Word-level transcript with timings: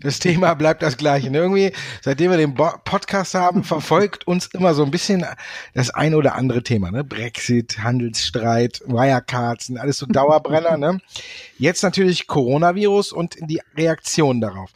das 0.00 0.18
Thema 0.18 0.54
bleibt 0.54 0.82
das 0.82 0.96
gleiche. 0.96 1.28
Irgendwie, 1.28 1.72
seitdem 2.02 2.30
wir 2.30 2.38
den 2.38 2.54
Bo 2.54 2.70
Podcast 2.84 3.34
haben, 3.34 3.64
verfolgt 3.64 4.26
uns 4.26 4.46
immer 4.46 4.74
so 4.74 4.84
ein 4.84 4.90
bisschen 4.90 5.24
das 5.74 5.90
ein 5.90 6.14
oder 6.14 6.34
andere 6.34 6.62
Thema. 6.62 6.90
Ne? 6.90 7.04
Brexit, 7.04 7.78
Handelsstreit, 7.82 8.82
Wirecards, 8.86 9.72
alles 9.76 9.98
so 9.98 10.06
Dauerbrenner. 10.06 10.76
ne? 10.76 11.00
Jetzt 11.58 11.82
natürlich 11.82 12.26
Coronavirus 12.26 13.12
und 13.12 13.36
die 13.40 13.60
Reaktion 13.76 14.40
darauf. 14.40 14.70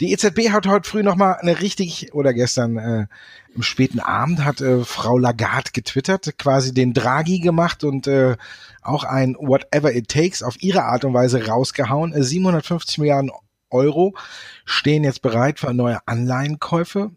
Die 0.00 0.12
EZB 0.12 0.50
hat 0.50 0.66
heute 0.66 0.88
früh 0.88 1.02
nochmal 1.02 1.36
eine 1.40 1.60
richtig, 1.60 2.14
oder 2.14 2.32
gestern 2.32 2.76
äh, 2.76 3.06
im 3.54 3.62
späten 3.62 3.98
Abend 3.98 4.44
hat 4.44 4.60
äh, 4.60 4.84
Frau 4.84 5.18
Lagarde 5.18 5.70
getwittert, 5.72 6.38
quasi 6.38 6.72
den 6.72 6.94
Draghi 6.94 7.40
gemacht 7.40 7.84
und 7.84 8.06
äh, 8.06 8.36
auch 8.82 9.04
ein 9.04 9.36
Whatever 9.38 9.92
It 9.92 10.08
Takes 10.08 10.42
auf 10.42 10.62
ihre 10.62 10.84
Art 10.84 11.04
und 11.04 11.14
Weise 11.14 11.46
rausgehauen. 11.46 12.14
750 12.16 12.98
Milliarden 12.98 13.30
Euro 13.70 14.14
stehen 14.64 15.04
jetzt 15.04 15.22
bereit 15.22 15.58
für 15.60 15.72
neue 15.74 16.06
Anleihenkäufe. 16.06 17.10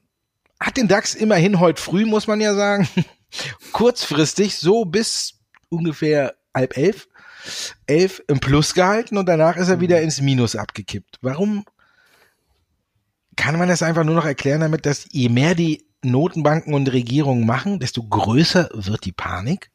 Hat 0.60 0.78
den 0.78 0.88
DAX 0.88 1.16
immerhin 1.16 1.60
heute 1.60 1.82
früh, 1.82 2.06
muss 2.06 2.28
man 2.28 2.40
ja 2.40 2.54
sagen, 2.54 2.88
kurzfristig 3.72 4.58
so 4.58 4.86
bis 4.86 5.40
ungefähr 5.70 6.36
halb 6.54 6.78
elf, 6.78 7.08
elf 7.88 8.24
im 8.28 8.40
Plus 8.40 8.74
gehalten 8.74 9.18
und 9.18 9.28
danach 9.28 9.58
ist 9.58 9.70
er 9.70 9.82
wieder 9.82 10.02
ins 10.02 10.22
Minus 10.22 10.56
abgekippt. 10.56 11.20
Warum 11.22 11.66
kann 13.36 13.58
man 13.58 13.68
das 13.68 13.84
einfach 13.84 14.04
nur 14.04 14.16
noch 14.16 14.26
erklären 14.26 14.62
damit, 14.62 14.86
dass 14.86 15.08
je 15.12 15.30
mehr 15.30 15.56
die 15.56 15.86
Notenbanken 16.04 16.74
und 16.74 16.92
Regierungen 16.92 17.46
machen, 17.46 17.80
desto 17.80 18.04
größer 18.04 18.70
wird 18.74 19.06
die 19.06 19.12
Panik? 19.12 19.72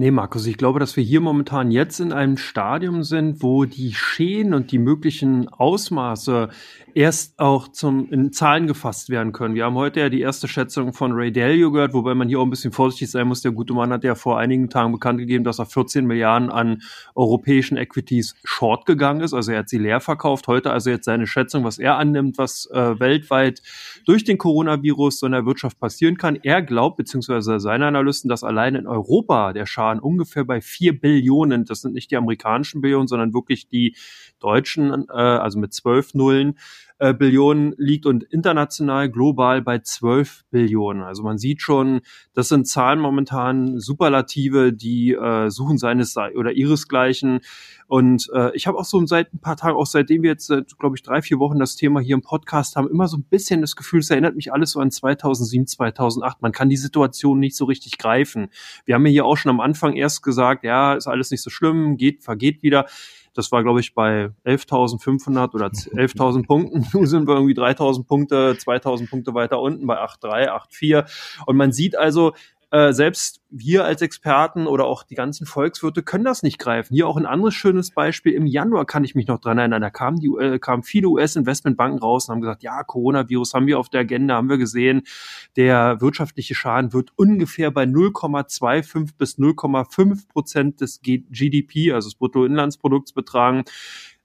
Nee, 0.00 0.12
Markus, 0.12 0.46
ich 0.46 0.56
glaube, 0.56 0.78
dass 0.78 0.96
wir 0.96 1.02
hier 1.02 1.20
momentan 1.20 1.72
jetzt 1.72 1.98
in 1.98 2.12
einem 2.12 2.36
Stadium 2.36 3.02
sind, 3.02 3.42
wo 3.42 3.64
die 3.64 3.92
Schäden 3.92 4.54
und 4.54 4.70
die 4.70 4.78
möglichen 4.78 5.48
Ausmaße 5.48 6.50
erst 6.98 7.38
auch 7.38 7.68
zum, 7.68 8.10
in 8.10 8.32
Zahlen 8.32 8.66
gefasst 8.66 9.08
werden 9.08 9.30
können. 9.30 9.54
Wir 9.54 9.66
haben 9.66 9.76
heute 9.76 10.00
ja 10.00 10.08
die 10.08 10.20
erste 10.20 10.48
Schätzung 10.48 10.92
von 10.92 11.12
Ray 11.12 11.30
Dalio 11.30 11.70
gehört, 11.70 11.94
wobei 11.94 12.12
man 12.16 12.26
hier 12.26 12.40
auch 12.40 12.44
ein 12.44 12.50
bisschen 12.50 12.72
vorsichtig 12.72 13.08
sein 13.12 13.28
muss. 13.28 13.40
Der 13.40 13.52
gute 13.52 13.72
Mann 13.72 13.92
hat 13.92 14.02
ja 14.02 14.16
vor 14.16 14.36
einigen 14.36 14.68
Tagen 14.68 14.90
bekannt 14.90 15.20
gegeben, 15.20 15.44
dass 15.44 15.60
er 15.60 15.66
14 15.66 16.04
Milliarden 16.04 16.50
an 16.50 16.82
europäischen 17.14 17.76
Equities 17.76 18.34
short 18.42 18.84
gegangen 18.84 19.20
ist. 19.20 19.32
Also 19.32 19.52
er 19.52 19.60
hat 19.60 19.68
sie 19.68 19.78
leer 19.78 20.00
verkauft. 20.00 20.48
Heute 20.48 20.72
also 20.72 20.90
jetzt 20.90 21.04
seine 21.04 21.28
Schätzung, 21.28 21.62
was 21.62 21.78
er 21.78 21.98
annimmt, 21.98 22.36
was 22.36 22.68
äh, 22.72 22.98
weltweit 22.98 23.62
durch 24.04 24.24
den 24.24 24.36
Coronavirus 24.36 25.20
so 25.20 25.26
in 25.26 25.32
der 25.32 25.46
Wirtschaft 25.46 25.78
passieren 25.78 26.16
kann. 26.16 26.34
Er 26.42 26.62
glaubt, 26.62 26.96
beziehungsweise 26.96 27.60
seine 27.60 27.86
Analysten, 27.86 28.28
dass 28.28 28.42
allein 28.42 28.74
in 28.74 28.88
Europa 28.88 29.52
der 29.52 29.66
Schaden 29.66 30.02
ungefähr 30.02 30.42
bei 30.42 30.60
vier 30.60 31.00
Billionen, 31.00 31.64
das 31.64 31.82
sind 31.82 31.94
nicht 31.94 32.10
die 32.10 32.16
amerikanischen 32.16 32.80
Billionen, 32.80 33.06
sondern 33.06 33.32
wirklich 33.34 33.68
die 33.68 33.94
deutschen, 34.40 35.06
äh, 35.08 35.12
also 35.12 35.60
mit 35.60 35.72
zwölf 35.72 36.14
Nullen, 36.14 36.58
äh, 36.98 37.14
Billionen 37.14 37.74
liegt 37.78 38.06
und 38.06 38.24
international 38.24 39.08
global 39.10 39.62
bei 39.62 39.78
12 39.78 40.44
Billionen. 40.50 41.02
Also 41.02 41.22
man 41.22 41.38
sieht 41.38 41.62
schon, 41.62 42.00
das 42.34 42.48
sind 42.48 42.66
Zahlen 42.66 43.00
momentan 43.00 43.78
Superlative, 43.78 44.72
die 44.72 45.12
äh, 45.12 45.50
suchen 45.50 45.78
seines 45.78 46.16
oder 46.16 46.52
ihresgleichen. 46.52 47.40
Und 47.86 48.28
äh, 48.34 48.54
ich 48.54 48.66
habe 48.66 48.78
auch 48.78 48.84
so 48.84 49.04
seit 49.06 49.32
ein 49.32 49.38
paar 49.38 49.56
Tagen, 49.56 49.76
auch 49.76 49.86
seitdem 49.86 50.22
wir 50.22 50.30
jetzt, 50.30 50.52
glaube 50.78 50.96
ich, 50.96 51.02
drei, 51.02 51.22
vier 51.22 51.38
Wochen 51.38 51.58
das 51.58 51.76
Thema 51.76 52.00
hier 52.00 52.16
im 52.16 52.22
Podcast 52.22 52.76
haben, 52.76 52.88
immer 52.88 53.08
so 53.08 53.16
ein 53.16 53.24
bisschen 53.24 53.60
das 53.60 53.76
Gefühl, 53.76 54.00
es 54.00 54.10
erinnert 54.10 54.36
mich 54.36 54.52
alles 54.52 54.72
so 54.72 54.80
an 54.80 54.90
2007, 54.90 55.66
2008. 55.66 56.42
Man 56.42 56.52
kann 56.52 56.68
die 56.68 56.76
Situation 56.76 57.38
nicht 57.38 57.56
so 57.56 57.64
richtig 57.64 57.98
greifen. 57.98 58.48
Wir 58.84 58.94
haben 58.94 59.06
ja 59.06 59.12
hier 59.12 59.24
auch 59.24 59.36
schon 59.36 59.50
am 59.50 59.60
Anfang 59.60 59.94
erst 59.94 60.22
gesagt, 60.22 60.64
ja, 60.64 60.94
ist 60.94 61.06
alles 61.06 61.30
nicht 61.30 61.42
so 61.42 61.50
schlimm, 61.50 61.96
geht, 61.96 62.22
vergeht 62.22 62.62
wieder. 62.62 62.86
Das 63.38 63.52
war, 63.52 63.62
glaube 63.62 63.78
ich, 63.78 63.94
bei 63.94 64.32
11.500 64.44 65.54
oder 65.54 65.66
11.000 65.66 66.44
Punkten. 66.48 66.84
Nun 66.92 67.06
sind 67.06 67.28
wir 67.28 67.36
irgendwie 67.36 67.54
3.000 67.54 68.04
Punkte, 68.04 68.56
2.000 68.58 69.08
Punkte 69.08 69.32
weiter 69.32 69.60
unten 69.60 69.86
bei 69.86 69.96
8.3, 69.96 70.48
8.4. 70.48 71.44
Und 71.46 71.56
man 71.56 71.70
sieht 71.70 71.96
also, 71.96 72.32
äh, 72.70 72.92
selbst 72.92 73.40
wir 73.50 73.84
als 73.84 74.02
Experten 74.02 74.66
oder 74.66 74.84
auch 74.84 75.02
die 75.02 75.14
ganzen 75.14 75.46
Volkswirte 75.46 76.02
können 76.02 76.24
das 76.24 76.42
nicht 76.42 76.58
greifen. 76.58 76.94
Hier 76.94 77.06
auch 77.06 77.16
ein 77.16 77.24
anderes 77.24 77.54
schönes 77.54 77.92
Beispiel. 77.92 78.34
Im 78.34 78.46
Januar 78.46 78.84
kann 78.84 79.04
ich 79.04 79.14
mich 79.14 79.26
noch 79.26 79.40
dran 79.40 79.56
erinnern, 79.56 79.80
da 79.80 79.88
kamen, 79.88 80.20
die, 80.20 80.28
äh, 80.38 80.58
kamen 80.58 80.82
viele 80.82 81.08
US-Investmentbanken 81.08 81.98
raus 81.98 82.28
und 82.28 82.34
haben 82.34 82.40
gesagt, 82.42 82.62
ja, 82.62 82.82
Coronavirus 82.84 83.54
haben 83.54 83.66
wir 83.66 83.78
auf 83.78 83.88
der 83.88 84.00
Agenda, 84.00 84.36
haben 84.36 84.50
wir 84.50 84.58
gesehen. 84.58 85.02
Der 85.56 86.00
wirtschaftliche 86.00 86.54
Schaden 86.54 86.92
wird 86.92 87.10
ungefähr 87.16 87.70
bei 87.70 87.84
0,25 87.84 89.16
bis 89.16 89.38
0,5 89.38 90.28
Prozent 90.28 90.80
des 90.82 91.00
GDP, 91.00 91.92
also 91.92 92.08
des 92.08 92.16
Bruttoinlandsprodukts 92.16 93.12
betragen. 93.12 93.64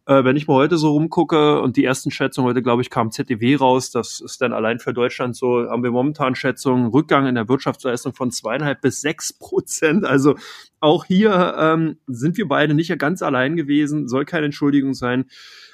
Äh, 0.05 0.25
wenn 0.25 0.35
ich 0.35 0.47
mal 0.47 0.55
heute 0.55 0.77
so 0.77 0.91
rumgucke 0.91 1.61
und 1.61 1.77
die 1.77 1.85
ersten 1.85 2.11
Schätzungen, 2.11 2.49
heute 2.49 2.61
glaube 2.61 2.81
ich 2.81 2.89
kam 2.89 3.11
ZDW 3.11 3.55
raus, 3.55 3.89
das 3.89 4.19
ist 4.19 4.41
dann 4.41 4.51
allein 4.51 4.79
für 4.79 4.93
Deutschland 4.93 5.35
so, 5.35 5.69
haben 5.69 5.83
wir 5.83 5.91
momentan 5.91 6.35
Schätzungen, 6.35 6.87
Rückgang 6.87 7.25
in 7.25 7.35
der 7.35 7.47
Wirtschaftsleistung 7.47 8.13
von 8.13 8.29
zweieinhalb 8.29 8.81
bis 8.81 8.99
sechs 8.99 9.31
Prozent. 9.31 10.05
Also 10.05 10.35
auch 10.81 11.05
hier 11.05 11.55
ähm, 11.57 11.97
sind 12.07 12.35
wir 12.35 12.49
beide 12.49 12.73
nicht 12.73 12.97
ganz 12.99 13.21
allein 13.21 13.55
gewesen, 13.55 14.09
soll 14.09 14.25
keine 14.25 14.47
Entschuldigung 14.47 14.93
sein. 14.93 15.25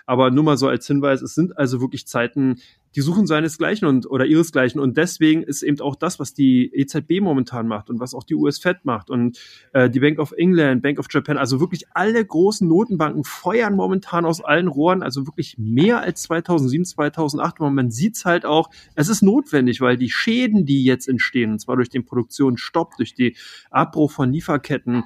Aber 0.10 0.32
nur 0.32 0.44
mal 0.44 0.58
so 0.58 0.68
als 0.68 0.88
Hinweis, 0.88 1.22
es 1.22 1.36
sind 1.36 1.56
also 1.56 1.82
wirklich 1.82 2.08
Zeiten, 2.08 2.56
die 2.96 3.02
suchen 3.02 3.28
seinesgleichen 3.28 3.88
und 3.88 4.10
oder 4.10 4.26
ihresgleichen. 4.26 4.82
Und 4.82 4.98
deswegen 4.98 5.44
ist 5.44 5.62
eben 5.62 5.80
auch 5.82 5.96
das, 5.96 6.20
was 6.20 6.34
die 6.34 6.74
EZB 6.74 7.22
momentan 7.22 7.68
macht 7.68 7.92
und 7.92 8.00
was 8.00 8.16
auch 8.16 8.24
die 8.24 8.34
US 8.34 8.58
Fed 8.58 8.78
macht 8.86 9.12
und 9.12 9.38
äh, 9.72 9.88
die 9.88 10.00
Bank 10.00 10.18
of 10.18 10.32
England, 10.32 10.82
Bank 10.82 10.98
of 10.98 11.06
Japan, 11.12 11.38
also 11.38 11.60
wirklich 11.60 11.86
alle 11.94 12.26
großen 12.26 12.68
Notenbanken 12.68 13.24
feuern 13.24 13.76
momentan 13.76 14.26
aus 14.26 14.44
allen 14.44 14.68
Rohren, 14.68 15.04
also 15.04 15.28
wirklich 15.28 15.60
mehr 15.60 16.02
als 16.02 16.24
2007, 16.24 16.86
2008. 16.86 17.60
Und 17.60 17.76
man 17.76 17.92
sieht's 17.92 18.26
halt 18.26 18.48
auch, 18.48 18.72
es 18.96 19.10
ist 19.10 19.22
notwendig, 19.22 19.80
weil 19.80 19.96
die 19.96 20.10
Schäden, 20.10 20.66
die 20.66 20.84
jetzt 20.84 21.08
entstehen, 21.08 21.52
und 21.52 21.60
zwar 21.60 21.76
durch 21.76 21.90
den 21.90 22.04
Produktionsstopp, 22.04 22.98
durch 22.98 23.14
die 23.14 23.36
Abbruch 23.70 24.12
von 24.12 24.34
Lieferketten, 24.34 25.04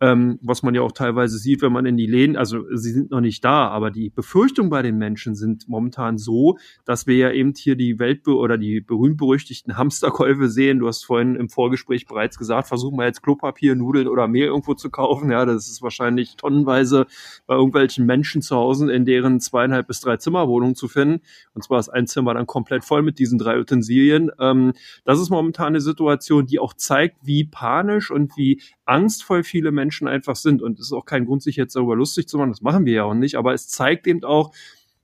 ähm, 0.00 0.38
was 0.42 0.62
man 0.62 0.74
ja 0.74 0.82
auch 0.82 0.92
teilweise 0.92 1.38
sieht, 1.38 1.62
wenn 1.62 1.72
man 1.72 1.86
in 1.86 1.96
die 1.96 2.06
Läden, 2.06 2.36
also 2.36 2.64
sie 2.74 2.92
sind 2.92 3.10
noch 3.10 3.20
nicht 3.20 3.44
da, 3.44 3.68
aber 3.68 3.90
die 3.90 4.10
Befürchtungen 4.10 4.70
bei 4.70 4.82
den 4.82 4.98
Menschen 4.98 5.34
sind 5.34 5.68
momentan 5.68 6.18
so, 6.18 6.58
dass 6.84 7.06
wir 7.06 7.16
ja 7.16 7.30
eben 7.30 7.54
hier 7.56 7.76
die 7.76 7.98
Welt- 7.98 8.26
oder 8.28 8.58
die 8.58 8.80
berühmt-berüchtigten 8.80 9.76
Hamsterkäufe 9.76 10.48
sehen. 10.48 10.78
Du 10.78 10.88
hast 10.88 11.04
vorhin 11.04 11.36
im 11.36 11.48
Vorgespräch 11.48 12.06
bereits 12.06 12.38
gesagt, 12.38 12.68
versuchen 12.68 12.98
wir 12.98 13.06
jetzt 13.06 13.22
Klopapier, 13.22 13.74
Nudeln 13.74 14.08
oder 14.08 14.28
Mehl 14.28 14.46
irgendwo 14.46 14.74
zu 14.74 14.90
kaufen. 14.90 15.30
Ja, 15.30 15.44
das 15.44 15.68
ist 15.68 15.82
wahrscheinlich 15.82 16.36
tonnenweise 16.36 17.06
bei 17.46 17.54
irgendwelchen 17.54 18.06
Menschen 18.06 18.42
zu 18.42 18.56
Hause 18.56 18.90
in 18.92 19.04
deren 19.04 19.40
zweieinhalb 19.40 19.86
bis 19.86 20.00
drei 20.00 20.16
Zimmerwohnungen 20.16 20.74
zu 20.74 20.88
finden. 20.88 21.20
Und 21.54 21.62
zwar 21.62 21.78
ist 21.78 21.88
ein 21.88 22.06
Zimmer 22.06 22.34
dann 22.34 22.46
komplett 22.46 22.84
voll 22.84 23.02
mit 23.02 23.18
diesen 23.18 23.38
drei 23.38 23.58
Utensilien. 23.58 24.30
Ähm, 24.38 24.72
das 25.04 25.20
ist 25.20 25.30
momentan 25.30 25.68
eine 25.68 25.80
Situation, 25.80 26.46
die 26.46 26.58
auch 26.58 26.74
zeigt, 26.74 27.16
wie 27.22 27.44
panisch 27.44 28.10
und 28.10 28.36
wie 28.36 28.60
angstvoll 28.86 29.44
viele 29.44 29.72
Menschen 29.72 30.08
einfach 30.08 30.36
sind. 30.36 30.62
Und 30.62 30.78
es 30.78 30.86
ist 30.86 30.92
auch 30.92 31.04
kein 31.04 31.26
Grund, 31.26 31.42
sich 31.42 31.56
jetzt 31.56 31.76
darüber 31.76 31.96
lustig 31.96 32.28
zu 32.28 32.38
machen. 32.38 32.50
Das 32.50 32.62
machen 32.62 32.86
wir 32.86 32.92
ja 32.94 33.04
auch 33.04 33.14
nicht. 33.14 33.36
Aber 33.36 33.52
es 33.52 33.68
zeigt 33.68 34.06
eben 34.06 34.24
auch, 34.24 34.52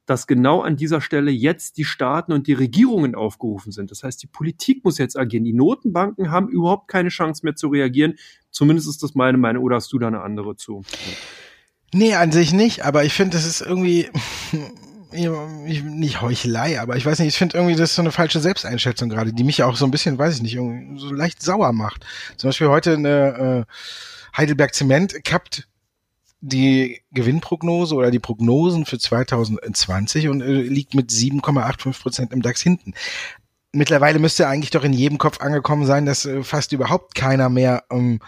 dass 0.06 0.26
genau 0.26 0.62
an 0.62 0.76
dieser 0.76 1.00
Stelle 1.00 1.30
jetzt 1.30 1.76
die 1.78 1.84
Staaten 1.84 2.32
und 2.32 2.46
die 2.46 2.54
Regierungen 2.54 3.14
aufgerufen 3.14 3.70
sind. 3.70 3.90
Das 3.90 4.02
heißt, 4.02 4.22
die 4.22 4.26
Politik 4.26 4.84
muss 4.84 4.98
jetzt 4.98 5.18
agieren. 5.18 5.44
Die 5.44 5.52
Notenbanken 5.52 6.30
haben 6.30 6.48
überhaupt 6.48 6.88
keine 6.88 7.08
Chance 7.08 7.44
mehr 7.44 7.54
zu 7.54 7.68
reagieren. 7.68 8.14
Zumindest 8.50 8.88
ist 8.88 9.02
das 9.02 9.14
meine 9.14 9.38
Meinung. 9.38 9.62
Oder 9.62 9.76
hast 9.76 9.92
du 9.92 9.98
da 9.98 10.08
eine 10.08 10.22
andere 10.22 10.56
zu? 10.56 10.82
Nee, 11.92 12.14
an 12.14 12.32
sich 12.32 12.52
nicht. 12.52 12.84
Aber 12.84 13.04
ich 13.04 13.12
finde, 13.12 13.36
das 13.36 13.46
ist 13.46 13.60
irgendwie 13.60 14.08
nicht 15.12 16.20
Heuchelei, 16.20 16.80
aber 16.80 16.96
ich 16.96 17.06
weiß 17.06 17.18
nicht, 17.18 17.28
ich 17.28 17.38
finde 17.38 17.56
irgendwie, 17.56 17.76
das 17.76 17.90
ist 17.90 17.96
so 17.96 18.02
eine 18.02 18.12
falsche 18.12 18.40
Selbsteinschätzung 18.40 19.08
gerade, 19.08 19.32
die 19.32 19.44
mich 19.44 19.62
auch 19.62 19.76
so 19.76 19.84
ein 19.84 19.90
bisschen, 19.90 20.18
weiß 20.18 20.36
ich 20.36 20.42
nicht, 20.42 20.54
irgendwie 20.54 20.98
so 20.98 21.12
leicht 21.12 21.42
sauer 21.42 21.72
macht. 21.72 22.04
Zum 22.36 22.48
Beispiel 22.48 22.68
heute 22.68 22.94
eine 22.94 23.66
äh, 23.66 24.36
Heidelberg 24.36 24.74
Zement 24.74 25.24
kappt 25.24 25.68
die 26.40 27.00
Gewinnprognose 27.12 27.94
oder 27.94 28.10
die 28.10 28.18
Prognosen 28.18 28.84
für 28.84 28.98
2020 28.98 30.28
und 30.28 30.42
äh, 30.42 30.62
liegt 30.62 30.94
mit 30.94 31.10
7,85 31.10 32.02
Prozent 32.02 32.32
im 32.32 32.42
DAX 32.42 32.60
hinten. 32.60 32.94
Mittlerweile 33.72 34.18
müsste 34.18 34.48
eigentlich 34.48 34.70
doch 34.70 34.84
in 34.84 34.92
jedem 34.92 35.18
Kopf 35.18 35.40
angekommen 35.40 35.86
sein, 35.86 36.04
dass 36.04 36.26
äh, 36.26 36.42
fast 36.42 36.72
überhaupt 36.72 37.14
keiner 37.14 37.48
mehr 37.48 37.84
ähm, 37.90 38.20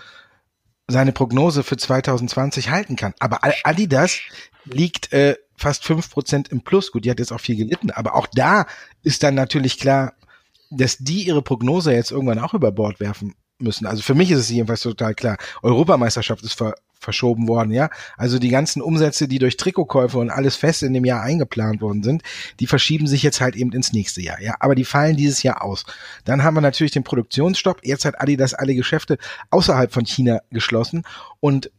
seine 0.87 1.13
Prognose 1.13 1.65
für 1.65 1.77
2020 1.77 2.71
halten 2.71 2.97
kann. 2.97 3.15
Aber 3.19 3.41
Adidas 3.65 4.21
liegt 4.65 5.13
äh, 5.13 5.37
fast 5.57 5.85
fünf 5.85 6.11
Prozent 6.11 6.49
im 6.49 6.61
Plus. 6.61 6.93
Gut, 6.93 7.05
die 7.05 7.11
hat 7.11 7.19
jetzt 7.19 7.33
auch 7.33 7.41
viel 7.41 7.57
gelitten, 7.57 7.91
aber 7.91 8.15
auch 8.15 8.27
da 8.27 8.67
ist 9.03 9.23
dann 9.23 9.35
natürlich 9.35 9.79
klar, 9.79 10.15
dass 10.71 10.99
die 10.99 11.27
ihre 11.27 11.43
Prognose 11.43 11.93
jetzt 11.93 12.11
irgendwann 12.11 12.39
auch 12.39 12.55
über 12.55 12.73
Bord 12.73 13.01
werfen 13.01 13.35
müssen. 13.59 13.87
Also 13.87 14.03
für 14.03 14.15
mich 14.15 14.31
ist 14.31 14.41
es 14.41 14.51
jedenfalls 14.51 14.81
total 14.81 15.15
klar. 15.15 15.37
Europameisterschaft 15.63 16.43
ist 16.43 16.55
ver 16.55 16.75
verschoben 17.01 17.49
worden, 17.49 17.71
ja. 17.71 17.91
Also 18.17 18.39
die 18.39 18.49
ganzen 18.49 18.81
Umsätze, 18.81 19.29
die 19.29 19.39
durch 19.39 19.59
Trikotkäufe 19.59 20.17
und 20.17 20.31
alles 20.31 20.57
fest 20.57 20.83
in 20.83 20.95
dem 20.95 21.05
Jahr 21.05 21.21
eingeplant 21.21 21.83
worden 21.83 22.03
sind, 22.03 22.23
die 22.61 22.67
verschieben 22.67 23.07
sich 23.07 23.23
jetzt 23.23 23.43
halt 23.43 23.57
eben 23.57 23.73
ins 23.73 23.93
nächste 23.93 24.23
Jahr, 24.23 24.41
ja. 24.41 24.55
Aber 24.59 24.75
die 24.75 24.87
fallen 24.87 25.15
dieses 25.15 25.43
Jahr 25.43 25.63
aus. 25.63 25.85
Dann 26.25 26.43
haben 26.43 26.55
wir 26.55 26.63
natürlich 26.63 26.93
den 26.93 27.05
Produktionsstopp. 27.05 27.81
Jetzt 27.85 28.07
hat 28.07 28.19
Adidas 28.23 28.55
alle 28.55 28.75
Geschäfte 28.75 29.19
außerhalb 29.51 29.93
von 29.93 30.07
China 30.07 30.41
geschlossen 30.51 31.05
und 31.41 31.71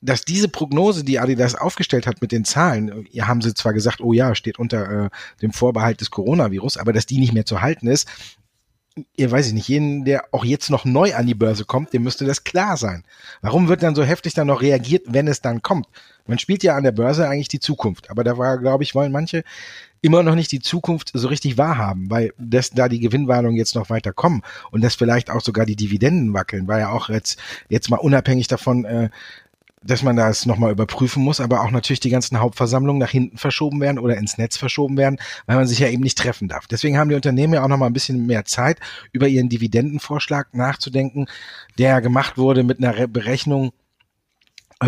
dass 0.00 0.24
diese 0.24 0.48
Prognose, 0.48 1.04
die 1.04 1.18
Adidas 1.18 1.54
aufgestellt 1.54 2.06
hat 2.06 2.22
mit 2.22 2.32
den 2.32 2.44
Zahlen, 2.44 3.06
ja, 3.10 3.26
haben 3.26 3.42
sie 3.42 3.54
zwar 3.54 3.72
gesagt, 3.72 4.00
oh 4.00 4.12
ja, 4.12 4.34
steht 4.34 4.58
unter 4.58 5.06
äh, 5.06 5.10
dem 5.42 5.52
Vorbehalt 5.52 6.00
des 6.00 6.10
Coronavirus, 6.10 6.78
aber 6.78 6.92
dass 6.92 7.06
die 7.06 7.18
nicht 7.18 7.34
mehr 7.34 7.44
zu 7.44 7.60
halten 7.60 7.86
ist, 7.86 8.08
ihr 9.16 9.30
weiß 9.30 9.46
ich 9.48 9.52
nicht, 9.52 9.68
jeden, 9.68 10.04
der 10.04 10.24
auch 10.32 10.44
jetzt 10.44 10.70
noch 10.70 10.84
neu 10.84 11.14
an 11.14 11.26
die 11.26 11.34
Börse 11.34 11.64
kommt, 11.64 11.92
dem 11.92 12.02
müsste 12.02 12.24
das 12.24 12.44
klar 12.44 12.76
sein. 12.76 13.04
Warum 13.40 13.68
wird 13.68 13.82
dann 13.82 13.94
so 13.94 14.02
heftig 14.02 14.34
dann 14.34 14.48
noch 14.48 14.62
reagiert, 14.62 15.04
wenn 15.06 15.28
es 15.28 15.40
dann 15.40 15.62
kommt? 15.62 15.86
Man 16.26 16.38
spielt 16.38 16.62
ja 16.62 16.76
an 16.76 16.82
der 16.82 16.92
Börse 16.92 17.28
eigentlich 17.28 17.48
die 17.48 17.60
Zukunft, 17.60 18.10
aber 18.10 18.24
da 18.24 18.36
war, 18.38 18.58
glaube 18.58 18.82
ich, 18.82 18.94
wollen 18.94 19.12
manche 19.12 19.44
immer 20.02 20.22
noch 20.22 20.34
nicht 20.34 20.50
die 20.50 20.60
Zukunft 20.60 21.10
so 21.12 21.28
richtig 21.28 21.58
wahrhaben, 21.58 22.10
weil 22.10 22.32
das, 22.38 22.70
da 22.70 22.88
die 22.88 23.00
Gewinnwarnungen 23.00 23.56
jetzt 23.56 23.74
noch 23.74 23.90
weiter 23.90 24.12
kommen 24.12 24.42
und 24.70 24.82
dass 24.82 24.94
vielleicht 24.94 25.30
auch 25.30 25.42
sogar 25.42 25.66
die 25.66 25.76
Dividenden 25.76 26.32
wackeln, 26.32 26.68
war 26.68 26.78
ja 26.78 26.90
auch 26.90 27.10
jetzt, 27.10 27.38
jetzt 27.68 27.90
mal 27.90 27.98
unabhängig 27.98 28.48
davon, 28.48 28.84
äh, 28.84 29.10
dass 29.82 30.02
man 30.02 30.16
das 30.16 30.44
nochmal 30.44 30.72
überprüfen 30.72 31.22
muss, 31.22 31.40
aber 31.40 31.62
auch 31.62 31.70
natürlich 31.70 32.00
die 32.00 32.10
ganzen 32.10 32.38
Hauptversammlungen 32.38 33.00
nach 33.00 33.10
hinten 33.10 33.38
verschoben 33.38 33.80
werden 33.80 33.98
oder 33.98 34.16
ins 34.16 34.36
Netz 34.36 34.56
verschoben 34.56 34.96
werden, 34.98 35.18
weil 35.46 35.56
man 35.56 35.66
sich 35.66 35.78
ja 35.78 35.88
eben 35.88 36.02
nicht 36.02 36.18
treffen 36.18 36.48
darf. 36.48 36.66
Deswegen 36.66 36.98
haben 36.98 37.08
die 37.08 37.16
Unternehmen 37.16 37.54
ja 37.54 37.64
auch 37.64 37.68
nochmal 37.68 37.88
ein 37.88 37.94
bisschen 37.94 38.26
mehr 38.26 38.44
Zeit, 38.44 38.78
über 39.12 39.26
ihren 39.26 39.48
Dividendenvorschlag 39.48 40.52
nachzudenken, 40.54 41.26
der 41.78 42.00
gemacht 42.02 42.36
wurde 42.36 42.62
mit 42.62 42.78
einer 42.78 43.08
Berechnung 43.08 43.72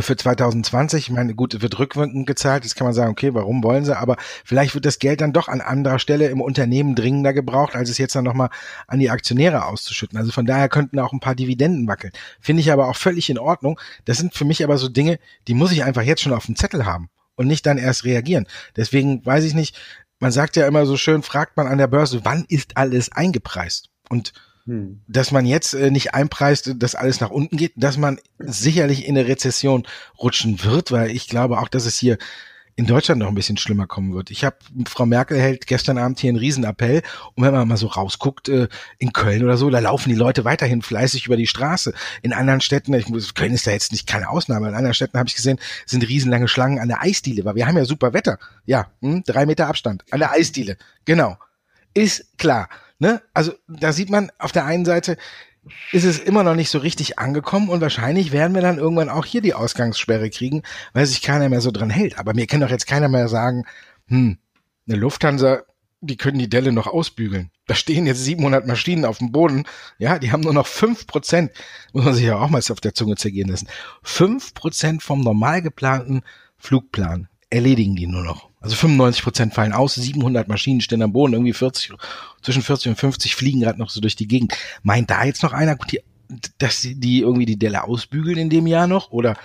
für 0.01 0.17
2020, 0.17 1.09
ich 1.09 1.11
meine, 1.11 1.35
gut, 1.35 1.61
wird 1.61 1.79
rückwirkend 1.79 2.27
gezahlt, 2.27 2.65
jetzt 2.65 2.77
kann 2.77 2.87
man 2.87 2.95
sagen, 2.95 3.11
okay, 3.11 3.35
warum 3.35 3.63
wollen 3.63 3.85
sie, 3.85 3.97
aber 3.97 4.17
vielleicht 4.45 4.75
wird 4.75 4.87
das 4.87 4.99
Geld 4.99 5.21
dann 5.21 5.35
doch 5.35 5.49
an 5.49 5.61
anderer 5.61 5.99
Stelle 5.99 6.29
im 6.29 6.41
Unternehmen 6.41 6.95
dringender 6.95 7.35
gebraucht, 7.35 7.75
als 7.75 7.91
es 7.91 7.99
jetzt 7.99 8.15
dann 8.15 8.25
nochmal 8.25 8.49
an 8.87 9.01
die 9.01 9.11
Aktionäre 9.11 9.67
auszuschütten. 9.67 10.17
Also 10.17 10.33
von 10.33 10.47
daher 10.47 10.71
könnten 10.71 10.99
auch 10.99 11.13
ein 11.13 11.21
paar 11.21 11.35
Dividenden 11.35 11.87
wackeln. 11.87 12.13
Finde 12.41 12.61
ich 12.63 12.73
aber 12.73 12.89
auch 12.89 12.97
völlig 12.97 13.29
in 13.29 13.39
Ordnung. 13.39 13.79
Das 14.07 14.17
sind 14.17 14.35
für 14.35 14.47
mich 14.47 14.65
aber 14.65 14.79
so 14.79 14.89
Dinge, 14.89 15.19
die 15.47 15.55
muss 15.55 15.73
ich 15.73 15.85
einfach 15.85 16.03
jetzt 16.03 16.23
schon 16.23 16.33
auf 16.33 16.47
dem 16.47 16.57
Zettel 16.57 16.87
haben 16.87 17.11
und 17.35 17.47
nicht 17.47 17.67
dann 17.67 17.77
erst 17.77 18.05
reagieren. 18.05 18.47
Deswegen 18.77 19.25
weiß 19.27 19.45
ich 19.45 19.53
nicht, 19.53 19.79
man 20.21 20.33
sagt 20.33 20.57
ja 20.57 20.67
immer 20.67 20.87
so 20.87 20.97
schön, 20.97 21.23
fragt 21.23 21.57
man 21.57 21.67
an 21.67 21.79
der 21.79 21.89
Börse, 21.89 22.21
wann 22.25 22.47
ist 22.49 22.77
alles 22.79 23.13
eingepreist? 23.13 23.91
Und 24.09 24.33
hm. 24.65 25.01
Dass 25.09 25.33
man 25.33 25.45
jetzt 25.45 25.75
äh, 25.75 25.91
nicht 25.91 26.15
einpreist, 26.15 26.75
dass 26.77 26.95
alles 26.95 27.21
nach 27.21 27.31
unten 27.31 27.57
geht, 27.57 27.73
dass 27.77 27.97
man 27.97 28.21
sicherlich 28.39 29.07
in 29.07 29.17
eine 29.17 29.27
Rezession 29.27 29.87
rutschen 30.19 30.63
wird, 30.65 30.93
weil 30.93 31.11
ich 31.11 31.29
glaube 31.29 31.59
auch, 31.59 31.69
dass 31.69 31.85
es 31.85 31.99
hier 31.99 32.19
in 32.75 32.87
Deutschland 32.87 33.19
noch 33.19 33.29
ein 33.29 33.35
bisschen 33.35 33.59
schlimmer 33.59 33.87
kommen 33.87 34.15
wird. 34.15 34.31
Ich 34.31 34.45
habe 34.45 34.57
Frau 34.87 35.05
Merkel 35.05 35.39
hält 35.39 35.67
gestern 35.67 35.99
Abend 35.99 36.21
hier 36.21 36.31
einen 36.31 36.39
Riesenappell 36.39 37.03
und 37.35 37.45
wenn 37.45 37.53
man 37.53 37.69
mal 37.69 37.77
so 37.77 37.89
rausguckt 37.89 38.49
äh, 38.49 38.69
in 38.99 39.13
Köln 39.13 39.45
oder 39.45 39.57
so, 39.57 39.69
da 39.69 39.81
laufen 39.81 40.09
die 40.09 40.15
Leute 40.15 40.45
weiterhin 40.45 40.81
fleißig 40.81 41.27
über 41.27 41.37
die 41.37 41.47
Straße. 41.47 41.93
In 42.23 42.33
anderen 42.33 42.61
Städten, 42.61 42.95
ich 42.95 43.09
muss, 43.09 43.35
Köln 43.35 43.53
ist 43.53 43.67
da 43.67 43.73
jetzt 43.73 43.93
nicht 43.93 44.07
keine 44.07 44.31
Ausnahme, 44.31 44.69
in 44.69 44.75
anderen 44.75 44.95
Städten 44.95 45.19
habe 45.19 45.29
ich 45.29 45.37
gesehen, 45.37 45.59
sind 45.85 46.09
riesenlange 46.09 46.49
Schlangen 46.49 46.79
an 46.79 46.89
der 46.89 47.03
Eisdiele, 47.03 47.45
weil 47.45 47.57
wir 47.57 47.67
haben 47.67 47.77
ja 47.77 47.85
super 47.85 48.15
Wetter. 48.15 48.39
Ja, 48.65 48.91
hm, 49.01 49.23
drei 49.27 49.45
Meter 49.45 49.67
Abstand 49.67 50.05
an 50.11 50.21
der 50.21 50.33
Eisdiele. 50.33 50.79
Genau, 51.05 51.37
ist 51.93 52.39
klar. 52.39 52.69
Ne? 53.03 53.21
Also 53.35 53.53
da 53.67 53.93
sieht 53.93 54.11
man 54.11 54.31
auf 54.39 54.53
der 54.53 54.65
einen 54.65 54.85
Seite, 54.85 55.17
ist 55.91 56.05
es 56.05 56.21
immer 56.21 56.45
noch 56.45 56.55
nicht 56.55 56.71
so 56.71 56.79
richtig 56.79 57.19
angekommen 57.19 57.69
und 57.69 57.81
wahrscheinlich 57.81 58.31
werden 58.31 58.55
wir 58.55 58.63
dann 58.63 58.79
irgendwann 58.79 59.09
auch 59.09 59.27
hier 59.27 59.41
die 59.41 59.55
Ausgangssperre 59.55 60.31
kriegen, 60.31 60.63
weil 60.93 61.05
sich 61.07 61.21
keiner 61.21 61.49
mehr 61.49 61.61
so 61.61 61.73
dran 61.73 61.91
hält. 61.91 62.21
Aber 62.21 62.33
mir 62.33 62.47
kann 62.47 62.61
doch 62.61 62.71
jetzt 62.71 62.87
keiner 62.87 63.09
mehr 63.09 63.27
sagen, 63.27 63.65
hm, 64.07 64.39
eine 64.87 64.97
Lufthansa, 64.97 65.65
die 66.01 66.17
können 66.17 66.39
die 66.39 66.49
Delle 66.49 66.71
noch 66.71 66.87
ausbügeln. 66.87 67.51
Da 67.67 67.75
stehen 67.75 68.07
jetzt 68.07 68.23
700 68.23 68.69
Maschinen 68.69 69.05
auf 69.05 69.19
dem 69.19 69.33
Boden, 69.33 69.65
ja, 69.99 70.21
die 70.21 70.31
haben 70.31 70.43
nur 70.43 70.55
noch 70.55 70.69
fünf 70.69 71.09
Prozent, 71.09 71.51
muss 71.93 72.05
man 72.05 72.15
sich 72.15 72.27
ja 72.27 72.37
auch 72.37 72.51
mal 72.51 72.63
auf 72.71 72.81
der 72.81 72.95
Zunge 72.95 73.17
zergehen 73.17 73.49
lassen, 73.49 73.67
fünf 74.05 74.55
Prozent 74.55 75.03
vom 75.03 75.23
normal 75.23 75.61
geplanten 75.61 76.23
Flugplan 76.57 77.27
erledigen 77.51 77.97
die 77.97 78.07
nur 78.07 78.23
noch. 78.23 78.52
Also 78.63 78.77
95 78.77 79.25
Prozent 79.25 79.55
fallen 79.55 79.73
aus, 79.73 79.97
700 79.97 80.47
Maschinen 80.47 80.81
stehen 80.81 81.03
am 81.03 81.13
Boden, 81.13 81.33
irgendwie 81.33 81.53
40, 81.53 81.93
zwischen 82.43 82.63
40 82.63 82.91
und 82.91 82.97
50 82.97 83.35
fliegen 83.35 83.61
gerade 83.61 83.79
noch 83.79 83.91
so 83.91 84.01
durch 84.01 84.15
die 84.15 84.29
Gegend. 84.29 84.55
Meint 84.85 85.11
da 85.11 85.25
jetzt 85.25 85.43
noch 85.43 85.53
einer, 85.53 85.75
gut, 85.75 85.91
die, 85.91 86.01
dass 86.59 86.81
die 86.81 87.21
irgendwie 87.21 87.47
die 87.47 87.59
Delle 87.59 87.83
ausbügeln 87.85 88.39
in 88.39 88.51
dem 88.51 88.69
Jahr 88.69 88.87
noch? 88.87 89.11
Oder 89.11 89.37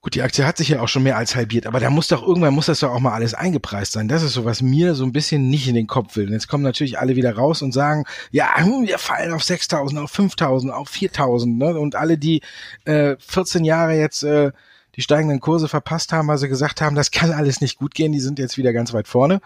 gut, 0.00 0.16
die 0.16 0.22
Aktie 0.22 0.44
hat 0.44 0.56
sich 0.56 0.70
ja 0.70 0.80
auch 0.80 0.88
schon 0.88 1.04
mehr 1.04 1.16
als 1.16 1.36
halbiert, 1.36 1.64
aber 1.64 1.78
da 1.78 1.90
muss 1.90 2.08
doch 2.08 2.26
irgendwann 2.26 2.54
muss 2.54 2.66
das 2.66 2.80
doch 2.80 2.90
auch 2.90 2.98
mal 2.98 3.12
alles 3.12 3.34
eingepreist 3.34 3.92
sein. 3.92 4.08
Das 4.08 4.24
ist 4.24 4.32
so, 4.32 4.44
was 4.44 4.62
mir 4.62 4.96
so 4.96 5.04
ein 5.04 5.12
bisschen 5.12 5.48
nicht 5.48 5.68
in 5.68 5.76
den 5.76 5.86
Kopf 5.86 6.16
will. 6.16 6.26
Und 6.26 6.32
jetzt 6.32 6.48
kommen 6.48 6.64
natürlich 6.64 6.98
alle 6.98 7.14
wieder 7.14 7.36
raus 7.36 7.62
und 7.62 7.70
sagen, 7.70 8.04
ja, 8.32 8.56
hm, 8.56 8.88
wir 8.88 8.98
fallen 8.98 9.32
auf 9.32 9.42
6.000, 9.42 10.02
auf 10.02 10.12
5.000, 10.12 10.70
auf 10.70 10.90
4.000, 10.90 11.56
ne? 11.56 11.78
Und 11.78 11.94
alle, 11.94 12.18
die 12.18 12.42
äh, 12.84 13.14
14 13.20 13.64
Jahre 13.64 13.94
jetzt 13.94 14.24
äh, 14.24 14.50
die 14.96 15.02
steigenden 15.02 15.40
Kurse 15.40 15.68
verpasst 15.68 16.12
haben, 16.12 16.28
weil 16.28 16.38
sie 16.38 16.48
gesagt 16.48 16.80
haben, 16.80 16.96
das 16.96 17.10
kann 17.10 17.32
alles 17.32 17.60
nicht 17.60 17.78
gut 17.78 17.94
gehen, 17.94 18.12
die 18.12 18.20
sind 18.20 18.38
jetzt 18.38 18.58
wieder 18.58 18.72
ganz 18.72 18.92
weit 18.92 19.08
vorne 19.08 19.40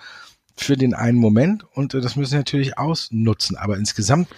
für 0.57 0.77
den 0.77 0.95
einen 0.95 1.19
Moment 1.19 1.65
und 1.75 1.95
äh, 1.95 2.01
das 2.01 2.17
müssen 2.17 2.31
sie 2.31 2.37
natürlich 2.37 2.79
ausnutzen. 2.79 3.57
Aber 3.57 3.77
insgesamt 3.77 4.29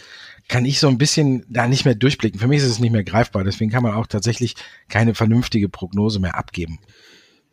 kann 0.48 0.64
ich 0.64 0.80
so 0.80 0.88
ein 0.88 0.98
bisschen 0.98 1.44
da 1.48 1.68
nicht 1.68 1.84
mehr 1.84 1.94
durchblicken. 1.94 2.40
Für 2.40 2.48
mich 2.48 2.58
ist 2.58 2.68
es 2.68 2.78
nicht 2.78 2.90
mehr 2.90 3.04
greifbar. 3.04 3.44
Deswegen 3.44 3.70
kann 3.70 3.82
man 3.82 3.94
auch 3.94 4.06
tatsächlich 4.06 4.56
keine 4.88 5.14
vernünftige 5.14 5.68
Prognose 5.68 6.18
mehr 6.18 6.36
abgeben. 6.36 6.78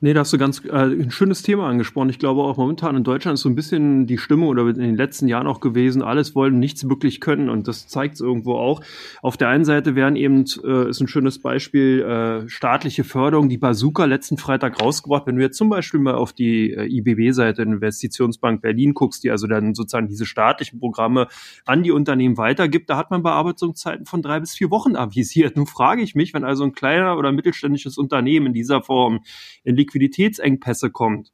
Nee, 0.05 0.13
da 0.13 0.19
hast 0.19 0.31
du 0.33 0.37
ganz 0.37 0.63
äh, 0.63 0.69
ein 0.71 1.09
schönes 1.09 1.41
Thema 1.41 1.67
angesprochen. 1.67 2.11
Ich 2.11 2.19
glaube 2.19 2.43
auch 2.43 2.57
momentan 2.57 2.95
in 2.95 3.03
Deutschland 3.03 3.39
ist 3.39 3.41
so 3.41 3.49
ein 3.49 3.55
bisschen 3.55 4.05
die 4.05 4.19
Stimme 4.19 4.45
oder 4.45 4.67
in 4.67 4.75
den 4.75 4.95
letzten 4.95 5.27
Jahren 5.27 5.47
auch 5.47 5.61
gewesen, 5.61 6.03
alles 6.03 6.35
wollen, 6.35 6.59
nichts 6.59 6.87
wirklich 6.87 7.19
können 7.19 7.49
und 7.49 7.67
das 7.67 7.87
zeigt 7.87 8.13
es 8.13 8.21
irgendwo 8.21 8.53
auch. 8.53 8.81
Auf 9.23 9.35
der 9.35 9.49
einen 9.49 9.65
Seite 9.65 9.95
wären 9.95 10.15
eben, 10.15 10.45
äh, 10.63 10.89
ist 10.91 11.01
ein 11.01 11.07
schönes 11.07 11.39
Beispiel, 11.39 12.03
äh, 12.03 12.47
staatliche 12.47 13.03
Förderung, 13.03 13.49
die 13.49 13.57
Bazooka 13.57 14.05
letzten 14.05 14.37
Freitag 14.37 14.79
rausgebracht. 14.79 15.25
Wenn 15.25 15.37
du 15.37 15.41
jetzt 15.41 15.57
zum 15.57 15.69
Beispiel 15.69 15.99
mal 15.99 16.13
auf 16.13 16.33
die 16.33 16.69
äh, 16.69 16.85
IBB-Seite, 16.85 17.63
Investitionsbank 17.63 18.61
Berlin 18.61 18.93
guckst, 18.93 19.23
die 19.23 19.31
also 19.31 19.47
dann 19.47 19.73
sozusagen 19.73 20.07
diese 20.07 20.27
staatlichen 20.27 20.79
Programme 20.79 21.29
an 21.65 21.81
die 21.81 21.89
Unternehmen 21.89 22.37
weitergibt, 22.37 22.91
da 22.91 22.97
hat 22.97 23.09
man 23.09 23.23
Bearbeitungszeiten 23.23 24.05
von 24.05 24.21
drei 24.21 24.39
bis 24.39 24.53
vier 24.53 24.69
Wochen 24.69 24.95
avisiert. 24.95 25.55
Nun 25.55 25.65
frage 25.65 26.03
ich 26.03 26.13
mich, 26.13 26.35
wenn 26.35 26.43
also 26.43 26.63
ein 26.63 26.73
kleiner 26.73 27.17
oder 27.17 27.31
mittelständisches 27.31 27.97
Unternehmen 27.97 28.45
in 28.45 28.53
dieser 28.53 28.83
Form 28.83 29.21
in 29.63 29.75
Liquiditätsengpässe 29.95 30.91
kommt. 30.91 31.31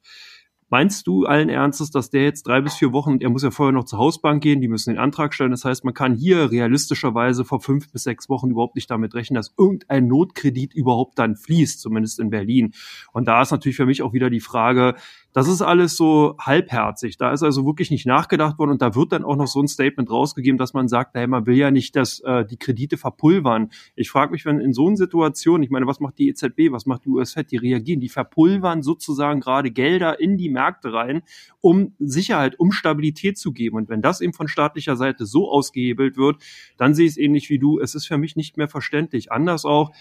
Meinst 0.70 1.06
du 1.06 1.26
allen 1.26 1.50
Ernstes, 1.50 1.90
dass 1.90 2.08
der 2.08 2.24
jetzt 2.24 2.46
drei 2.46 2.62
bis 2.62 2.76
vier 2.76 2.94
Wochen, 2.94 3.18
er 3.20 3.28
muss 3.28 3.42
ja 3.42 3.50
vorher 3.50 3.74
noch 3.74 3.84
zur 3.84 3.98
Hausbank 3.98 4.42
gehen, 4.42 4.62
die 4.62 4.68
müssen 4.68 4.88
den 4.88 4.98
Antrag 4.98 5.34
stellen. 5.34 5.50
Das 5.50 5.66
heißt, 5.66 5.84
man 5.84 5.92
kann 5.92 6.14
hier 6.14 6.50
realistischerweise 6.50 7.44
vor 7.44 7.60
fünf 7.60 7.92
bis 7.92 8.04
sechs 8.04 8.30
Wochen 8.30 8.48
überhaupt 8.50 8.74
nicht 8.74 8.90
damit 8.90 9.14
rechnen, 9.14 9.34
dass 9.34 9.52
irgendein 9.58 10.06
Notkredit 10.06 10.72
überhaupt 10.72 11.18
dann 11.18 11.36
fließt, 11.36 11.78
zumindest 11.78 12.20
in 12.20 12.30
Berlin. 12.30 12.72
Und 13.12 13.28
da 13.28 13.42
ist 13.42 13.50
natürlich 13.50 13.76
für 13.76 13.84
mich 13.84 14.00
auch 14.00 14.14
wieder 14.14 14.30
die 14.30 14.40
Frage, 14.40 14.94
das 15.32 15.48
ist 15.48 15.62
alles 15.62 15.96
so 15.96 16.36
halbherzig. 16.38 17.16
Da 17.16 17.32
ist 17.32 17.42
also 17.42 17.64
wirklich 17.64 17.90
nicht 17.90 18.06
nachgedacht 18.06 18.58
worden 18.58 18.72
und 18.72 18.82
da 18.82 18.94
wird 18.94 19.12
dann 19.12 19.24
auch 19.24 19.36
noch 19.36 19.46
so 19.46 19.60
ein 19.60 19.68
Statement 19.68 20.10
rausgegeben, 20.10 20.58
dass 20.58 20.74
man 20.74 20.88
sagt, 20.88 21.14
hey, 21.14 21.26
man 21.26 21.46
will 21.46 21.56
ja 21.56 21.70
nicht, 21.70 21.96
dass 21.96 22.20
äh, 22.20 22.44
die 22.44 22.58
Kredite 22.58 22.98
verpulvern. 22.98 23.70
Ich 23.94 24.10
frage 24.10 24.32
mich, 24.32 24.44
wenn 24.44 24.60
in 24.60 24.72
so 24.72 24.86
einer 24.86 24.96
Situation, 24.96 25.62
ich 25.62 25.70
meine, 25.70 25.86
was 25.86 26.00
macht 26.00 26.18
die 26.18 26.28
EZB, 26.28 26.70
was 26.70 26.84
macht 26.84 27.06
die 27.06 27.08
US-Fed, 27.08 27.50
die 27.50 27.56
reagieren, 27.56 28.00
die 28.00 28.10
verpulvern 28.10 28.82
sozusagen 28.82 29.40
gerade 29.40 29.70
Gelder 29.70 30.20
in 30.20 30.36
die 30.36 30.50
Märkte 30.50 30.92
rein, 30.92 31.22
um 31.60 31.94
Sicherheit, 31.98 32.58
um 32.58 32.70
Stabilität 32.70 33.38
zu 33.38 33.52
geben. 33.52 33.76
Und 33.76 33.88
wenn 33.88 34.02
das 34.02 34.20
eben 34.20 34.34
von 34.34 34.48
staatlicher 34.48 34.96
Seite 34.96 35.24
so 35.24 35.50
ausgehebelt 35.50 36.16
wird, 36.18 36.42
dann 36.76 36.94
sehe 36.94 37.06
ich 37.06 37.12
es 37.12 37.18
ähnlich 37.18 37.48
wie 37.48 37.58
du. 37.58 37.80
Es 37.80 37.94
ist 37.94 38.06
für 38.06 38.18
mich 38.18 38.36
nicht 38.36 38.58
mehr 38.58 38.68
verständlich. 38.68 39.32
Anders 39.32 39.64
auch, 39.64 39.92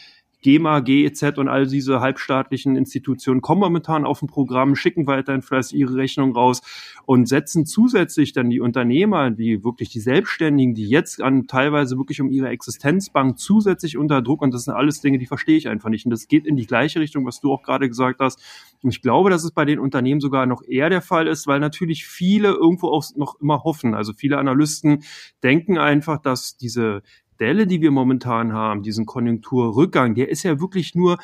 GEMA, 0.42 0.80
GEZ 0.80 1.38
und 1.38 1.48
all 1.48 1.68
diese 1.68 2.02
halbstaatlichen 2.02 2.76
Institutionen 2.76 3.42
kommen 3.42 3.62
momentan 3.62 4.06
auf 4.06 4.22
ein 4.22 4.28
Programm, 4.28 4.76
schicken 4.76 5.08
weiterhin 5.08 5.42
vielleicht 5.42 5.74
ihre 5.74 5.96
Rechnung 5.96 6.34
raus 6.34 6.62
und 7.06 7.28
setzen 7.28 7.66
zusätzlich 7.66 8.34
dann 8.34 8.50
die 8.50 8.60
Unternehmer, 8.60 9.32
die 9.32 9.64
wirklich 9.64 9.90
die 9.90 10.00
Selbstständigen, 10.00 10.74
die 10.74 10.88
jetzt 10.88 11.22
an 11.22 11.48
teilweise 11.48 11.98
wirklich 11.98 12.22
um 12.22 12.30
ihre 12.30 12.50
Existenzbank 12.50 13.38
zusätzlich 13.38 13.98
unter 13.98 14.22
Druck 14.22 14.42
und 14.42 14.54
das 14.54 14.66
sind 14.66 14.74
alles 14.74 15.02
Dinge, 15.02 15.18
die 15.18 15.26
verstehe 15.26 15.58
ich 15.58 15.68
einfach 15.68 15.90
nicht. 15.90 16.06
Und 16.06 16.12
das 16.12 16.28
geht 16.28 16.46
in 16.48 16.56
die 16.56 16.66
gleiche 16.66 17.00
Richtung, 17.00 17.26
was 17.26 17.40
du 17.42 17.52
auch 17.52 17.64
gerade 17.64 17.88
gesagt 17.88 18.20
hast. 18.20 18.40
Und 18.82 18.90
ich 18.90 19.02
glaube, 19.02 19.30
dass 19.30 19.44
es 19.44 19.52
bei 19.52 19.66
den 19.66 19.80
Unternehmen 19.80 20.22
sogar 20.22 20.46
noch 20.46 20.64
eher 20.64 20.90
der 20.90 21.02
Fall 21.02 21.28
ist, 21.28 21.48
weil 21.48 21.60
natürlich 21.60 22.06
viele 22.06 22.50
irgendwo 22.50 22.88
auch 22.88 23.06
noch 23.16 23.40
immer 23.40 23.64
hoffen. 23.64 23.94
Also 23.94 24.14
viele 24.14 24.38
Analysten 24.38 25.04
denken 25.44 25.78
einfach, 25.78 26.22
dass 26.22 26.58
diese 26.58 27.04
Delle, 27.42 27.68
die 27.68 27.82
wir 27.82 27.92
momentan 27.92 28.54
haben, 28.54 28.84
diesen 28.84 29.06
Konjunkturrückgang, 29.06 30.16
der 30.16 30.30
ist 30.30 30.44
ja 30.44 30.62
wirklich 30.62 30.96
nur 30.96 31.18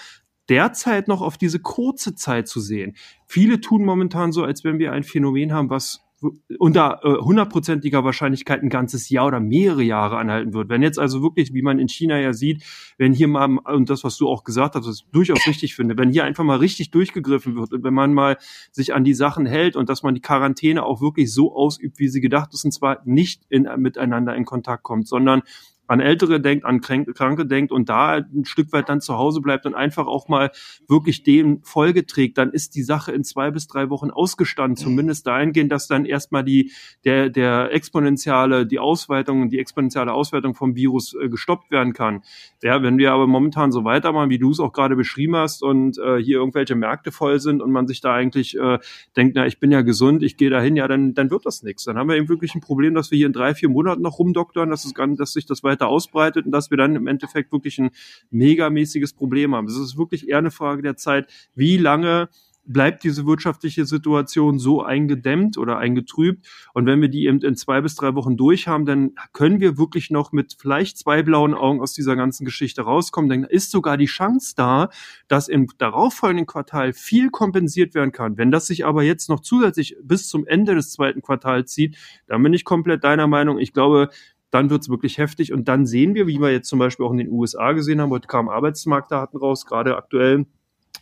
derzeit 0.50 1.08
noch 1.08 1.22
auf 1.22 1.38
diese 1.38 1.60
kurze 1.60 2.16
Zeit 2.16 2.48
zu 2.48 2.60
sehen. 2.60 2.96
Viele 3.28 3.62
tun 3.62 3.86
momentan 3.86 4.32
so, 4.32 4.44
als 4.44 4.64
wenn 4.64 4.80
wir 4.80 4.92
ein 4.92 5.04
Phänomen 5.04 5.54
haben, 5.54 5.70
was 5.70 6.08
unter 6.58 7.00
äh, 7.04 7.22
hundertprozentiger 7.22 8.04
Wahrscheinlichkeit 8.04 8.64
ein 8.64 8.70
ganzes 8.70 9.10
Jahr 9.10 9.28
oder 9.28 9.40
mehrere 9.40 9.84
Jahre 9.84 10.18
anhalten 10.18 10.54
wird. 10.54 10.68
Wenn 10.68 10.82
jetzt 10.82 10.98
also 10.98 11.22
wirklich, 11.22 11.54
wie 11.54 11.62
man 11.62 11.78
in 11.78 11.88
China 11.88 12.20
ja 12.20 12.34
sieht, 12.34 12.64
wenn 12.98 13.14
hier 13.14 13.28
mal, 13.28 13.60
und 13.60 13.92
das, 13.92 14.04
was 14.04 14.18
du 14.18 14.28
auch 14.28 14.44
gesagt 14.44 14.74
hast, 14.74 14.88
was 14.88 15.02
ich 15.02 15.12
durchaus 15.12 15.46
richtig 15.46 15.76
finde, 15.76 15.96
wenn 15.96 16.10
hier 16.10 16.24
einfach 16.24 16.44
mal 16.44 16.58
richtig 16.58 16.90
durchgegriffen 16.90 17.56
wird 17.56 17.72
und 17.72 17.84
wenn 17.84 17.94
man 17.94 18.16
mal 18.16 18.38
sich 18.72 18.96
an 18.96 19.04
die 19.04 19.14
Sachen 19.14 19.46
hält 19.46 19.76
und 19.76 19.90
dass 19.90 20.02
man 20.02 20.16
die 20.16 20.22
Quarantäne 20.22 20.84
auch 20.84 21.02
wirklich 21.02 21.32
so 21.32 21.56
ausübt, 21.56 22.00
wie 22.00 22.08
sie 22.08 22.22
gedacht 22.22 22.52
ist, 22.52 22.66
und 22.66 22.72
zwar 22.72 23.02
nicht 23.06 23.44
in, 23.50 23.70
miteinander 23.78 24.36
in 24.36 24.46
Kontakt 24.46 24.82
kommt, 24.82 25.08
sondern 25.08 25.44
an 25.88 26.00
Ältere 26.00 26.40
denkt, 26.40 26.66
an 26.66 26.82
Kranke 26.82 27.46
denkt 27.46 27.72
und 27.72 27.90
da 27.90 28.16
ein 28.16 28.46
Stück 28.46 28.72
weit 28.74 28.90
dann 28.90 29.02
zu 29.02 29.18
Hause 29.18 29.42
bleibt 29.42 29.66
und 29.66 29.74
einfach 29.74 30.08
auch 30.08 30.28
mal 30.28 30.52
wirklich 30.88 31.24
dem 31.24 31.62
Folge 31.64 32.06
trägt, 32.06 32.38
dann 32.38 32.52
ist 32.52 32.76
die 32.76 32.84
Sache 32.84 33.12
in 33.12 33.24
zwei 33.24 33.52
bis 33.52 33.68
drei 33.68 33.90
Wochen 33.90 34.12
ausgestanden. 34.12 34.76
Zumindest 34.76 35.28
dahingehend, 35.28 35.72
dass 35.72 35.88
dann 35.88 36.06
erstmal 36.06 36.44
die, 36.44 36.72
der, 37.06 37.30
der 37.30 37.74
exponentielle, 37.74 38.66
die 38.66 38.80
Ausweitung, 38.80 39.50
die 39.50 39.60
exponentielle 39.60 40.14
Ausweitung 40.14 40.54
vom 40.54 40.76
Virus 40.76 41.14
äh, 41.14 41.30
gestoppt 41.30 41.72
werden 41.72 41.94
kann. 41.94 42.22
Ja, 42.62 42.82
wenn 42.84 42.98
wir 42.98 43.14
aber 43.14 43.28
momentan 43.28 43.72
so 43.72 43.84
weitermachen, 43.84 44.30
wie 44.30 44.40
du 44.40 44.52
es 44.52 44.60
auch 44.60 44.74
gerade 44.74 44.96
beschrieben 44.96 45.36
hast 45.36 45.64
und 45.64 45.98
äh, 45.98 46.18
hier 46.18 46.38
irgendwelche 46.38 46.76
Märkte 46.76 47.12
voll 47.12 47.40
sind 47.40 47.62
und 47.62 47.72
man 47.72 47.88
sich 47.88 48.02
da 48.02 48.14
eigentlich 48.14 48.58
äh, 48.58 48.80
denkt, 49.16 49.36
na, 49.36 49.46
ich 49.46 49.60
bin 49.60 49.72
ja 49.72 49.82
gesund, 49.82 50.24
ich 50.24 50.38
gehe 50.38 50.50
dahin, 50.50 50.76
ja, 50.76 50.88
dann, 50.88 51.14
dann 51.14 51.32
wird 51.32 51.46
das 51.46 51.64
nichts. 51.64 51.86
Dann 51.86 51.98
haben 51.98 52.10
wir 52.10 52.16
eben 52.16 52.30
wirklich 52.30 52.56
ein 52.56 52.62
Problem, 52.62 52.94
dass 52.94 53.12
wir 53.12 53.18
hier 53.18 53.28
in 53.28 53.34
drei, 53.34 53.54
vier 53.54 53.70
Monaten 53.70 54.02
noch 54.02 54.20
rumdoktern, 54.20 54.70
dass 54.70 54.86
es 54.86 54.94
dass 54.94 55.34
sich 55.34 55.46
das 55.46 55.64
weiter 55.64 55.77
weiter 55.78 55.88
ausbreitet 55.88 56.46
und 56.46 56.52
dass 56.52 56.72
wir 56.72 56.78
dann 56.78 56.96
im 56.96 57.08
Endeffekt 57.08 57.52
wirklich 57.52 57.78
ein 57.80 57.92
megamäßiges 58.32 59.14
Problem 59.14 59.56
haben. 59.56 59.68
Es 59.68 59.78
ist 59.78 59.98
wirklich 59.98 60.28
eher 60.28 60.40
eine 60.40 60.52
Frage 60.52 60.82
der 60.82 60.98
Zeit, 60.98 61.32
wie 61.56 61.78
lange 61.78 62.30
bleibt 62.68 63.04
diese 63.04 63.26
wirtschaftliche 63.26 63.86
Situation 63.86 64.60
so 64.60 64.84
eingedämmt 64.84 65.58
oder 65.58 65.78
eingetrübt. 65.78 66.46
Und 66.74 66.86
wenn 66.86 67.02
wir 67.02 67.08
die 67.08 67.26
eben 67.26 67.40
in 67.40 67.56
zwei 67.56 67.82
bis 67.82 67.96
drei 67.96 68.14
Wochen 68.16 68.36
durch 68.36 68.68
haben, 68.68 68.86
dann 68.86 69.12
können 69.34 69.62
wir 69.62 69.78
wirklich 69.78 70.12
noch 70.12 70.32
mit 70.34 70.58
vielleicht 70.60 70.98
zwei 70.98 71.24
blauen 71.24 71.54
Augen 71.54 71.82
aus 71.82 71.94
dieser 71.94 72.16
ganzen 72.16 72.46
Geschichte 72.46 72.82
rauskommen. 72.82 73.30
Dann 73.30 73.44
ist 73.46 73.72
sogar 73.72 73.98
die 73.98 74.06
Chance 74.06 74.54
da, 74.56 74.90
dass 75.28 75.48
im 75.48 75.68
darauffolgenden 75.78 76.46
Quartal 76.46 76.94
viel 76.94 77.30
kompensiert 77.30 77.96
werden 77.96 78.12
kann. 78.12 78.38
Wenn 78.38 78.52
das 78.52 78.68
sich 78.68 78.86
aber 78.86 79.02
jetzt 79.04 79.30
noch 79.30 79.40
zusätzlich 79.40 79.96
bis 80.04 80.28
zum 80.28 80.46
Ende 80.46 80.76
des 80.76 80.92
zweiten 80.92 81.22
Quartals 81.22 81.72
zieht, 81.72 81.98
dann 82.28 82.44
bin 82.44 82.54
ich 82.54 82.66
komplett 82.66 83.04
deiner 83.04 83.28
Meinung. 83.28 83.60
Ich 83.60 83.72
glaube, 83.72 84.10
dann 84.52 84.70
wird's 84.70 84.90
wirklich 84.90 85.18
heftig 85.18 85.54
und 85.54 85.68
dann 85.68 85.86
sehen 85.86 86.16
wir, 86.16 86.28
wie 86.28 86.40
wir 86.40 86.52
jetzt 86.52 86.70
zum 86.70 86.80
Beispiel 86.80 87.06
auch 87.06 87.12
in 87.12 87.18
den 87.18 87.30
USA 87.30 87.74
gesehen 87.74 88.02
haben, 88.02 88.12
heute 88.12 88.28
kamen 88.28 88.50
Arbeitsmarktdaten 88.50 89.40
raus, 89.40 89.66
gerade 89.66 89.98
aktuell 89.98 90.46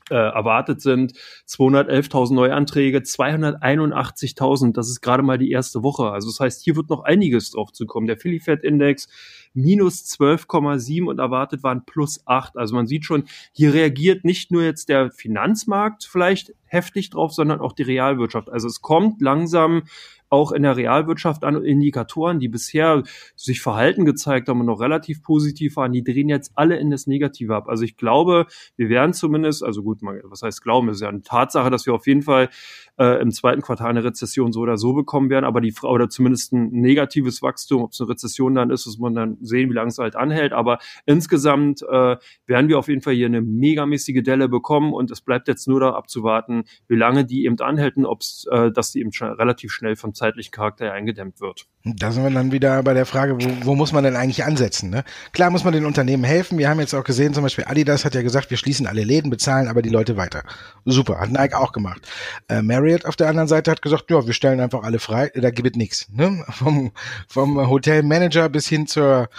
äh, 0.09 0.15
erwartet 0.15 0.81
sind 0.81 1.13
211.000 1.47 2.33
Neuanträge, 2.33 2.99
281.000, 2.99 4.73
das 4.73 4.89
ist 4.89 5.01
gerade 5.01 5.23
mal 5.23 5.37
die 5.37 5.51
erste 5.51 5.83
Woche. 5.83 6.11
Also 6.11 6.29
das 6.29 6.39
heißt, 6.39 6.63
hier 6.63 6.75
wird 6.75 6.89
noch 6.89 7.03
einiges 7.03 7.51
drauf 7.51 7.71
zu 7.71 7.85
kommen. 7.85 8.07
Der 8.07 8.17
Philly 8.17 8.39
Fed 8.39 8.63
Index 8.63 9.07
minus 9.53 10.03
12,7 10.03 11.05
und 11.05 11.19
erwartet 11.19 11.63
waren 11.63 11.85
plus 11.85 12.21
8. 12.25 12.57
Also 12.57 12.75
man 12.75 12.87
sieht 12.87 13.05
schon, 13.05 13.23
hier 13.51 13.73
reagiert 13.73 14.25
nicht 14.25 14.51
nur 14.51 14.63
jetzt 14.63 14.89
der 14.89 15.11
Finanzmarkt 15.11 16.03
vielleicht 16.03 16.53
heftig 16.65 17.09
drauf, 17.09 17.33
sondern 17.33 17.59
auch 17.59 17.73
die 17.73 17.83
Realwirtschaft. 17.83 18.49
Also 18.49 18.67
es 18.67 18.81
kommt 18.81 19.21
langsam 19.21 19.83
auch 20.29 20.51
in 20.51 20.63
der 20.63 20.77
Realwirtschaft 20.77 21.43
an 21.43 21.63
Indikatoren, 21.63 22.39
die 22.39 22.47
bisher 22.47 23.03
sich 23.35 23.61
Verhalten 23.61 24.05
gezeigt 24.05 24.49
haben 24.49 24.59
und 24.59 24.65
noch 24.65 24.81
relativ 24.81 25.23
positiv 25.23 25.75
waren, 25.75 25.91
die 25.91 26.03
drehen 26.03 26.29
jetzt 26.29 26.51
alle 26.55 26.77
in 26.77 26.89
das 26.89 27.07
Negative 27.07 27.55
ab. 27.55 27.67
Also 27.67 27.83
ich 27.83 27.97
glaube, 27.97 28.47
wir 28.75 28.89
werden 28.89 29.13
zumindest, 29.13 29.63
also 29.63 29.83
gut, 29.83 29.99
was 30.01 30.41
heißt 30.41 30.61
glauben, 30.61 30.89
ist 30.89 31.01
ja 31.01 31.09
eine 31.09 31.21
Tatsache, 31.21 31.69
dass 31.69 31.85
wir 31.85 31.93
auf 31.93 32.07
jeden 32.07 32.21
Fall 32.21 32.49
äh, 32.97 33.21
im 33.21 33.31
zweiten 33.31 33.61
Quartal 33.61 33.89
eine 33.89 34.03
Rezession 34.03 34.51
so 34.51 34.61
oder 34.61 34.77
so 34.77 34.93
bekommen 34.93 35.29
werden, 35.29 35.45
aber 35.45 35.61
die 35.61 35.73
oder 35.83 36.09
zumindest 36.09 36.53
ein 36.53 36.69
negatives 36.71 37.41
Wachstum, 37.41 37.83
ob 37.83 37.91
es 37.91 38.01
eine 38.01 38.09
Rezession 38.09 38.55
dann 38.55 38.69
ist, 38.69 38.85
muss 38.85 38.97
man 38.97 39.15
dann 39.15 39.37
sehen, 39.41 39.69
wie 39.69 39.73
lange 39.73 39.89
es 39.89 39.97
halt 39.97 40.15
anhält. 40.15 40.53
Aber 40.53 40.79
insgesamt 41.05 41.81
äh, 41.83 42.17
werden 42.45 42.69
wir 42.69 42.79
auf 42.79 42.87
jeden 42.87 43.01
Fall 43.01 43.13
hier 43.13 43.27
eine 43.27 43.41
megamäßige 43.41 44.23
Delle 44.23 44.49
bekommen 44.49 44.93
und 44.93 45.11
es 45.11 45.21
bleibt 45.21 45.47
jetzt 45.47 45.67
nur 45.67 45.79
da 45.79 45.91
abzuwarten, 45.91 46.63
wie 46.87 46.95
lange 46.95 47.25
die 47.25 47.45
eben 47.45 47.59
anhälten, 47.59 48.05
ob 48.05 48.21
es, 48.21 48.45
äh, 48.51 48.71
dass 48.71 48.91
die 48.91 49.01
eben 49.01 49.11
schon 49.11 49.29
relativ 49.29 49.71
schnell 49.71 49.95
vom 49.95 50.13
zeitlichen 50.25 50.51
Charakter 50.51 50.91
eingedämmt 50.91 51.39
wird. 51.39 51.67
Da 51.83 52.11
sind 52.11 52.23
wir 52.23 52.31
dann 52.31 52.51
wieder 52.51 52.81
bei 52.81 52.93
der 52.93 53.05
Frage, 53.05 53.35
wo, 53.35 53.65
wo 53.65 53.75
muss 53.75 53.91
man 53.91 54.03
denn 54.03 54.15
eigentlich 54.15 54.43
ansetzen? 54.43 54.89
Ne? 54.89 55.03
Klar 55.33 55.51
muss 55.51 55.63
man 55.63 55.73
den 55.73 55.85
Unternehmen 55.85 56.23
helfen. 56.23 56.57
Wir 56.57 56.69
haben 56.69 56.79
jetzt 56.79 56.95
auch 56.95 57.03
gesehen, 57.03 57.33
zum 57.33 57.43
Beispiel 57.43 57.65
Adidas 57.67 58.05
hat 58.05 58.15
ja 58.15 58.23
gesagt, 58.23 58.49
wir 58.49 58.57
schließen 58.57 58.87
alle 58.87 59.03
Läden, 59.03 59.29
bezahlen 59.29 59.67
aber 59.67 59.81
die 59.81 59.89
Leute 59.89 60.17
weiter. 60.17 60.43
Super, 60.85 61.19
hat 61.19 61.29
Nike 61.29 61.55
auch 61.55 61.71
gemacht. 61.71 62.01
Äh, 62.49 62.63
Marriott 62.63 63.05
auf 63.05 63.15
der 63.15 63.29
anderen 63.29 63.47
Seite 63.47 63.69
hat 63.69 63.81
gesagt, 63.81 64.09
ja, 64.09 64.25
wir 64.25 64.33
stellen 64.33 64.59
einfach 64.59 64.83
alle 64.83 64.99
frei, 64.99 65.31
da 65.35 65.51
gibt 65.51 65.75
es 65.75 65.77
nichts. 65.77 66.09
Ne? 66.11 66.43
Vom, 66.55 66.91
vom 67.27 67.69
Hotelmanager 67.69 68.49
bis 68.49 68.67
hin 68.67 68.87
zur 68.87 69.29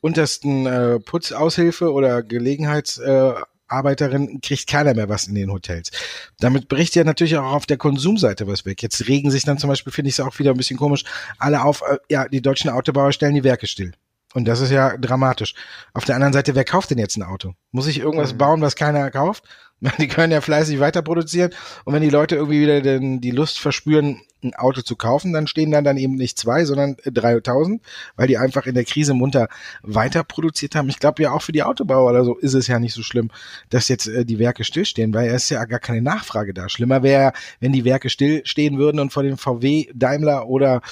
untersten 0.00 0.66
äh, 0.66 1.00
Putzaushilfe 1.00 1.90
oder 1.90 2.22
Gelegenheitsarbeiterin 2.22 3.42
äh, 3.42 3.53
kriegt 3.68 4.66
keiner 4.66 4.94
mehr 4.94 5.08
was 5.08 5.26
in 5.26 5.34
den 5.34 5.50
Hotels. 5.50 5.90
Damit 6.38 6.68
bricht 6.68 6.94
ja 6.94 7.04
natürlich 7.04 7.36
auch 7.36 7.52
auf 7.52 7.66
der 7.66 7.76
Konsumseite 7.76 8.46
was 8.46 8.64
weg. 8.64 8.82
Jetzt 8.82 9.08
regen 9.08 9.30
sich 9.30 9.44
dann 9.44 9.58
zum 9.58 9.68
Beispiel, 9.68 9.92
finde 9.92 10.08
ich 10.08 10.14
es 10.14 10.20
auch 10.20 10.38
wieder 10.38 10.50
ein 10.50 10.56
bisschen 10.56 10.76
komisch, 10.76 11.04
alle 11.38 11.62
auf, 11.62 11.82
äh, 11.82 11.98
ja, 12.10 12.28
die 12.28 12.42
deutschen 12.42 12.70
Autobauer 12.70 13.12
stellen 13.12 13.34
die 13.34 13.44
Werke 13.44 13.66
still. 13.66 13.92
Und 14.34 14.46
das 14.46 14.60
ist 14.60 14.70
ja 14.70 14.96
dramatisch. 14.96 15.54
Auf 15.92 16.04
der 16.04 16.16
anderen 16.16 16.32
Seite, 16.32 16.54
wer 16.56 16.64
kauft 16.64 16.90
denn 16.90 16.98
jetzt 16.98 17.16
ein 17.16 17.22
Auto? 17.22 17.54
Muss 17.70 17.86
ich 17.86 18.00
irgendwas 18.00 18.32
mhm. 18.32 18.38
bauen, 18.38 18.60
was 18.60 18.74
keiner 18.74 19.10
kauft? 19.10 19.44
Die 19.98 20.08
können 20.08 20.32
ja 20.32 20.40
fleißig 20.40 20.80
weiter 20.80 21.02
produzieren. 21.02 21.50
Und 21.84 21.94
wenn 21.94 22.02
die 22.02 22.10
Leute 22.10 22.36
irgendwie 22.36 22.60
wieder 22.60 22.80
den, 22.80 23.20
die 23.20 23.30
Lust 23.30 23.58
verspüren, 23.58 24.20
ein 24.44 24.54
Auto 24.54 24.82
zu 24.82 24.94
kaufen, 24.94 25.32
dann 25.32 25.46
stehen 25.46 25.70
dann 25.70 25.84
dann 25.84 25.96
eben 25.96 26.14
nicht 26.14 26.38
zwei, 26.38 26.64
sondern 26.64 26.96
3000, 27.04 27.82
weil 28.16 28.28
die 28.28 28.38
einfach 28.38 28.66
in 28.66 28.74
der 28.74 28.84
Krise 28.84 29.14
munter 29.14 29.48
weiter 29.82 30.22
produziert 30.22 30.74
haben. 30.74 30.88
Ich 30.88 30.98
glaube 30.98 31.22
ja 31.22 31.32
auch 31.32 31.42
für 31.42 31.52
die 31.52 31.62
Autobauer 31.62 32.10
oder 32.10 32.24
so 32.24 32.36
ist 32.36 32.54
es 32.54 32.66
ja 32.66 32.78
nicht 32.78 32.94
so 32.94 33.02
schlimm, 33.02 33.30
dass 33.70 33.88
jetzt 33.88 34.06
äh, 34.06 34.24
die 34.24 34.38
Werke 34.38 34.64
stillstehen, 34.64 35.14
weil 35.14 35.28
es 35.28 35.44
ist 35.44 35.50
ja 35.50 35.64
gar 35.64 35.78
keine 35.78 36.02
Nachfrage 36.02 36.54
da. 36.54 36.68
Schlimmer 36.68 37.02
wäre, 37.02 37.32
wenn 37.60 37.72
die 37.72 37.84
Werke 37.84 38.10
stillstehen 38.10 38.78
würden 38.78 39.00
und 39.00 39.12
vor 39.12 39.22
dem 39.22 39.38
VW, 39.38 39.88
Daimler 39.94 40.46
oder 40.46 40.82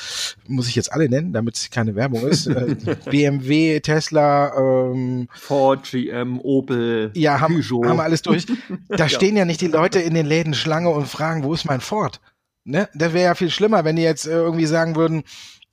muss 0.46 0.68
ich 0.68 0.74
jetzt 0.74 0.92
alle 0.92 1.08
nennen, 1.08 1.32
damit 1.32 1.56
es 1.56 1.70
keine 1.70 1.94
Werbung 1.94 2.26
ist, 2.26 2.46
äh, 2.46 2.76
BMW, 3.10 3.80
Tesla, 3.80 4.56
ähm, 4.56 5.28
Ford, 5.34 5.84
GM, 5.90 6.40
Opel, 6.40 7.10
ja, 7.14 7.40
haben, 7.40 7.54
Peugeot. 7.56 7.84
haben 7.86 8.00
alles 8.00 8.22
durch. 8.22 8.46
Da 8.96 9.08
stehen 9.08 9.36
ja 9.36 9.44
nicht 9.44 9.60
die 9.60 9.68
Leute 9.68 10.00
in 10.00 10.14
den 10.14 10.26
Läden 10.26 10.54
Schlange 10.54 10.90
und 10.90 11.06
fragen, 11.06 11.44
wo 11.44 11.54
ist 11.54 11.64
mein 11.64 11.80
Ford? 11.80 12.20
Ne? 12.64 12.88
Das 12.94 13.12
wäre 13.12 13.24
ja 13.24 13.34
viel 13.34 13.50
schlimmer, 13.50 13.84
wenn 13.84 13.96
die 13.96 14.02
jetzt 14.02 14.26
äh, 14.26 14.30
irgendwie 14.30 14.66
sagen 14.66 14.96
würden, 14.96 15.24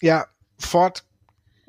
ja, 0.01 0.25
Ford, 0.57 1.03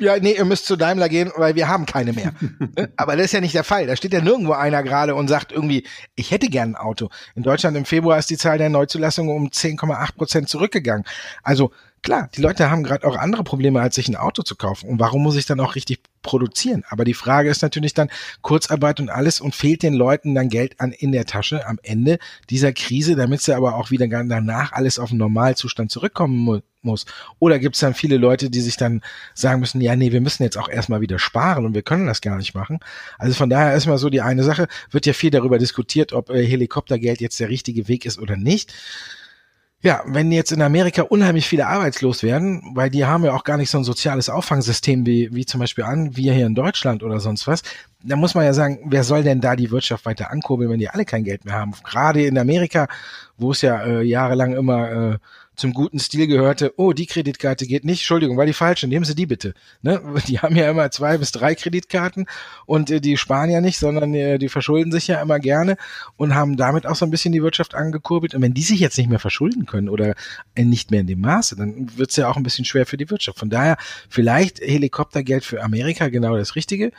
ja, 0.00 0.16
nee, 0.18 0.32
ihr 0.32 0.44
müsst 0.46 0.64
zu 0.64 0.76
Daimler 0.76 1.08
gehen, 1.08 1.30
weil 1.36 1.54
wir 1.54 1.68
haben 1.68 1.86
keine 1.86 2.12
mehr. 2.12 2.32
Ne? 2.76 2.92
Aber 2.96 3.16
das 3.16 3.26
ist 3.26 3.32
ja 3.32 3.40
nicht 3.40 3.54
der 3.54 3.64
Fall. 3.64 3.86
Da 3.86 3.96
steht 3.96 4.12
ja 4.12 4.20
nirgendwo 4.20 4.52
einer 4.52 4.82
gerade 4.82 5.14
und 5.14 5.28
sagt 5.28 5.50
irgendwie, 5.50 5.86
ich 6.14 6.30
hätte 6.30 6.48
gern 6.48 6.70
ein 6.70 6.76
Auto. 6.76 7.08
In 7.34 7.42
Deutschland 7.42 7.76
im 7.76 7.84
Februar 7.84 8.18
ist 8.18 8.30
die 8.30 8.36
Zahl 8.36 8.58
der 8.58 8.70
Neuzulassungen 8.70 9.34
um 9.34 9.48
10,8 9.48 10.14
Prozent 10.14 10.48
zurückgegangen. 10.48 11.04
Also 11.42 11.72
Klar, 12.02 12.30
die 12.34 12.40
Leute 12.40 12.70
haben 12.70 12.82
gerade 12.82 13.06
auch 13.06 13.16
andere 13.16 13.44
Probleme, 13.44 13.80
als 13.80 13.96
sich 13.96 14.08
ein 14.08 14.16
Auto 14.16 14.42
zu 14.42 14.56
kaufen. 14.56 14.88
Und 14.88 15.00
warum 15.00 15.22
muss 15.22 15.36
ich 15.36 15.44
dann 15.44 15.60
auch 15.60 15.74
richtig 15.74 16.00
produzieren? 16.22 16.82
Aber 16.88 17.04
die 17.04 17.12
Frage 17.12 17.50
ist 17.50 17.60
natürlich 17.60 17.92
dann 17.92 18.08
Kurzarbeit 18.40 19.00
und 19.00 19.10
alles 19.10 19.40
und 19.40 19.54
fehlt 19.54 19.82
den 19.82 19.92
Leuten 19.92 20.34
dann 20.34 20.48
Geld 20.48 20.80
an 20.80 20.92
in 20.92 21.12
der 21.12 21.26
Tasche 21.26 21.66
am 21.66 21.78
Ende 21.82 22.18
dieser 22.48 22.72
Krise, 22.72 23.16
damit 23.16 23.42
sie 23.42 23.54
aber 23.54 23.74
auch 23.74 23.90
wieder 23.90 24.08
danach 24.08 24.72
alles 24.72 24.98
auf 24.98 25.10
den 25.10 25.18
Normalzustand 25.18 25.90
zurückkommen 25.90 26.36
mu 26.36 26.60
muss. 26.82 27.04
Oder 27.38 27.58
gibt 27.58 27.74
es 27.74 27.80
dann 27.80 27.92
viele 27.92 28.16
Leute, 28.16 28.48
die 28.48 28.62
sich 28.62 28.78
dann 28.78 29.02
sagen 29.34 29.60
müssen, 29.60 29.82
ja, 29.82 29.94
nee, 29.96 30.12
wir 30.12 30.22
müssen 30.22 30.42
jetzt 30.42 30.56
auch 30.56 30.70
erstmal 30.70 31.02
wieder 31.02 31.18
sparen 31.18 31.66
und 31.66 31.74
wir 31.74 31.82
können 31.82 32.06
das 32.06 32.22
gar 32.22 32.38
nicht 32.38 32.54
machen. 32.54 32.80
Also 33.18 33.34
von 33.34 33.50
daher 33.50 33.74
ist 33.74 33.86
mal 33.86 33.98
so 33.98 34.08
die 34.08 34.22
eine 34.22 34.44
Sache, 34.44 34.66
wird 34.90 35.04
ja 35.04 35.12
viel 35.12 35.30
darüber 35.30 35.58
diskutiert, 35.58 36.14
ob 36.14 36.30
äh, 36.30 36.42
Helikoptergeld 36.46 37.20
jetzt 37.20 37.38
der 37.38 37.50
richtige 37.50 37.88
Weg 37.88 38.06
ist 38.06 38.18
oder 38.18 38.38
nicht. 38.38 38.72
Ja, 39.82 40.02
wenn 40.04 40.30
jetzt 40.30 40.52
in 40.52 40.60
Amerika 40.60 41.02
unheimlich 41.02 41.48
viele 41.48 41.66
arbeitslos 41.66 42.22
werden, 42.22 42.62
weil 42.74 42.90
die 42.90 43.06
haben 43.06 43.24
ja 43.24 43.32
auch 43.32 43.44
gar 43.44 43.56
nicht 43.56 43.70
so 43.70 43.78
ein 43.78 43.84
soziales 43.84 44.28
Auffangsystem 44.28 45.06
wie, 45.06 45.34
wie 45.34 45.46
zum 45.46 45.58
Beispiel 45.58 45.84
an, 45.84 46.14
wir 46.18 46.34
hier 46.34 46.44
in 46.44 46.54
Deutschland 46.54 47.02
oder 47.02 47.18
sonst 47.18 47.46
was, 47.46 47.62
dann 48.02 48.18
muss 48.18 48.34
man 48.34 48.44
ja 48.44 48.52
sagen, 48.52 48.80
wer 48.84 49.04
soll 49.04 49.22
denn 49.22 49.40
da 49.40 49.56
die 49.56 49.70
Wirtschaft 49.70 50.04
weiter 50.04 50.30
ankurbeln, 50.30 50.68
wenn 50.70 50.80
die 50.80 50.90
alle 50.90 51.06
kein 51.06 51.24
Geld 51.24 51.46
mehr 51.46 51.54
haben? 51.54 51.72
Gerade 51.82 52.26
in 52.26 52.36
Amerika, 52.36 52.88
wo 53.38 53.52
es 53.52 53.62
ja 53.62 53.82
äh, 53.82 54.02
jahrelang 54.02 54.54
immer 54.54 54.90
äh, 54.90 55.18
zum 55.60 55.74
guten 55.74 55.98
Stil 55.98 56.26
gehörte, 56.26 56.72
oh, 56.78 56.92
die 56.92 57.04
Kreditkarte 57.04 57.66
geht 57.66 57.84
nicht, 57.84 58.00
Entschuldigung, 58.00 58.38
war 58.38 58.46
die 58.46 58.54
falsche, 58.54 58.88
nehmen 58.88 59.04
Sie 59.04 59.14
die 59.14 59.26
bitte. 59.26 59.52
Ne? 59.82 60.00
Die 60.26 60.38
haben 60.38 60.56
ja 60.56 60.70
immer 60.70 60.90
zwei 60.90 61.18
bis 61.18 61.32
drei 61.32 61.54
Kreditkarten 61.54 62.26
und 62.66 62.90
äh, 62.90 63.00
die 63.00 63.16
sparen 63.16 63.50
ja 63.50 63.60
nicht, 63.60 63.78
sondern 63.78 64.14
äh, 64.14 64.38
die 64.38 64.48
verschulden 64.48 64.92
sich 64.92 65.08
ja 65.08 65.20
immer 65.20 65.38
gerne 65.38 65.76
und 66.16 66.34
haben 66.34 66.56
damit 66.56 66.86
auch 66.86 66.96
so 66.96 67.04
ein 67.04 67.10
bisschen 67.10 67.32
die 67.32 67.42
Wirtschaft 67.42 67.74
angekurbelt. 67.74 68.34
Und 68.34 68.42
wenn 68.42 68.54
die 68.54 68.62
sich 68.62 68.80
jetzt 68.80 68.96
nicht 68.96 69.10
mehr 69.10 69.18
verschulden 69.18 69.66
können 69.66 69.88
oder 69.88 70.14
äh, 70.54 70.64
nicht 70.64 70.90
mehr 70.90 71.00
in 71.00 71.06
dem 71.06 71.20
Maße, 71.20 71.56
dann 71.56 71.96
wird 71.96 72.10
es 72.10 72.16
ja 72.16 72.28
auch 72.28 72.36
ein 72.36 72.42
bisschen 72.42 72.64
schwer 72.64 72.86
für 72.86 72.96
die 72.96 73.10
Wirtschaft. 73.10 73.38
Von 73.38 73.50
daher 73.50 73.76
vielleicht 74.08 74.60
Helikoptergeld 74.60 75.44
für 75.44 75.62
Amerika 75.62 76.08
genau 76.08 76.36
das 76.36 76.56
Richtige. 76.56 76.92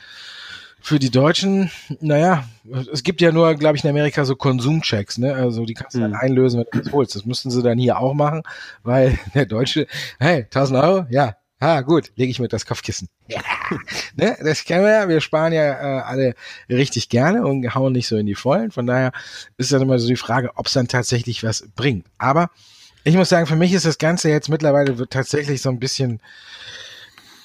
Für 0.83 0.97
die 0.99 1.11
Deutschen, 1.11 1.69
naja, 1.99 2.43
es 2.91 3.03
gibt 3.03 3.21
ja 3.21 3.31
nur, 3.31 3.53
glaube 3.55 3.77
ich, 3.77 3.83
in 3.83 3.89
Amerika 3.89 4.25
so 4.25 4.35
Konsumchecks, 4.35 5.17
ne? 5.19 5.33
Also 5.33 5.65
die 5.65 5.73
kannst 5.75 5.95
du 5.95 5.99
dann 5.99 6.13
Hm. 6.13 6.19
einlösen, 6.19 6.59
wenn 6.59 6.67
du 6.71 6.83
das 6.83 6.91
holst. 6.91 7.15
Das 7.15 7.25
müssten 7.25 7.51
sie 7.51 7.61
dann 7.61 7.77
hier 7.77 7.99
auch 7.99 8.13
machen, 8.13 8.41
weil 8.83 9.17
der 9.35 9.45
Deutsche, 9.45 9.87
hey, 10.19 10.43
1000 10.43 10.79
Euro, 10.79 11.05
ja, 11.09 11.35
ah, 11.59 11.81
gut, 11.81 12.11
lege 12.15 12.31
ich 12.31 12.39
mit 12.39 12.51
das 12.51 12.65
Kopfkissen. 12.65 13.07
Ja, 13.27 13.41
ne? 14.15 14.35
Das 14.43 14.63
kennen 14.65 14.83
wir 14.83 14.91
ja, 14.91 15.07
wir 15.07 15.21
sparen 15.21 15.53
ja 15.53 15.99
äh, 15.99 16.01
alle 16.01 16.35
richtig 16.67 17.09
gerne 17.09 17.45
und 17.45 17.75
hauen 17.75 17.93
nicht 17.93 18.07
so 18.07 18.17
in 18.17 18.25
die 18.25 18.35
Vollen. 18.35 18.71
Von 18.71 18.87
daher 18.87 19.11
ist 19.57 19.71
dann 19.71 19.83
immer 19.83 19.99
so 19.99 20.07
die 20.07 20.15
Frage, 20.15 20.49
ob 20.55 20.65
es 20.65 20.73
dann 20.73 20.87
tatsächlich 20.87 21.43
was 21.43 21.67
bringt. 21.75 22.07
Aber 22.17 22.49
ich 23.03 23.15
muss 23.15 23.29
sagen, 23.29 23.45
für 23.47 23.55
mich 23.55 23.73
ist 23.73 23.85
das 23.85 23.97
Ganze 23.99 24.29
jetzt 24.29 24.49
mittlerweile 24.49 25.07
tatsächlich 25.07 25.61
so 25.61 25.69
ein 25.69 25.79
bisschen 25.79 26.21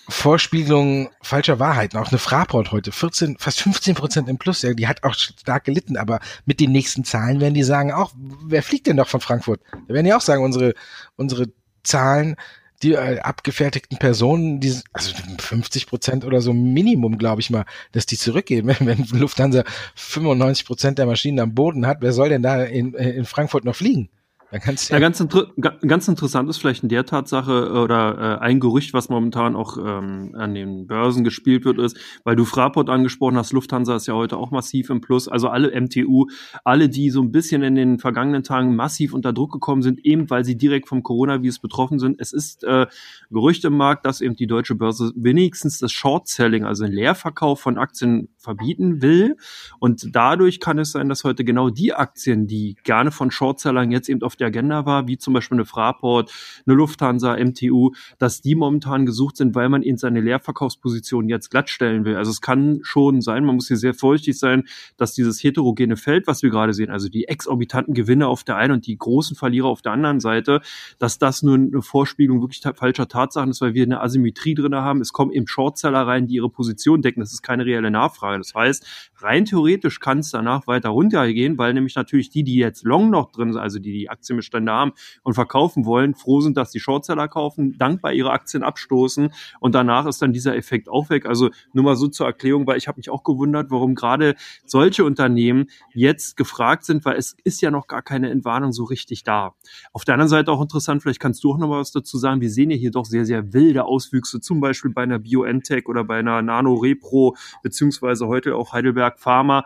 Vorspiegelung 0.09 1.11
falscher 1.21 1.59
Wahrheiten. 1.59 1.99
Auch 1.99 2.11
eine 2.11 2.19
Fraport 2.19 2.71
heute, 2.73 2.93
14, 2.93 3.39
fast 3.39 3.61
15 3.61 3.95
Prozent 3.95 4.29
im 4.29 4.39
Plus. 4.39 4.63
Ja, 4.63 4.73
die 4.73 4.87
hat 4.87 5.03
auch 5.03 5.15
stark 5.15 5.65
gelitten, 5.65 5.97
aber 5.97 6.21
mit 6.45 6.61
den 6.61 6.73
nächsten 6.73 7.05
Zahlen 7.05 7.41
werden 7.41 7.55
die 7.55 7.65
sagen 7.65 7.93
auch, 7.93 8.13
wer 8.17 8.63
fliegt 8.63 8.87
denn 8.87 8.97
doch 8.97 9.09
von 9.09 9.21
Frankfurt? 9.21 9.61
Da 9.89 9.95
werden 9.95 10.07
die 10.07 10.15
auch 10.15 10.21
sagen, 10.21 10.45
unsere, 10.45 10.75
unsere 11.17 11.47
Zahlen, 11.83 12.37
die 12.83 12.93
äh, 12.93 13.19
abgefertigten 13.21 13.99
Personen, 13.99 14.61
die, 14.61 14.79
also 14.93 15.13
50 15.39 15.87
Prozent 15.87 16.25
oder 16.25 16.41
so 16.41 16.53
Minimum, 16.53 17.19
glaube 17.19 17.41
ich 17.41 17.51
mal, 17.51 17.65
dass 17.93 18.07
die 18.07 18.19
zurückgehen. 18.19 18.67
Wenn, 18.79 18.87
wenn 18.87 19.05
Lufthansa 19.19 19.65
95 19.95 20.67
Prozent 20.67 20.99
der 20.99 21.07
Maschinen 21.07 21.41
am 21.41 21.55
Boden 21.55 21.87
hat, 21.87 21.99
wer 22.01 22.13
soll 22.13 22.29
denn 22.29 22.43
da 22.43 22.63
in, 22.63 22.95
in 22.95 23.25
Frankfurt 23.25 23.65
noch 23.65 23.77
fliegen? 23.77 24.09
Dann 24.57 24.63
kannst 24.65 24.91
Ja, 24.91 24.99
ganz, 24.99 25.21
inter 25.21 25.49
ga- 25.61 25.77
ganz 25.87 26.09
interessant 26.09 26.49
ist 26.49 26.57
vielleicht 26.57 26.83
in 26.83 26.89
der 26.89 27.05
Tatsache 27.05 27.53
äh, 27.75 27.79
oder 27.79 28.39
äh, 28.41 28.45
ein 28.45 28.59
Gerücht, 28.59 28.95
was 28.95 29.11
momentan 29.11 29.55
auch 29.55 29.77
ähm, 29.77 30.35
an 30.35 30.55
den 30.55 30.87
Börsen 30.87 31.25
gespielt 31.25 31.65
wird, 31.67 31.79
ist, 31.79 31.99
weil 32.25 32.37
du 32.37 32.45
Fraport 32.47 32.89
angesprochen 32.89 33.37
hast, 33.37 33.53
Lufthansa 33.53 33.97
ist 33.97 34.07
ja 34.07 34.15
heute 34.15 34.39
auch 34.39 34.51
massiv 34.51 34.89
im 34.89 35.01
Plus, 35.03 35.29
also 35.29 35.49
alle 35.49 35.79
MTU, 35.79 36.27
alle, 36.65 36.89
die 36.89 37.11
so 37.11 37.21
ein 37.21 37.33
bisschen 37.33 37.63
in 37.63 37.75
den 37.75 37.99
vergangenen 37.99 38.43
Tagen 38.43 38.75
massiv 38.77 39.13
unter 39.13 39.33
Druck 39.35 39.53
gekommen 39.53 39.83
sind, 39.83 40.05
eben 40.07 40.31
weil 40.31 40.45
sie 40.45 40.57
direkt 40.57 40.89
vom 40.89 41.03
Coronavirus 41.03 41.59
betroffen 41.59 41.99
sind. 41.99 42.19
Es 42.19 42.33
ist 42.33 42.65
äh, 42.65 42.87
Gerücht 43.31 43.65
im 43.67 43.77
Markt, 43.77 44.07
dass 44.07 44.23
eben 44.23 44.37
die 44.37 44.47
deutsche 44.47 44.75
Börse 44.75 45.13
wenigstens 45.17 45.79
das 45.79 45.93
Short-Selling, 45.93 46.65
also 46.65 46.85
den 46.85 46.93
Leerverkauf 46.95 47.61
von 47.61 47.77
Aktien 47.77 48.29
verbieten 48.39 49.03
will. 49.03 49.37
Und 49.79 50.15
dadurch 50.15 50.61
kann 50.61 50.79
es 50.79 50.93
sein, 50.93 51.09
dass 51.09 51.25
heute 51.25 51.45
genau 51.45 51.69
die 51.69 51.93
Aktien, 51.93 52.47
die 52.47 52.77
gerne 52.85 53.11
von 53.11 53.31
Shortsellern 53.31 53.91
jetzt 53.91 54.09
eben 54.09 54.23
auf 54.23 54.37
der 54.37 54.46
Agenda 54.47 54.87
war, 54.87 55.07
wie 55.07 55.19
zum 55.19 55.35
Beispiel 55.35 55.57
eine 55.57 55.67
Fraport, 55.67 56.33
eine 56.67 56.77
Lufthansa, 56.77 57.37
MTU, 57.37 57.93
dass 58.19 58.41
die 58.41 58.55
momentan 58.55 59.05
gesucht 59.07 59.37
sind, 59.37 59.55
weil 59.55 59.69
man 59.69 59.83
ihnen 59.83 59.99
seine 59.99 60.21
Leerverkaufsposition 60.21 61.29
jetzt 61.29 61.51
glattstellen 61.51 62.05
will. 62.05 62.17
Also 62.17 62.31
es 62.31 62.41
kann 62.41 62.81
schon 62.83 63.21
sein, 63.21 63.45
man 63.45 63.57
muss 63.57 63.69
hier 63.69 63.77
sehr 63.77 63.95
vorsichtig 63.95 64.39
sein, 64.39 64.65
dass 64.97 65.15
dieses 65.15 65.43
heterogene 65.43 65.97
Feld, 65.97 66.27
was 66.27 66.43
wir 66.43 66.51
gerade 66.51 66.73
sehen, 66.73 66.91
also 66.91 67.09
die 67.09 67.29
exorbitanten 67.29 67.95
Gewinne 67.95 68.29
auf 68.29 68.45
der 68.45 68.57
einen 68.57 68.75
und 68.75 68.87
die 68.87 68.97
großen 68.97 69.37
Verlierer 69.37 69.67
auf 69.67 69.83
der 69.83 69.93
anderen 69.93 70.21
Seite, 70.21 70.61
dass 70.99 71.19
das 71.19 71.43
nur 71.43 71.57
eine 71.57 71.83
Vorspiegelung 71.83 72.41
wirklich 72.41 72.63
falscher 72.77 73.09
Tatsachen 73.09 73.51
ist, 73.51 73.61
weil 73.61 73.75
wir 73.75 73.83
eine 73.83 74.01
Asymmetrie 74.01 74.55
drin 74.55 74.75
haben. 74.75 75.01
Es 75.01 75.13
kommen 75.13 75.33
eben 75.33 75.47
Shortseller 75.47 76.07
rein, 76.07 76.27
die 76.27 76.35
ihre 76.35 76.51
Position 76.51 77.03
decken. 77.03 77.21
Das 77.21 77.33
ist 77.33 77.43
keine 77.43 77.67
reelle 77.67 77.91
Nachfrage. 77.91 78.39
Das 78.39 78.55
heißt, 78.55 79.11
rein 79.19 79.45
theoretisch 79.45 80.01
kann 80.01 80.21
es 80.21 80.31
danach 80.31 80.67
weiter 80.67 80.91
runtergehen, 80.91 81.59
weil 81.59 81.75
nämlich 81.75 81.97
natürlich 81.97 82.31
die, 82.31 82.45
die 82.45 82.57
jetzt 82.57 82.85
long 82.85 83.11
noch 83.11 83.33
drin 83.33 83.53
sind, 83.53 83.61
also 83.61 83.79
die 83.79 83.93
die 83.93 84.11
Aktienbestände 84.27 84.73
haben 84.73 84.93
und 85.23 85.35
verkaufen 85.35 85.85
wollen, 85.85 86.15
froh 86.15 86.41
sind, 86.41 86.57
dass 86.57 86.71
die 86.71 86.81
Shortseller 86.81 87.29
kaufen, 87.29 87.79
dankbar 87.79 88.13
ihre 88.13 88.31
Aktien 88.31 88.63
abstoßen 88.63 89.33
und 89.61 89.75
danach 89.75 90.07
ist 90.07 90.21
dann 90.21 90.33
dieser 90.33 90.57
Effekt 90.57 90.89
auch 90.89 91.11
weg. 91.11 91.27
Also 91.27 91.51
nur 91.73 91.85
mal 91.85 91.97
so 91.97 92.09
zur 92.09 92.27
Erklärung, 92.27 92.67
weil 92.67 92.77
ich 92.77 92.89
habe 92.89 92.99
mich 92.99 93.11
auch 93.11 93.23
gewundert, 93.23 93.71
warum 93.71 93.95
gerade 93.95 94.35
solche 94.65 95.05
Unternehmen 95.05 95.67
jetzt 95.95 96.37
gefragt 96.37 96.85
sind, 96.85 97.05
weil 97.05 97.17
es 97.17 97.37
ist 97.45 97.61
ja 97.63 97.71
noch 97.71 97.87
gar 97.87 98.03
keine 98.03 98.31
Entwarnung 98.31 98.73
so 98.73 98.85
richtig 98.85 99.23
da. 99.23 99.55
Auf 99.93 100.05
der 100.05 100.15
anderen 100.15 100.29
Seite 100.29 100.51
auch 100.51 100.61
interessant, 100.61 101.03
vielleicht 101.03 101.21
kannst 101.21 101.45
du 101.45 101.53
auch 101.53 101.59
noch 101.59 101.69
mal 101.69 101.81
was 101.81 101.93
dazu 101.93 102.19
sagen. 102.19 102.41
Wir 102.41 102.51
sehen 102.51 102.71
ja 102.71 102.77
hier 102.77 102.91
doch 102.91 103.05
sehr, 103.05 103.25
sehr 103.25 103.53
wilde 103.53 103.85
Auswüchse, 103.85 104.41
zum 104.41 104.61
Beispiel 104.61 104.91
bei 104.91 105.03
einer 105.03 105.19
BioNTech 105.19 105.87
oder 105.87 106.05
bei 106.05 106.19
einer 106.19 106.43
Nano 106.43 106.75
Repro, 106.75 107.37
beziehungsweise 107.63 108.27
heute 108.27 108.57
auch 108.57 108.73
Heidelberg 108.73 109.19
Pharma. 109.19 109.65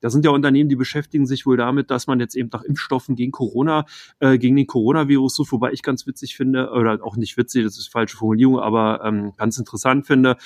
Da 0.00 0.10
sind 0.10 0.24
ja 0.24 0.30
Unternehmen, 0.30 0.68
die 0.68 0.76
beschäftigen 0.76 1.26
sich 1.26 1.46
wohl 1.46 1.56
damit, 1.56 1.90
dass 1.90 2.06
man 2.06 2.20
jetzt 2.20 2.34
eben 2.36 2.50
nach 2.52 2.62
Impfstoffen 2.62 3.16
gegen 3.16 3.32
Corona, 3.32 3.84
äh, 4.18 4.38
gegen 4.38 4.56
den 4.56 4.66
Coronavirus 4.66 5.36
sucht, 5.36 5.52
wobei 5.52 5.72
ich 5.72 5.82
ganz 5.82 6.06
witzig 6.06 6.36
finde, 6.36 6.70
oder 6.70 6.98
auch 7.02 7.16
nicht 7.16 7.36
witzig, 7.36 7.64
das 7.64 7.78
ist 7.78 7.92
falsche 7.92 8.16
Formulierung, 8.16 8.58
aber 8.58 9.04
ähm, 9.04 9.32
ganz 9.36 9.58
interessant 9.58 10.06
finde. 10.06 10.36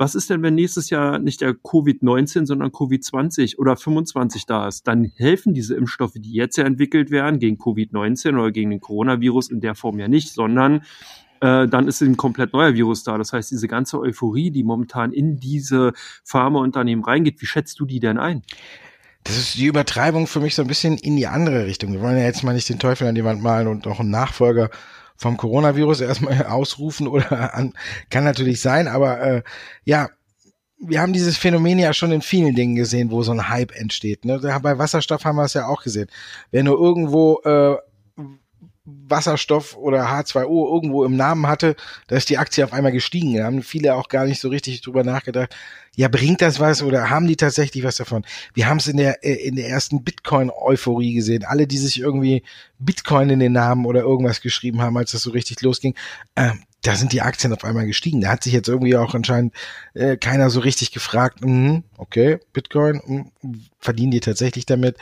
Was 0.00 0.14
ist 0.14 0.30
denn, 0.30 0.44
wenn 0.44 0.54
nächstes 0.54 0.90
Jahr 0.90 1.18
nicht 1.18 1.40
der 1.40 1.54
Covid-19, 1.54 2.46
sondern 2.46 2.70
Covid-20 2.70 3.58
oder 3.58 3.76
25 3.76 4.46
da 4.46 4.68
ist? 4.68 4.86
Dann 4.86 5.10
helfen 5.16 5.54
diese 5.54 5.74
Impfstoffe, 5.74 6.14
die 6.14 6.34
jetzt 6.34 6.56
ja 6.56 6.64
entwickelt 6.64 7.10
werden, 7.10 7.40
gegen 7.40 7.56
Covid-19 7.56 8.34
oder 8.34 8.52
gegen 8.52 8.70
den 8.70 8.78
Coronavirus 8.78 9.50
in 9.50 9.60
der 9.60 9.74
Form 9.74 9.98
ja 9.98 10.06
nicht, 10.06 10.32
sondern 10.32 10.82
äh, 11.40 11.66
dann 11.66 11.88
ist 11.88 12.00
ein 12.00 12.16
komplett 12.16 12.52
neuer 12.52 12.74
Virus 12.74 13.02
da. 13.02 13.18
Das 13.18 13.32
heißt, 13.32 13.50
diese 13.50 13.66
ganze 13.66 13.98
Euphorie, 13.98 14.52
die 14.52 14.62
momentan 14.62 15.12
in 15.12 15.40
diese 15.40 15.92
Pharmaunternehmen 16.22 17.04
reingeht, 17.04 17.40
wie 17.40 17.46
schätzt 17.46 17.80
du 17.80 17.84
die 17.84 17.98
denn 17.98 18.18
ein? 18.18 18.42
Das 19.28 19.36
ist 19.36 19.56
die 19.56 19.66
Übertreibung 19.66 20.26
für 20.26 20.40
mich 20.40 20.54
so 20.54 20.62
ein 20.62 20.68
bisschen 20.68 20.96
in 20.96 21.14
die 21.14 21.26
andere 21.26 21.66
Richtung. 21.66 21.92
Wir 21.92 22.00
wollen 22.00 22.16
ja 22.16 22.24
jetzt 22.24 22.42
mal 22.44 22.54
nicht 22.54 22.68
den 22.70 22.78
Teufel 22.78 23.06
an 23.06 23.14
die 23.14 23.24
Wand 23.24 23.42
malen 23.42 23.68
und 23.68 23.84
noch 23.84 24.00
einen 24.00 24.08
Nachfolger 24.08 24.70
vom 25.16 25.36
Coronavirus 25.36 26.00
erstmal 26.00 26.46
ausrufen 26.46 27.06
oder 27.06 27.54
an, 27.54 27.74
kann 28.08 28.24
natürlich 28.24 28.62
sein, 28.62 28.88
aber 28.88 29.20
äh, 29.20 29.42
ja, 29.84 30.08
wir 30.80 31.02
haben 31.02 31.12
dieses 31.12 31.36
Phänomen 31.36 31.78
ja 31.78 31.92
schon 31.92 32.10
in 32.10 32.22
vielen 32.22 32.54
Dingen 32.54 32.74
gesehen, 32.74 33.10
wo 33.10 33.22
so 33.22 33.32
ein 33.32 33.50
Hype 33.50 33.76
entsteht. 33.76 34.24
Ne? 34.24 34.38
Bei 34.62 34.78
Wasserstoff 34.78 35.26
haben 35.26 35.36
wir 35.36 35.44
es 35.44 35.54
ja 35.54 35.66
auch 35.66 35.82
gesehen. 35.82 36.08
Wenn 36.50 36.64
du 36.64 36.72
irgendwo 36.74 37.40
äh, 37.44 37.76
Wasserstoff 39.08 39.76
oder 39.76 40.06
H2O 40.06 40.72
irgendwo 40.74 41.04
im 41.04 41.16
Namen 41.16 41.46
hatte, 41.46 41.76
da 42.06 42.16
ist 42.16 42.28
die 42.28 42.38
Aktie 42.38 42.64
auf 42.64 42.72
einmal 42.72 42.92
gestiegen. 42.92 43.36
Da 43.36 43.44
haben 43.44 43.62
viele 43.62 43.94
auch 43.94 44.08
gar 44.08 44.26
nicht 44.26 44.40
so 44.40 44.48
richtig 44.48 44.80
drüber 44.82 45.04
nachgedacht. 45.04 45.54
Ja, 45.96 46.08
bringt 46.08 46.42
das 46.42 46.60
was 46.60 46.82
oder 46.82 47.10
haben 47.10 47.26
die 47.26 47.36
tatsächlich 47.36 47.82
was 47.84 47.96
davon? 47.96 48.24
Wir 48.54 48.68
haben 48.68 48.78
es 48.78 48.86
in 48.86 48.96
der 48.98 49.24
äh, 49.24 49.34
in 49.34 49.56
der 49.56 49.68
ersten 49.68 50.04
Bitcoin-Euphorie 50.04 51.14
gesehen. 51.14 51.44
Alle, 51.44 51.66
die 51.66 51.78
sich 51.78 51.98
irgendwie 52.00 52.44
Bitcoin 52.78 53.30
in 53.30 53.40
den 53.40 53.52
Namen 53.52 53.84
oder 53.84 54.00
irgendwas 54.00 54.40
geschrieben 54.40 54.80
haben, 54.80 54.96
als 54.96 55.12
das 55.12 55.22
so 55.22 55.30
richtig 55.30 55.60
losging, 55.62 55.94
äh, 56.34 56.52
da 56.82 56.94
sind 56.94 57.12
die 57.12 57.22
Aktien 57.22 57.52
auf 57.52 57.64
einmal 57.64 57.86
gestiegen. 57.86 58.20
Da 58.20 58.28
hat 58.28 58.44
sich 58.44 58.52
jetzt 58.52 58.68
irgendwie 58.68 58.96
auch 58.96 59.14
anscheinend 59.14 59.54
äh, 59.94 60.16
keiner 60.16 60.50
so 60.50 60.60
richtig 60.60 60.92
gefragt, 60.92 61.40
mh, 61.44 61.82
okay, 61.96 62.38
Bitcoin, 62.52 63.02
mh, 63.04 63.24
verdienen 63.80 64.12
die 64.12 64.20
tatsächlich 64.20 64.66
damit? 64.66 64.96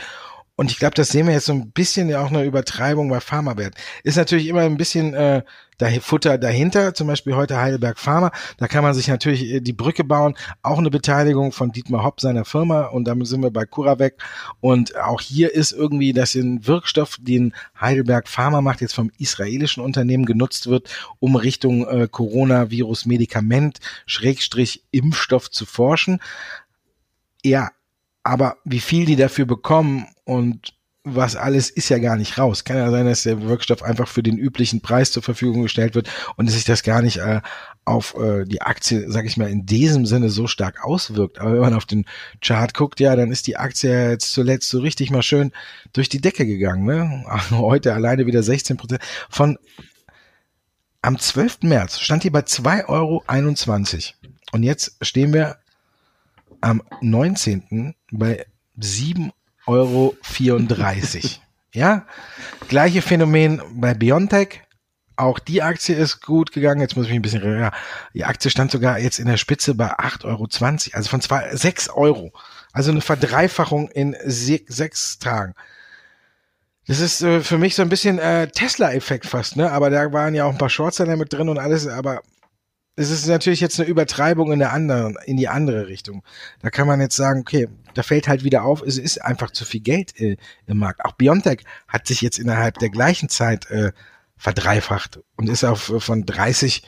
Und 0.56 0.70
ich 0.70 0.78
glaube, 0.78 0.94
das 0.94 1.10
sehen 1.10 1.26
wir 1.26 1.34
jetzt 1.34 1.46
so 1.46 1.52
ein 1.52 1.70
bisschen 1.70 2.08
ja 2.08 2.22
auch 2.22 2.30
eine 2.30 2.44
Übertreibung 2.44 3.10
bei 3.10 3.20
Pharmawert. 3.20 3.74
Ist 4.04 4.16
natürlich 4.16 4.48
immer 4.48 4.62
ein 4.62 4.78
bisschen 4.78 5.12
äh, 5.12 5.42
da 5.76 5.88
Futter 6.00 6.38
dahinter, 6.38 6.94
zum 6.94 7.06
Beispiel 7.06 7.36
heute 7.36 7.60
Heidelberg 7.60 7.98
Pharma. 7.98 8.32
Da 8.56 8.66
kann 8.66 8.82
man 8.82 8.94
sich 8.94 9.08
natürlich 9.08 9.44
äh, 9.44 9.60
die 9.60 9.74
Brücke 9.74 10.02
bauen. 10.02 10.34
Auch 10.62 10.78
eine 10.78 10.88
Beteiligung 10.88 11.52
von 11.52 11.72
Dietmar 11.72 12.04
Hopp, 12.04 12.20
seiner 12.22 12.46
Firma. 12.46 12.86
Und 12.86 13.04
damit 13.04 13.26
sind 13.26 13.42
wir 13.42 13.50
bei 13.50 13.66
CuraVec. 13.66 14.16
Und 14.60 14.96
auch 14.96 15.20
hier 15.20 15.54
ist 15.54 15.72
irgendwie, 15.72 16.14
dass 16.14 16.34
ein 16.34 16.66
Wirkstoff, 16.66 17.18
den 17.20 17.54
Heidelberg 17.78 18.26
Pharma 18.26 18.62
macht, 18.62 18.80
jetzt 18.80 18.94
vom 18.94 19.10
israelischen 19.18 19.82
Unternehmen 19.82 20.24
genutzt 20.24 20.68
wird, 20.68 20.88
um 21.18 21.36
Richtung 21.36 21.86
äh, 21.86 22.08
Coronavirus-Medikament, 22.10 23.80
Schrägstrich 24.06 24.84
Impfstoff 24.90 25.50
zu 25.50 25.66
forschen. 25.66 26.20
Ja, 27.44 27.70
aber 28.26 28.56
wie 28.64 28.80
viel 28.80 29.06
die 29.06 29.16
dafür 29.16 29.46
bekommen 29.46 30.06
und 30.24 30.74
was 31.04 31.36
alles 31.36 31.70
ist 31.70 31.88
ja 31.88 31.98
gar 31.98 32.16
nicht 32.16 32.36
raus. 32.36 32.64
Kann 32.64 32.76
ja 32.76 32.90
sein, 32.90 33.06
dass 33.06 33.22
der 33.22 33.40
Wirkstoff 33.42 33.84
einfach 33.84 34.08
für 34.08 34.24
den 34.24 34.36
üblichen 34.36 34.80
Preis 34.80 35.12
zur 35.12 35.22
Verfügung 35.22 35.62
gestellt 35.62 35.94
wird 35.94 36.10
und 36.34 36.46
dass 36.46 36.56
sich 36.56 36.64
das 36.64 36.82
gar 36.82 37.00
nicht 37.00 37.18
äh, 37.18 37.40
auf 37.84 38.16
äh, 38.18 38.44
die 38.44 38.62
Aktie, 38.62 39.08
sag 39.08 39.24
ich 39.24 39.36
mal, 39.36 39.48
in 39.48 39.64
diesem 39.64 40.04
Sinne 40.04 40.30
so 40.30 40.48
stark 40.48 40.84
auswirkt. 40.84 41.38
Aber 41.38 41.52
wenn 41.52 41.60
man 41.60 41.74
auf 41.74 41.84
den 41.84 42.04
Chart 42.40 42.74
guckt, 42.74 42.98
ja, 42.98 43.14
dann 43.14 43.30
ist 43.30 43.46
die 43.46 43.56
Aktie 43.56 44.10
jetzt 44.10 44.32
zuletzt 44.32 44.68
so 44.68 44.80
richtig 44.80 45.12
mal 45.12 45.22
schön 45.22 45.52
durch 45.92 46.08
die 46.08 46.20
Decke 46.20 46.44
gegangen. 46.44 46.84
Ne? 46.84 47.24
Heute 47.52 47.94
alleine 47.94 48.26
wieder 48.26 48.42
16 48.42 48.76
Prozent. 48.76 49.02
Von 49.30 49.56
am 51.00 51.16
12. 51.16 51.58
März 51.62 52.00
stand 52.00 52.24
die 52.24 52.30
bei 52.30 52.40
2,21 52.40 52.88
Euro. 52.88 53.22
Und 54.50 54.64
jetzt 54.64 54.96
stehen 55.02 55.32
wir 55.32 55.58
am 56.66 56.82
19. 57.00 57.94
bei 58.10 58.44
7,34 58.76 59.30
Euro. 59.66 60.16
ja, 61.72 62.04
gleiche 62.66 63.02
Phänomen 63.02 63.62
bei 63.70 63.94
Biontech. 63.94 64.62
Auch 65.14 65.38
die 65.38 65.62
Aktie 65.62 65.94
ist 65.94 66.22
gut 66.22 66.50
gegangen. 66.50 66.80
Jetzt 66.80 66.96
muss 66.96 67.06
ich 67.06 67.10
mich 67.10 67.20
ein 67.20 67.22
bisschen, 67.22 67.60
ja, 67.60 67.70
die 68.14 68.24
Aktie 68.24 68.50
stand 68.50 68.72
sogar 68.72 68.98
jetzt 68.98 69.20
in 69.20 69.26
der 69.28 69.36
Spitze 69.36 69.76
bei 69.76 69.92
8,20 69.96 70.24
Euro, 70.24 70.48
also 70.96 71.08
von 71.08 71.20
zwei, 71.20 71.54
6 71.54 71.88
Euro. 71.90 72.32
Also 72.72 72.90
eine 72.90 73.00
Verdreifachung 73.00 73.88
in 73.88 74.16
se 74.24 74.60
sechs 74.66 75.20
Tagen. 75.20 75.54
Das 76.88 76.98
ist 76.98 77.22
äh, 77.22 77.42
für 77.42 77.58
mich 77.58 77.76
so 77.76 77.82
ein 77.82 77.88
bisschen 77.88 78.18
äh, 78.18 78.48
Tesla-Effekt 78.48 79.26
fast, 79.26 79.56
ne? 79.56 79.70
Aber 79.70 79.88
da 79.88 80.12
waren 80.12 80.34
ja 80.34 80.44
auch 80.44 80.52
ein 80.52 80.58
paar 80.58 80.68
Shortseller 80.68 81.16
mit 81.16 81.32
drin 81.32 81.48
und 81.48 81.58
alles, 81.58 81.86
aber 81.86 82.22
es 82.96 83.10
ist 83.10 83.26
natürlich 83.26 83.60
jetzt 83.60 83.78
eine 83.78 83.88
Übertreibung 83.88 84.52
in 84.52 84.58
der 84.58 84.72
anderen, 84.72 85.16
in 85.26 85.36
die 85.36 85.48
andere 85.48 85.86
Richtung. 85.86 86.24
Da 86.62 86.70
kann 86.70 86.86
man 86.86 87.00
jetzt 87.00 87.14
sagen, 87.14 87.40
okay, 87.40 87.68
da 87.92 88.02
fällt 88.02 88.26
halt 88.26 88.42
wieder 88.42 88.64
auf, 88.64 88.82
es 88.82 88.96
ist 88.96 89.22
einfach 89.22 89.50
zu 89.50 89.66
viel 89.66 89.80
Geld 89.80 90.18
äh, 90.18 90.38
im 90.66 90.78
Markt. 90.78 91.04
Auch 91.04 91.12
Biontech 91.12 91.60
hat 91.88 92.06
sich 92.06 92.22
jetzt 92.22 92.38
innerhalb 92.38 92.78
der 92.78 92.88
gleichen 92.88 93.28
Zeit 93.28 93.70
äh, 93.70 93.92
verdreifacht 94.38 95.20
und 95.36 95.48
ist 95.48 95.62
auf 95.64 95.90
äh, 95.90 96.00
von 96.00 96.24
30 96.24 96.82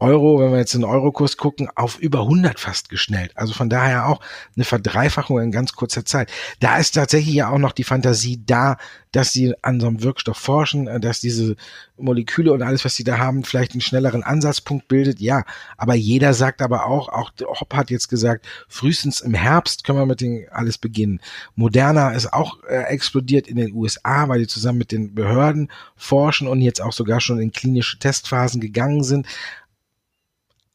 Euro, 0.00 0.40
wenn 0.40 0.52
wir 0.52 0.58
jetzt 0.58 0.74
in 0.74 0.80
den 0.80 0.90
Eurokurs 0.90 1.36
gucken, 1.36 1.68
auf 1.74 1.98
über 1.98 2.20
100 2.20 2.58
fast 2.58 2.88
geschnellt. 2.88 3.36
Also 3.36 3.52
von 3.52 3.68
daher 3.68 4.08
auch 4.08 4.20
eine 4.56 4.64
Verdreifachung 4.64 5.40
in 5.40 5.52
ganz 5.52 5.74
kurzer 5.74 6.04
Zeit. 6.04 6.30
Da 6.58 6.78
ist 6.78 6.92
tatsächlich 6.92 7.34
ja 7.34 7.50
auch 7.50 7.58
noch 7.58 7.72
die 7.72 7.84
Fantasie 7.84 8.42
da, 8.44 8.78
dass 9.12 9.32
sie 9.32 9.54
an 9.62 9.80
so 9.80 9.88
einem 9.88 10.02
Wirkstoff 10.02 10.36
forschen, 10.36 10.86
äh, 10.86 11.00
dass 11.00 11.20
diese 11.20 11.56
Moleküle 11.96 12.52
und 12.52 12.62
alles, 12.62 12.84
was 12.84 12.94
sie 12.94 13.04
da 13.04 13.18
haben, 13.18 13.44
vielleicht 13.44 13.72
einen 13.72 13.80
schnelleren 13.80 14.22
Ansatzpunkt 14.22 14.88
bildet. 14.88 15.20
Ja, 15.20 15.44
aber 15.76 15.94
jeder 15.94 16.32
sagt 16.32 16.62
aber 16.62 16.86
auch, 16.86 17.08
auch 17.08 17.32
Hopp 17.40 17.74
hat 17.74 17.90
jetzt 17.90 18.08
gesagt, 18.08 18.46
frühestens 18.68 19.20
im 19.20 19.34
Herbst 19.34 19.84
können 19.84 19.98
wir 19.98 20.06
mit 20.06 20.20
dem 20.20 20.46
alles 20.50 20.78
beginnen. 20.78 21.20
Moderna 21.56 22.12
ist 22.12 22.32
auch 22.32 22.62
äh, 22.64 22.84
explodiert 22.84 23.48
in 23.48 23.56
den 23.56 23.74
USA, 23.74 24.28
weil 24.28 24.40
die 24.40 24.46
zusammen 24.46 24.78
mit 24.78 24.92
den 24.92 25.14
Behörden 25.14 25.70
forschen 25.96 26.48
und 26.48 26.60
jetzt 26.60 26.80
auch 26.80 26.92
sogar 26.92 27.20
schon 27.20 27.40
in 27.40 27.52
klinische 27.52 27.98
Testphasen 27.98 28.60
gegangen 28.60 29.04
sind 29.04 29.26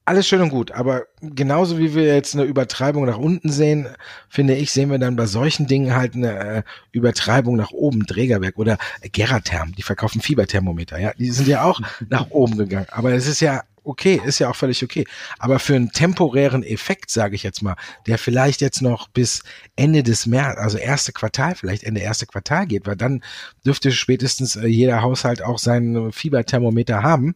alles 0.06 0.28
schön 0.28 0.42
und 0.42 0.50
gut, 0.50 0.72
aber 0.72 1.08
genauso 1.22 1.80
wie 1.80 1.96
wir 1.96 2.06
jetzt 2.06 2.36
eine 2.36 2.44
Übertreibung 2.44 3.06
nach 3.06 3.18
unten 3.18 3.52
sehen, 3.52 3.88
finde 4.30 4.56
ich, 4.56 4.72
sehen 4.72 4.92
wir 4.92 5.00
dann 5.00 5.16
bei 5.16 5.26
solchen 5.26 5.66
Dingen 5.66 5.96
halt 5.96 6.14
eine 6.14 6.58
äh, 6.58 6.64
Übertreibung 6.92 7.56
nach 7.56 7.72
oben, 7.72 8.06
Trägerwerk 8.06 8.58
oder 8.58 8.78
Geratherm, 9.12 9.74
die 9.74 9.82
verkaufen 9.82 10.22
Fieberthermometer, 10.22 11.00
ja, 11.00 11.12
die 11.18 11.32
sind 11.32 11.48
ja 11.48 11.64
auch 11.64 11.82
nach 12.10 12.30
oben 12.30 12.58
gegangen, 12.58 12.88
aber 12.92 13.14
es 13.14 13.26
ist 13.26 13.40
ja 13.40 13.64
okay, 13.84 14.20
ist 14.24 14.40
ja 14.40 14.50
auch 14.50 14.56
völlig 14.56 14.84
okay, 14.84 15.06
aber 15.40 15.60
für 15.60 15.76
einen 15.76 15.92
temporären 15.92 16.64
Effekt, 16.64 17.10
sage 17.12 17.36
ich 17.36 17.44
jetzt 17.44 17.62
mal, 17.62 17.76
der 18.08 18.18
vielleicht 18.18 18.62
jetzt 18.62 18.82
noch 18.82 19.08
bis 19.08 19.44
Ende 19.76 20.04
des 20.04 20.26
März, 20.26 20.58
also 20.58 20.78
erste 20.78 21.14
Quartal, 21.14 21.56
vielleicht 21.56 21.84
Ende 21.84 22.02
erste 22.02 22.26
Quartal 22.26 22.66
geht, 22.68 22.88
weil 22.88 22.96
dann 22.96 23.24
dürfte 23.66 23.92
spätestens 23.92 24.56
äh, 24.56 24.68
jeder 24.68 25.02
Haushalt 25.02 25.44
auch 25.44 25.60
seinen 25.60 26.12
Fieberthermometer 26.12 27.04
haben, 27.04 27.36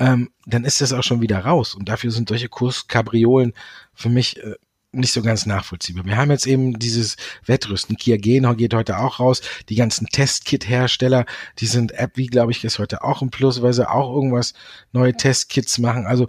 ähm, 0.00 0.30
dann 0.46 0.64
ist 0.64 0.80
das 0.80 0.92
auch 0.92 1.04
schon 1.04 1.20
wieder 1.20 1.38
raus. 1.40 1.74
Und 1.74 1.88
dafür 1.88 2.10
sind 2.10 2.30
solche 2.30 2.48
Kurskabriolen 2.48 3.52
für 3.94 4.08
mich 4.08 4.42
äh, 4.42 4.54
nicht 4.92 5.12
so 5.12 5.22
ganz 5.22 5.46
nachvollziehbar. 5.46 6.04
Wir 6.04 6.16
haben 6.16 6.30
jetzt 6.32 6.46
eben 6.46 6.78
dieses 6.78 7.16
Wettrüsten. 7.44 7.96
Kia 7.96 8.16
Genor 8.16 8.56
geht 8.56 8.74
heute 8.74 8.98
auch 8.98 9.20
raus. 9.20 9.40
Die 9.68 9.76
ganzen 9.76 10.06
Testkit-Hersteller, 10.06 11.26
die 11.58 11.66
sind 11.66 11.92
App, 11.92 12.16
wie 12.16 12.26
glaube 12.26 12.50
ich, 12.50 12.64
ist 12.64 12.80
heute 12.80 13.04
auch 13.04 13.22
im 13.22 13.30
Plus, 13.30 13.62
weil 13.62 13.72
sie 13.72 13.88
auch 13.88 14.12
irgendwas 14.12 14.54
neue 14.90 15.14
Testkits 15.14 15.78
machen. 15.78 16.06
Also 16.06 16.28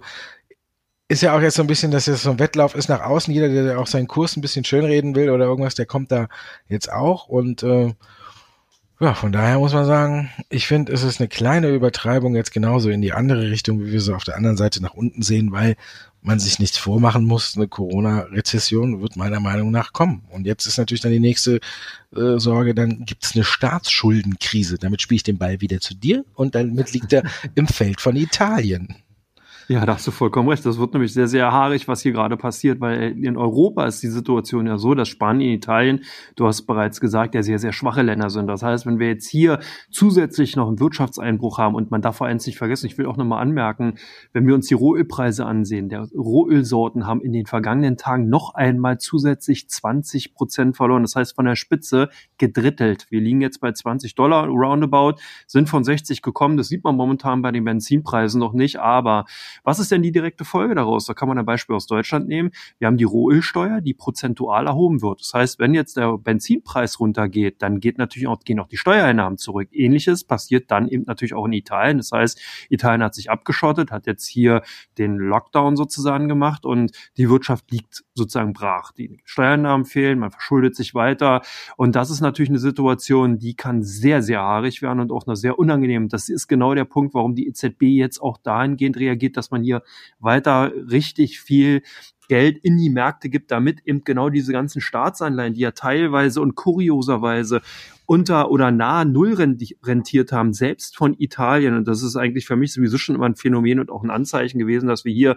ist 1.08 1.22
ja 1.22 1.36
auch 1.36 1.40
jetzt 1.40 1.56
so 1.56 1.62
ein 1.62 1.66
bisschen, 1.66 1.90
dass 1.90 2.06
es 2.06 2.22
so 2.22 2.30
ein 2.30 2.38
Wettlauf 2.38 2.74
ist 2.74 2.88
nach 2.88 3.00
außen. 3.00 3.34
Jeder, 3.34 3.48
der 3.48 3.78
auch 3.78 3.86
seinen 3.86 4.06
Kurs 4.06 4.36
ein 4.36 4.42
bisschen 4.42 4.64
schönreden 4.64 5.14
will 5.14 5.30
oder 5.30 5.46
irgendwas, 5.46 5.74
der 5.74 5.86
kommt 5.86 6.12
da 6.12 6.28
jetzt 6.68 6.92
auch. 6.92 7.26
Und 7.26 7.62
äh, 7.62 7.94
ja, 9.02 9.14
von 9.14 9.32
daher 9.32 9.58
muss 9.58 9.72
man 9.72 9.84
sagen, 9.84 10.30
ich 10.48 10.68
finde, 10.68 10.92
es 10.92 11.02
ist 11.02 11.20
eine 11.20 11.28
kleine 11.28 11.70
Übertreibung 11.70 12.36
jetzt 12.36 12.52
genauso 12.52 12.88
in 12.88 13.02
die 13.02 13.12
andere 13.12 13.50
Richtung, 13.50 13.80
wie 13.80 13.90
wir 13.90 14.00
sie 14.00 14.14
auf 14.14 14.22
der 14.22 14.36
anderen 14.36 14.56
Seite 14.56 14.80
nach 14.80 14.94
unten 14.94 15.22
sehen, 15.22 15.50
weil 15.50 15.74
man 16.22 16.38
sich 16.38 16.60
nichts 16.60 16.78
vormachen 16.78 17.24
muss. 17.24 17.56
Eine 17.56 17.66
Corona-Rezession 17.66 19.02
wird 19.02 19.16
meiner 19.16 19.40
Meinung 19.40 19.72
nach 19.72 19.92
kommen. 19.92 20.22
Und 20.30 20.46
jetzt 20.46 20.66
ist 20.66 20.78
natürlich 20.78 21.00
dann 21.00 21.10
die 21.10 21.18
nächste 21.18 21.56
äh, 22.14 22.38
Sorge, 22.38 22.76
dann 22.76 23.04
gibt 23.04 23.24
es 23.24 23.34
eine 23.34 23.42
Staatsschuldenkrise. 23.42 24.78
Damit 24.78 25.02
spiele 25.02 25.16
ich 25.16 25.24
den 25.24 25.38
Ball 25.38 25.60
wieder 25.60 25.80
zu 25.80 25.94
dir 25.94 26.24
und 26.34 26.54
damit 26.54 26.92
liegt 26.92 27.12
er 27.12 27.24
im 27.56 27.66
Feld 27.66 28.00
von 28.00 28.14
Italien. 28.14 28.94
Ja, 29.72 29.86
da 29.86 29.94
hast 29.94 30.06
du 30.06 30.10
vollkommen 30.10 30.50
recht. 30.50 30.66
Das 30.66 30.78
wird 30.78 30.92
nämlich 30.92 31.14
sehr, 31.14 31.28
sehr 31.28 31.50
haarig, 31.50 31.88
was 31.88 32.02
hier 32.02 32.12
gerade 32.12 32.36
passiert, 32.36 32.78
weil 32.82 33.16
in 33.24 33.38
Europa 33.38 33.86
ist 33.86 34.02
die 34.02 34.08
Situation 34.08 34.66
ja 34.66 34.76
so, 34.76 34.94
dass 34.94 35.08
Spanien, 35.08 35.54
Italien, 35.54 36.00
du 36.36 36.46
hast 36.46 36.66
bereits 36.66 37.00
gesagt, 37.00 37.34
ja 37.34 37.42
sehr, 37.42 37.58
sehr 37.58 37.72
schwache 37.72 38.02
Länder 38.02 38.28
sind. 38.28 38.48
Das 38.48 38.62
heißt, 38.62 38.84
wenn 38.84 38.98
wir 38.98 39.08
jetzt 39.08 39.26
hier 39.26 39.60
zusätzlich 39.90 40.56
noch 40.56 40.68
einen 40.68 40.78
Wirtschaftseinbruch 40.78 41.56
haben 41.56 41.74
und 41.74 41.90
man 41.90 42.02
darf 42.02 42.16
vor 42.16 42.26
eins 42.26 42.44
nicht 42.44 42.58
vergessen, 42.58 42.84
ich 42.84 42.98
will 42.98 43.06
auch 43.06 43.16
nochmal 43.16 43.40
anmerken, 43.40 43.94
wenn 44.34 44.46
wir 44.46 44.54
uns 44.54 44.66
die 44.66 44.74
Rohölpreise 44.74 45.46
ansehen, 45.46 45.88
der 45.88 46.06
Rohölsorten 46.14 47.06
haben 47.06 47.22
in 47.22 47.32
den 47.32 47.46
vergangenen 47.46 47.96
Tagen 47.96 48.28
noch 48.28 48.54
einmal 48.54 48.98
zusätzlich 48.98 49.70
20 49.70 50.34
Prozent 50.34 50.76
verloren. 50.76 51.02
Das 51.02 51.16
heißt, 51.16 51.34
von 51.34 51.46
der 51.46 51.56
Spitze 51.56 52.10
gedrittelt. 52.36 53.06
Wir 53.08 53.22
liegen 53.22 53.40
jetzt 53.40 53.62
bei 53.62 53.72
20 53.72 54.16
Dollar 54.16 54.48
roundabout, 54.48 55.14
sind 55.46 55.70
von 55.70 55.82
60 55.82 56.20
gekommen. 56.20 56.58
Das 56.58 56.68
sieht 56.68 56.84
man 56.84 56.94
momentan 56.94 57.40
bei 57.40 57.52
den 57.52 57.64
Benzinpreisen 57.64 58.38
noch 58.38 58.52
nicht, 58.52 58.78
aber 58.78 59.24
was 59.64 59.78
ist 59.78 59.90
denn 59.90 60.02
die 60.02 60.12
direkte 60.12 60.44
Folge 60.44 60.74
daraus? 60.74 61.06
Da 61.06 61.14
kann 61.14 61.28
man 61.28 61.38
ein 61.38 61.44
Beispiel 61.44 61.76
aus 61.76 61.86
Deutschland 61.86 62.28
nehmen. 62.28 62.50
Wir 62.78 62.86
haben 62.86 62.96
die 62.96 63.04
Rohölsteuer, 63.04 63.80
die 63.80 63.94
prozentual 63.94 64.66
erhoben 64.66 65.02
wird. 65.02 65.20
Das 65.20 65.34
heißt, 65.34 65.58
wenn 65.58 65.74
jetzt 65.74 65.96
der 65.96 66.18
Benzinpreis 66.18 67.00
runtergeht, 67.00 67.62
dann 67.62 67.80
geht 67.80 67.98
natürlich 67.98 68.26
auch, 68.26 68.40
gehen 68.40 68.60
auch 68.60 68.68
die 68.68 68.76
Steuereinnahmen 68.76 69.38
zurück. 69.38 69.68
Ähnliches 69.72 70.24
passiert 70.24 70.70
dann 70.70 70.88
eben 70.88 71.04
natürlich 71.06 71.34
auch 71.34 71.46
in 71.46 71.52
Italien. 71.52 71.98
Das 71.98 72.12
heißt, 72.12 72.40
Italien 72.70 73.02
hat 73.02 73.14
sich 73.14 73.30
abgeschottet, 73.30 73.90
hat 73.90 74.06
jetzt 74.06 74.26
hier 74.26 74.62
den 74.98 75.16
Lockdown 75.16 75.76
sozusagen 75.76 76.28
gemacht 76.28 76.64
und 76.64 76.92
die 77.16 77.28
Wirtschaft 77.30 77.70
liegt 77.70 78.04
sozusagen 78.14 78.52
brach. 78.52 78.92
Die 78.92 79.20
Steuereinnahmen 79.24 79.86
fehlen, 79.86 80.18
man 80.18 80.30
verschuldet 80.30 80.76
sich 80.76 80.94
weiter. 80.94 81.42
Und 81.76 81.94
das 81.96 82.10
ist 82.10 82.20
natürlich 82.20 82.50
eine 82.50 82.58
Situation, 82.58 83.38
die 83.38 83.54
kann 83.54 83.82
sehr, 83.82 84.22
sehr 84.22 84.40
haarig 84.40 84.82
werden 84.82 85.00
und 85.00 85.12
auch 85.12 85.26
noch 85.26 85.34
sehr 85.34 85.58
unangenehm. 85.58 86.08
Das 86.08 86.28
ist 86.28 86.48
genau 86.48 86.74
der 86.74 86.84
Punkt, 86.84 87.14
warum 87.14 87.34
die 87.34 87.46
EZB 87.48 87.82
jetzt 87.82 88.20
auch 88.20 88.38
dahingehend 88.38 88.96
reagiert, 88.96 89.36
dass 89.42 89.50
man 89.50 89.62
hier 89.62 89.82
weiter 90.20 90.72
richtig 90.90 91.40
viel 91.40 91.82
Geld 92.28 92.58
in 92.58 92.78
die 92.78 92.88
Märkte 92.88 93.28
gibt, 93.28 93.50
damit 93.50 93.80
eben 93.84 94.04
genau 94.04 94.30
diese 94.30 94.52
ganzen 94.52 94.80
Staatsanleihen, 94.80 95.54
die 95.54 95.60
ja 95.60 95.72
teilweise 95.72 96.40
und 96.40 96.54
kurioserweise 96.54 97.60
unter 98.06 98.50
oder 98.50 98.70
nahe 98.70 99.04
Null 99.04 99.34
rentiert 99.82 100.32
haben, 100.32 100.52
selbst 100.52 100.96
von 100.96 101.14
Italien. 101.18 101.74
Und 101.74 101.88
das 101.88 102.02
ist 102.02 102.16
eigentlich 102.16 102.46
für 102.46 102.56
mich 102.56 102.72
sowieso 102.72 102.96
schon 102.96 103.16
immer 103.16 103.26
ein 103.26 103.36
Phänomen 103.36 103.80
und 103.80 103.90
auch 103.90 104.02
ein 104.02 104.10
Anzeichen 104.10 104.58
gewesen, 104.58 104.86
dass 104.86 105.04
wir 105.04 105.12
hier 105.12 105.36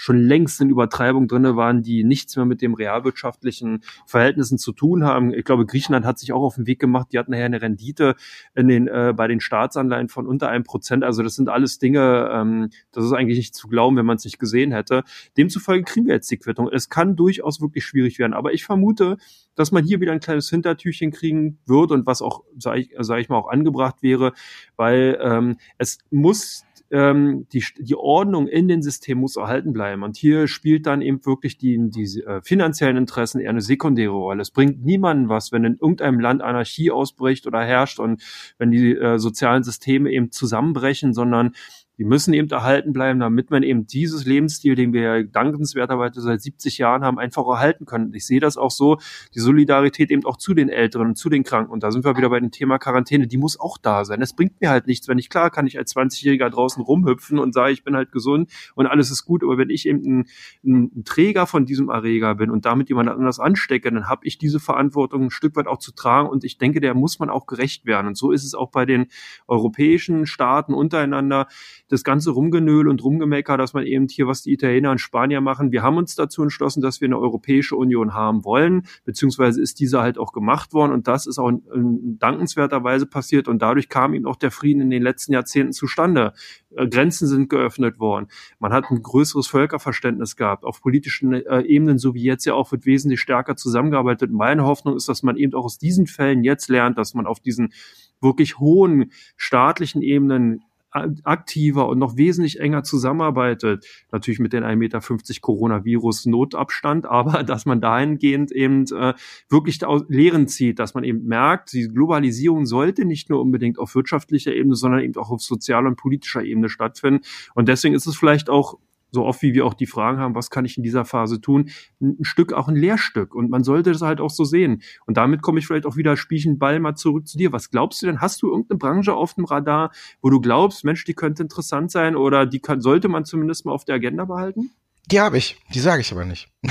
schon 0.00 0.16
längst 0.16 0.62
in 0.62 0.70
Übertreibung 0.70 1.28
drinne 1.28 1.56
waren, 1.56 1.82
die 1.82 2.04
nichts 2.04 2.34
mehr 2.34 2.46
mit 2.46 2.62
dem 2.62 2.72
realwirtschaftlichen 2.72 3.82
Verhältnissen 4.06 4.56
zu 4.56 4.72
tun 4.72 5.04
haben. 5.04 5.34
Ich 5.34 5.44
glaube, 5.44 5.66
Griechenland 5.66 6.06
hat 6.06 6.18
sich 6.18 6.32
auch 6.32 6.40
auf 6.40 6.54
den 6.54 6.66
Weg 6.66 6.78
gemacht. 6.78 7.08
Die 7.12 7.18
hatten 7.18 7.32
nachher 7.32 7.44
eine 7.44 7.60
Rendite 7.60 8.14
in 8.54 8.68
den, 8.68 8.88
äh, 8.88 9.12
bei 9.14 9.28
den 9.28 9.40
Staatsanleihen 9.40 10.08
von 10.08 10.26
unter 10.26 10.48
einem 10.48 10.64
Prozent. 10.64 11.04
Also 11.04 11.22
das 11.22 11.34
sind 11.34 11.50
alles 11.50 11.78
Dinge, 11.78 12.30
ähm, 12.32 12.70
das 12.92 13.04
ist 13.04 13.12
eigentlich 13.12 13.36
nicht 13.36 13.54
zu 13.54 13.68
glauben, 13.68 13.94
wenn 13.98 14.06
man 14.06 14.16
es 14.16 14.24
nicht 14.24 14.38
gesehen 14.38 14.72
hätte. 14.72 15.04
Demzufolge 15.36 15.84
kriegen 15.84 16.06
wir 16.06 16.14
jetzt 16.14 16.30
die 16.30 16.38
Quittung. 16.38 16.70
Es 16.72 16.88
kann 16.88 17.14
durchaus 17.14 17.60
wirklich 17.60 17.84
schwierig 17.84 18.18
werden. 18.18 18.32
Aber 18.32 18.54
ich 18.54 18.64
vermute, 18.64 19.18
dass 19.54 19.70
man 19.70 19.84
hier 19.84 20.00
wieder 20.00 20.12
ein 20.12 20.20
kleines 20.20 20.48
Hintertürchen 20.48 21.10
kriegen 21.10 21.58
wird 21.66 21.90
und 21.90 22.06
was 22.06 22.22
auch, 22.22 22.44
sage 22.56 22.80
ich, 22.80 22.94
sag 23.00 23.18
ich 23.18 23.28
mal, 23.28 23.36
auch 23.36 23.50
angebracht 23.50 23.96
wäre, 24.00 24.32
weil 24.76 25.18
ähm, 25.20 25.56
es 25.76 25.98
muss 26.10 26.64
ähm, 26.90 27.46
die, 27.52 27.64
die 27.78 27.94
Ordnung 27.94 28.48
in 28.48 28.68
den 28.68 28.82
System 28.82 29.18
muss 29.18 29.36
erhalten 29.36 29.72
bleiben. 29.72 30.02
Und 30.02 30.16
hier 30.16 30.48
spielt 30.48 30.86
dann 30.86 31.02
eben 31.02 31.24
wirklich 31.24 31.56
die, 31.58 31.78
die 31.90 32.22
äh, 32.22 32.40
finanziellen 32.42 32.96
Interessen 32.96 33.40
eher 33.40 33.50
eine 33.50 33.60
sekundäre 33.60 34.12
Rolle. 34.12 34.42
Es 34.42 34.50
bringt 34.50 34.84
niemanden 34.84 35.28
was, 35.28 35.52
wenn 35.52 35.64
in 35.64 35.78
irgendeinem 35.80 36.20
Land 36.20 36.42
Anarchie 36.42 36.90
ausbricht 36.90 37.46
oder 37.46 37.62
herrscht 37.62 38.00
und 38.00 38.22
wenn 38.58 38.70
die 38.70 38.96
äh, 38.96 39.18
sozialen 39.18 39.62
Systeme 39.62 40.10
eben 40.10 40.32
zusammenbrechen, 40.32 41.14
sondern 41.14 41.52
die 42.00 42.06
müssen 42.06 42.32
eben 42.32 42.48
erhalten 42.48 42.94
bleiben, 42.94 43.20
damit 43.20 43.50
man 43.50 43.62
eben 43.62 43.86
dieses 43.86 44.24
Lebensstil, 44.24 44.74
den 44.74 44.94
wir 44.94 45.02
ja 45.02 45.22
dankenswerterweise 45.22 46.22
seit 46.22 46.40
70 46.40 46.78
Jahren 46.78 47.04
haben, 47.04 47.18
einfach 47.18 47.46
erhalten 47.46 47.84
können. 47.84 48.14
Ich 48.14 48.24
sehe 48.24 48.40
das 48.40 48.56
auch 48.56 48.70
so, 48.70 48.96
die 49.34 49.38
Solidarität 49.38 50.10
eben 50.10 50.24
auch 50.24 50.38
zu 50.38 50.54
den 50.54 50.70
Älteren 50.70 51.08
und 51.08 51.16
zu 51.16 51.28
den 51.28 51.44
Kranken. 51.44 51.70
Und 51.70 51.82
da 51.82 51.90
sind 51.90 52.02
wir 52.06 52.16
wieder 52.16 52.30
bei 52.30 52.40
dem 52.40 52.52
Thema 52.52 52.78
Quarantäne, 52.78 53.26
die 53.26 53.36
muss 53.36 53.60
auch 53.60 53.76
da 53.76 54.06
sein. 54.06 54.22
Es 54.22 54.32
bringt 54.32 54.62
mir 54.62 54.70
halt 54.70 54.86
nichts, 54.86 55.08
wenn 55.08 55.18
ich 55.18 55.28
klar 55.28 55.50
kann 55.50 55.66
ich 55.66 55.76
als 55.76 55.94
20-Jähriger 55.94 56.48
draußen 56.48 56.82
rumhüpfen 56.82 57.38
und 57.38 57.52
sage, 57.52 57.72
ich 57.72 57.84
bin 57.84 57.94
halt 57.94 58.12
gesund 58.12 58.50
und 58.74 58.86
alles 58.86 59.10
ist 59.10 59.26
gut, 59.26 59.42
aber 59.42 59.58
wenn 59.58 59.68
ich 59.68 59.86
eben 59.86 60.00
ein, 60.02 60.26
ein 60.64 61.04
Träger 61.04 61.46
von 61.46 61.66
diesem 61.66 61.90
Erreger 61.90 62.34
bin 62.34 62.50
und 62.50 62.64
damit 62.64 62.88
jemand 62.88 63.10
anders 63.10 63.38
anstecke, 63.38 63.92
dann 63.92 64.08
habe 64.08 64.22
ich 64.24 64.38
diese 64.38 64.58
Verantwortung 64.58 65.24
ein 65.24 65.30
Stück 65.30 65.54
weit 65.54 65.66
auch 65.66 65.78
zu 65.78 65.92
tragen 65.92 66.30
und 66.30 66.44
ich 66.44 66.56
denke, 66.56 66.80
der 66.80 66.94
muss 66.94 67.18
man 67.18 67.28
auch 67.28 67.44
gerecht 67.44 67.84
werden. 67.84 68.06
Und 68.06 68.16
so 68.16 68.30
ist 68.30 68.44
es 68.44 68.54
auch 68.54 68.70
bei 68.70 68.86
den 68.86 69.08
europäischen 69.46 70.24
Staaten 70.24 70.72
untereinander 70.72 71.46
das 71.90 72.04
ganze 72.04 72.30
Rumgenöl 72.30 72.88
und 72.88 73.02
Rumgemecker, 73.02 73.56
dass 73.56 73.74
man 73.74 73.84
eben 73.84 74.08
hier, 74.08 74.26
was 74.26 74.42
die 74.42 74.52
Italiener 74.52 74.90
und 74.92 75.00
Spanier 75.00 75.40
machen, 75.40 75.72
wir 75.72 75.82
haben 75.82 75.96
uns 75.96 76.14
dazu 76.14 76.42
entschlossen, 76.42 76.80
dass 76.80 77.00
wir 77.00 77.08
eine 77.08 77.18
Europäische 77.18 77.76
Union 77.76 78.14
haben 78.14 78.44
wollen, 78.44 78.82
beziehungsweise 79.04 79.60
ist 79.60 79.80
diese 79.80 80.00
halt 80.00 80.18
auch 80.18 80.32
gemacht 80.32 80.72
worden 80.72 80.92
und 80.92 81.08
das 81.08 81.26
ist 81.26 81.38
auch 81.38 81.48
in, 81.48 81.62
in 81.74 82.18
dankenswerterweise 82.18 83.06
passiert 83.06 83.48
und 83.48 83.60
dadurch 83.60 83.88
kam 83.88 84.14
eben 84.14 84.26
auch 84.26 84.36
der 84.36 84.50
Frieden 84.50 84.80
in 84.80 84.90
den 84.90 85.02
letzten 85.02 85.32
Jahrzehnten 85.32 85.72
zustande. 85.72 86.32
Äh, 86.76 86.88
Grenzen 86.88 87.26
sind 87.26 87.48
geöffnet 87.48 87.98
worden. 87.98 88.28
Man 88.58 88.72
hat 88.72 88.84
ein 88.90 89.02
größeres 89.02 89.46
Völkerverständnis 89.48 90.36
gehabt. 90.36 90.64
Auf 90.64 90.80
politischen 90.80 91.32
äh, 91.32 91.62
Ebenen, 91.62 91.98
so 91.98 92.14
wie 92.14 92.22
jetzt 92.22 92.44
ja 92.44 92.54
auch, 92.54 92.72
wird 92.72 92.86
wesentlich 92.86 93.20
stärker 93.20 93.56
zusammengearbeitet. 93.56 94.30
Meine 94.30 94.64
Hoffnung 94.64 94.96
ist, 94.96 95.08
dass 95.08 95.22
man 95.22 95.36
eben 95.36 95.54
auch 95.54 95.64
aus 95.64 95.78
diesen 95.78 96.06
Fällen 96.06 96.44
jetzt 96.44 96.68
lernt, 96.68 96.98
dass 96.98 97.14
man 97.14 97.26
auf 97.26 97.40
diesen 97.40 97.72
wirklich 98.20 98.58
hohen 98.58 99.12
staatlichen 99.36 100.02
Ebenen 100.02 100.62
aktiver 100.90 101.88
und 101.88 101.98
noch 101.98 102.16
wesentlich 102.16 102.60
enger 102.60 102.82
zusammenarbeitet. 102.82 103.86
Natürlich 104.10 104.40
mit 104.40 104.52
den 104.52 104.64
1,50 104.64 104.76
Meter 104.76 105.00
Coronavirus-Notabstand, 105.40 107.06
aber 107.10 107.44
dass 107.44 107.66
man 107.66 107.80
dahingehend 107.80 108.52
eben 108.52 108.84
äh, 108.92 109.14
wirklich 109.48 109.80
Lehren 110.08 110.48
zieht, 110.48 110.78
dass 110.78 110.94
man 110.94 111.04
eben 111.04 111.24
merkt, 111.24 111.72
die 111.72 111.88
Globalisierung 111.88 112.66
sollte 112.66 113.04
nicht 113.04 113.30
nur 113.30 113.40
unbedingt 113.40 113.78
auf 113.78 113.94
wirtschaftlicher 113.94 114.52
Ebene, 114.52 114.74
sondern 114.74 115.00
eben 115.00 115.16
auch 115.16 115.30
auf 115.30 115.42
sozialer 115.42 115.88
und 115.88 115.96
politischer 115.96 116.42
Ebene 116.42 116.68
stattfinden. 116.68 117.24
Und 117.54 117.68
deswegen 117.68 117.94
ist 117.94 118.06
es 118.06 118.16
vielleicht 118.16 118.50
auch 118.50 118.78
so 119.10 119.24
oft 119.24 119.42
wie 119.42 119.54
wir 119.54 119.66
auch 119.66 119.74
die 119.74 119.86
Fragen 119.86 120.18
haben, 120.18 120.34
was 120.34 120.50
kann 120.50 120.64
ich 120.64 120.76
in 120.76 120.82
dieser 120.82 121.04
Phase 121.04 121.40
tun, 121.40 121.70
ein 122.00 122.18
Stück 122.22 122.52
auch 122.52 122.68
ein 122.68 122.76
Lehrstück. 122.76 123.34
Und 123.34 123.50
man 123.50 123.64
sollte 123.64 123.92
das 123.92 124.02
halt 124.02 124.20
auch 124.20 124.30
so 124.30 124.44
sehen. 124.44 124.82
Und 125.06 125.16
damit 125.16 125.42
komme 125.42 125.58
ich 125.58 125.66
vielleicht 125.66 125.86
auch 125.86 125.96
wieder, 125.96 126.16
einen 126.30 126.58
Ball 126.58 126.80
mal 126.80 126.94
zurück 126.94 127.26
zu 127.26 127.38
dir. 127.38 127.52
Was 127.52 127.70
glaubst 127.70 128.02
du 128.02 128.06
denn? 128.06 128.20
Hast 128.20 128.42
du 128.42 128.50
irgendeine 128.50 128.78
Branche 128.78 129.14
auf 129.14 129.34
dem 129.34 129.44
Radar, 129.44 129.90
wo 130.22 130.30
du 130.30 130.40
glaubst, 130.40 130.84
Mensch, 130.84 131.04
die 131.04 131.14
könnte 131.14 131.42
interessant 131.42 131.90
sein 131.90 132.16
oder 132.16 132.46
die 132.46 132.60
kann, 132.60 132.80
sollte 132.80 133.08
man 133.08 133.24
zumindest 133.24 133.66
mal 133.66 133.72
auf 133.72 133.84
der 133.84 133.96
Agenda 133.96 134.24
behalten? 134.24 134.70
Die 135.10 135.20
habe 135.20 135.38
ich, 135.38 135.56
die 135.74 135.80
sage 135.80 136.02
ich 136.02 136.12
aber 136.12 136.24
nicht. 136.24 136.48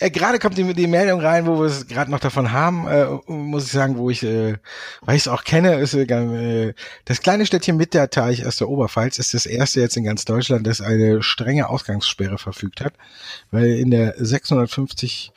äh, 0.00 0.10
gerade 0.10 0.38
kommt 0.38 0.58
die, 0.58 0.74
die 0.74 0.86
Meldung 0.86 1.20
rein, 1.20 1.46
wo 1.46 1.58
wir 1.60 1.66
es 1.66 1.86
gerade 1.86 2.10
noch 2.10 2.20
davon 2.20 2.52
haben, 2.52 2.86
äh, 2.86 3.06
muss 3.26 3.64
ich 3.64 3.72
sagen, 3.72 3.96
wo 3.96 4.10
ich, 4.10 4.22
äh, 4.22 4.58
weil 5.00 5.16
ich 5.16 5.22
es 5.22 5.28
auch 5.28 5.44
kenne, 5.44 5.76
ist 5.76 5.94
äh, 5.94 6.74
das 7.06 7.22
kleine 7.22 7.46
Städtchen 7.46 7.78
Mitterteich 7.78 8.46
aus 8.46 8.56
der 8.56 8.68
Oberpfalz 8.68 9.18
ist 9.18 9.32
das 9.32 9.46
erste 9.46 9.80
jetzt 9.80 9.96
in 9.96 10.04
ganz 10.04 10.26
Deutschland, 10.26 10.66
das 10.66 10.82
eine 10.82 11.22
strenge 11.22 11.70
Ausgangssperre 11.70 12.36
verfügt 12.36 12.82
hat, 12.82 12.92
weil 13.50 13.66
in 13.66 13.90
der 13.90 14.14
650 14.18 15.32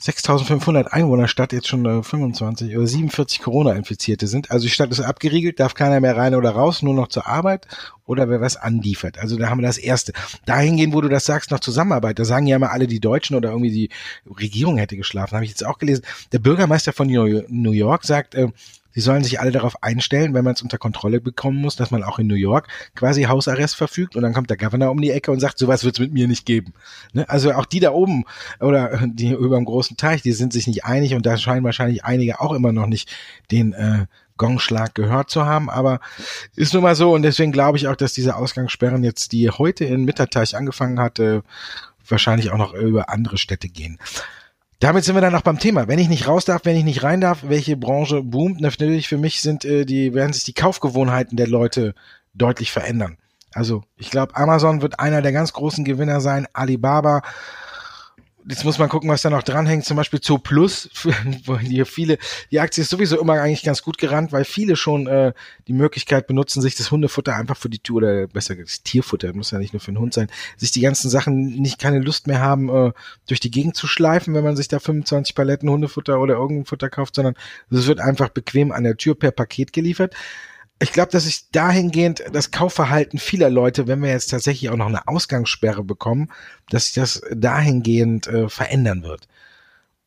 6500 0.00 0.94
Einwohnerstadt 0.94 1.52
jetzt 1.52 1.68
schon 1.68 1.84
äh, 1.84 2.02
25 2.02 2.74
oder 2.74 2.86
47 2.86 3.42
Corona-Infizierte 3.42 4.28
sind. 4.28 4.50
Also 4.50 4.64
die 4.64 4.70
Stadt 4.70 4.90
ist 4.90 5.00
abgeriegelt, 5.00 5.60
darf 5.60 5.74
keiner 5.74 6.00
mehr 6.00 6.16
rein 6.16 6.34
oder 6.34 6.50
raus, 6.50 6.80
nur 6.80 6.94
noch 6.94 7.08
zur 7.08 7.26
Arbeit 7.26 7.66
oder 8.10 8.28
wer 8.28 8.40
was 8.40 8.56
anliefert. 8.56 9.18
Also 9.18 9.36
da 9.36 9.48
haben 9.48 9.60
wir 9.60 9.66
das 9.66 9.78
Erste. 9.78 10.12
Dahingehend, 10.44 10.92
wo 10.92 11.00
du 11.00 11.08
das 11.08 11.24
sagst, 11.24 11.52
noch 11.52 11.60
Zusammenarbeit. 11.60 12.18
Da 12.18 12.24
sagen 12.24 12.48
ja 12.48 12.56
immer 12.56 12.72
alle, 12.72 12.88
die 12.88 12.98
Deutschen 12.98 13.36
oder 13.36 13.50
irgendwie 13.50 13.70
die 13.70 13.88
Regierung 14.28 14.78
hätte 14.78 14.96
geschlafen. 14.96 15.36
Habe 15.36 15.44
ich 15.44 15.52
jetzt 15.52 15.64
auch 15.64 15.78
gelesen. 15.78 16.02
Der 16.32 16.40
Bürgermeister 16.40 16.92
von 16.92 17.06
New 17.06 17.70
York 17.70 18.04
sagt, 18.04 18.34
äh, 18.34 18.48
Sie 18.92 19.00
sollen 19.00 19.22
sich 19.22 19.38
alle 19.38 19.52
darauf 19.52 19.84
einstellen, 19.84 20.34
wenn 20.34 20.42
man 20.42 20.54
es 20.54 20.62
unter 20.62 20.76
Kontrolle 20.76 21.20
bekommen 21.20 21.58
muss, 21.58 21.76
dass 21.76 21.92
man 21.92 22.02
auch 22.02 22.18
in 22.18 22.26
New 22.26 22.34
York 22.34 22.66
quasi 22.96 23.22
Hausarrest 23.22 23.76
verfügt 23.76 24.16
und 24.16 24.22
dann 24.22 24.32
kommt 24.32 24.50
der 24.50 24.56
Governor 24.56 24.90
um 24.90 25.00
die 25.00 25.12
Ecke 25.12 25.30
und 25.30 25.38
sagt, 25.38 25.58
sowas 25.58 25.84
wird 25.84 25.94
es 25.94 26.00
mit 26.00 26.12
mir 26.12 26.26
nicht 26.26 26.44
geben. 26.44 26.74
Ne? 27.12 27.28
Also 27.28 27.52
auch 27.52 27.66
die 27.66 27.78
da 27.78 27.92
oben 27.92 28.24
oder 28.58 29.06
die 29.06 29.30
über 29.30 29.56
dem 29.56 29.64
großen 29.64 29.96
Teich, 29.96 30.22
die 30.22 30.32
sind 30.32 30.52
sich 30.52 30.66
nicht 30.66 30.84
einig 30.84 31.14
und 31.14 31.24
da 31.24 31.36
scheinen 31.36 31.64
wahrscheinlich 31.64 32.04
einige 32.04 32.40
auch 32.40 32.52
immer 32.52 32.72
noch 32.72 32.88
nicht 32.88 33.08
den 33.52 33.74
äh, 33.74 34.06
Gongschlag 34.40 34.94
gehört 34.94 35.28
zu 35.28 35.44
haben, 35.44 35.68
aber 35.68 36.00
ist 36.56 36.72
nun 36.72 36.82
mal 36.82 36.94
so 36.94 37.12
und 37.12 37.22
deswegen 37.22 37.52
glaube 37.52 37.76
ich 37.76 37.88
auch, 37.88 37.94
dass 37.94 38.14
diese 38.14 38.36
Ausgangssperren 38.36 39.04
jetzt, 39.04 39.32
die 39.32 39.50
heute 39.50 39.84
in 39.84 40.06
Mitterteich 40.06 40.56
angefangen 40.56 40.98
hatte, 40.98 41.42
wahrscheinlich 42.08 42.50
auch 42.50 42.56
noch 42.56 42.72
über 42.72 43.10
andere 43.10 43.36
Städte 43.36 43.68
gehen. 43.68 43.98
Damit 44.78 45.04
sind 45.04 45.14
wir 45.14 45.20
dann 45.20 45.34
noch 45.34 45.42
beim 45.42 45.58
Thema. 45.58 45.88
Wenn 45.88 45.98
ich 45.98 46.08
nicht 46.08 46.26
raus 46.26 46.46
darf, 46.46 46.64
wenn 46.64 46.74
ich 46.74 46.84
nicht 46.84 47.02
rein 47.02 47.20
darf, 47.20 47.40
welche 47.42 47.76
Branche 47.76 48.22
boomt? 48.22 48.62
Natürlich 48.62 49.08
für 49.08 49.18
mich 49.18 49.42
sind 49.42 49.66
äh, 49.66 49.84
die, 49.84 50.14
werden 50.14 50.32
sich 50.32 50.44
die 50.44 50.54
Kaufgewohnheiten 50.54 51.36
der 51.36 51.48
Leute 51.48 51.94
deutlich 52.32 52.72
verändern. 52.72 53.18
Also 53.52 53.82
ich 53.98 54.10
glaube, 54.10 54.36
Amazon 54.36 54.80
wird 54.80 54.98
einer 54.98 55.20
der 55.20 55.32
ganz 55.32 55.52
großen 55.52 55.84
Gewinner 55.84 56.22
sein. 56.22 56.46
Alibaba 56.54 57.20
Jetzt 58.48 58.64
muss 58.64 58.78
man 58.78 58.88
gucken, 58.88 59.10
was 59.10 59.22
da 59.22 59.30
noch 59.30 59.42
dranhängt. 59.42 59.84
Zum 59.84 59.96
Beispiel 59.96 60.20
Zoo 60.22 60.38
Plus, 60.38 60.88
wo 61.44 61.58
hier 61.58 61.84
viele, 61.84 62.18
die 62.50 62.60
Aktie 62.60 62.82
ist 62.82 62.90
sowieso 62.90 63.20
immer 63.20 63.34
eigentlich 63.34 63.62
ganz 63.62 63.82
gut 63.82 63.98
gerannt, 63.98 64.32
weil 64.32 64.44
viele 64.44 64.76
schon 64.76 65.06
äh, 65.06 65.32
die 65.68 65.72
Möglichkeit 65.72 66.26
benutzen, 66.26 66.62
sich 66.62 66.74
das 66.74 66.90
Hundefutter 66.90 67.36
einfach 67.36 67.56
für 67.56 67.68
die 67.68 67.80
Tür 67.80 67.96
oder 67.96 68.26
besser 68.28 68.56
gesagt 68.56 68.70
das 68.70 68.82
Tierfutter, 68.82 69.34
muss 69.34 69.50
ja 69.50 69.58
nicht 69.58 69.72
nur 69.72 69.80
für 69.80 69.92
den 69.92 69.98
Hund 69.98 70.14
sein, 70.14 70.28
sich 70.56 70.70
die 70.70 70.80
ganzen 70.80 71.10
Sachen 71.10 71.60
nicht 71.60 71.78
keine 71.78 71.98
Lust 71.98 72.26
mehr 72.26 72.40
haben, 72.40 72.68
äh, 72.68 72.92
durch 73.26 73.40
die 73.40 73.50
Gegend 73.50 73.76
zu 73.76 73.86
schleifen, 73.86 74.34
wenn 74.34 74.44
man 74.44 74.56
sich 74.56 74.68
da 74.68 74.78
25 74.78 75.34
Paletten 75.34 75.68
Hundefutter 75.68 76.18
oder 76.18 76.34
irgendein 76.34 76.66
Futter 76.66 76.88
kauft, 76.88 77.16
sondern 77.16 77.34
es 77.70 77.86
wird 77.86 78.00
einfach 78.00 78.30
bequem 78.30 78.72
an 78.72 78.84
der 78.84 78.96
Tür 78.96 79.14
per 79.14 79.32
Paket 79.32 79.72
geliefert 79.72 80.14
ich 80.82 80.92
glaube, 80.92 81.12
dass 81.12 81.24
sich 81.24 81.50
dahingehend 81.50 82.24
das 82.32 82.50
Kaufverhalten 82.50 83.18
vieler 83.18 83.50
Leute, 83.50 83.86
wenn 83.86 84.02
wir 84.02 84.10
jetzt 84.10 84.30
tatsächlich 84.30 84.70
auch 84.70 84.76
noch 84.76 84.86
eine 84.86 85.06
Ausgangssperre 85.06 85.84
bekommen, 85.84 86.30
dass 86.70 86.86
sich 86.86 86.94
das 86.94 87.22
dahingehend 87.34 88.26
äh, 88.26 88.48
verändern 88.48 89.02
wird. 89.02 89.28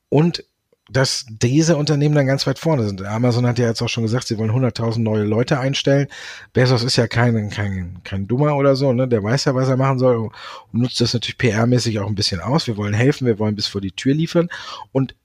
Und 0.10 0.46
dass 0.90 1.26
diese 1.30 1.78
Unternehmen 1.78 2.16
dann 2.16 2.28
ganz 2.28 2.46
weit 2.46 2.60
vorne 2.60 2.84
sind. 2.84 3.04
Amazon 3.04 3.48
hat 3.48 3.58
ja 3.58 3.68
jetzt 3.68 3.82
auch 3.82 3.88
schon 3.88 4.04
gesagt, 4.04 4.28
sie 4.28 4.38
wollen 4.38 4.52
100.000 4.52 5.00
neue 5.00 5.24
Leute 5.24 5.60
einstellen. 5.60 6.08
Bezos 6.52 6.84
ist 6.84 6.98
ja 6.98 7.08
kein, 7.08 7.50
kein, 7.50 8.02
kein 8.04 8.28
Dummer 8.28 8.56
oder 8.58 8.76
so, 8.76 8.92
ne? 8.94 9.08
Der 9.08 9.24
weiß 9.24 9.46
ja, 9.46 9.56
was 9.56 9.70
er 9.70 9.78
machen 9.78 9.98
soll 9.98 10.18
und 10.18 10.34
nutzt 10.72 11.00
das 11.00 11.14
natürlich 11.14 11.38
PR-mäßig 11.38 12.00
auch 12.00 12.08
ein 12.08 12.16
bisschen 12.16 12.42
aus. 12.42 12.68
Wir 12.68 12.78
wollen 12.78 12.94
helfen, 12.94 13.26
wir 13.26 13.40
wollen 13.40 13.56
bis 13.56 13.68
vor 13.68 13.80
die 13.80 13.92
Tür 13.92 14.14
liefern. 14.14 14.50
Und 14.92 15.16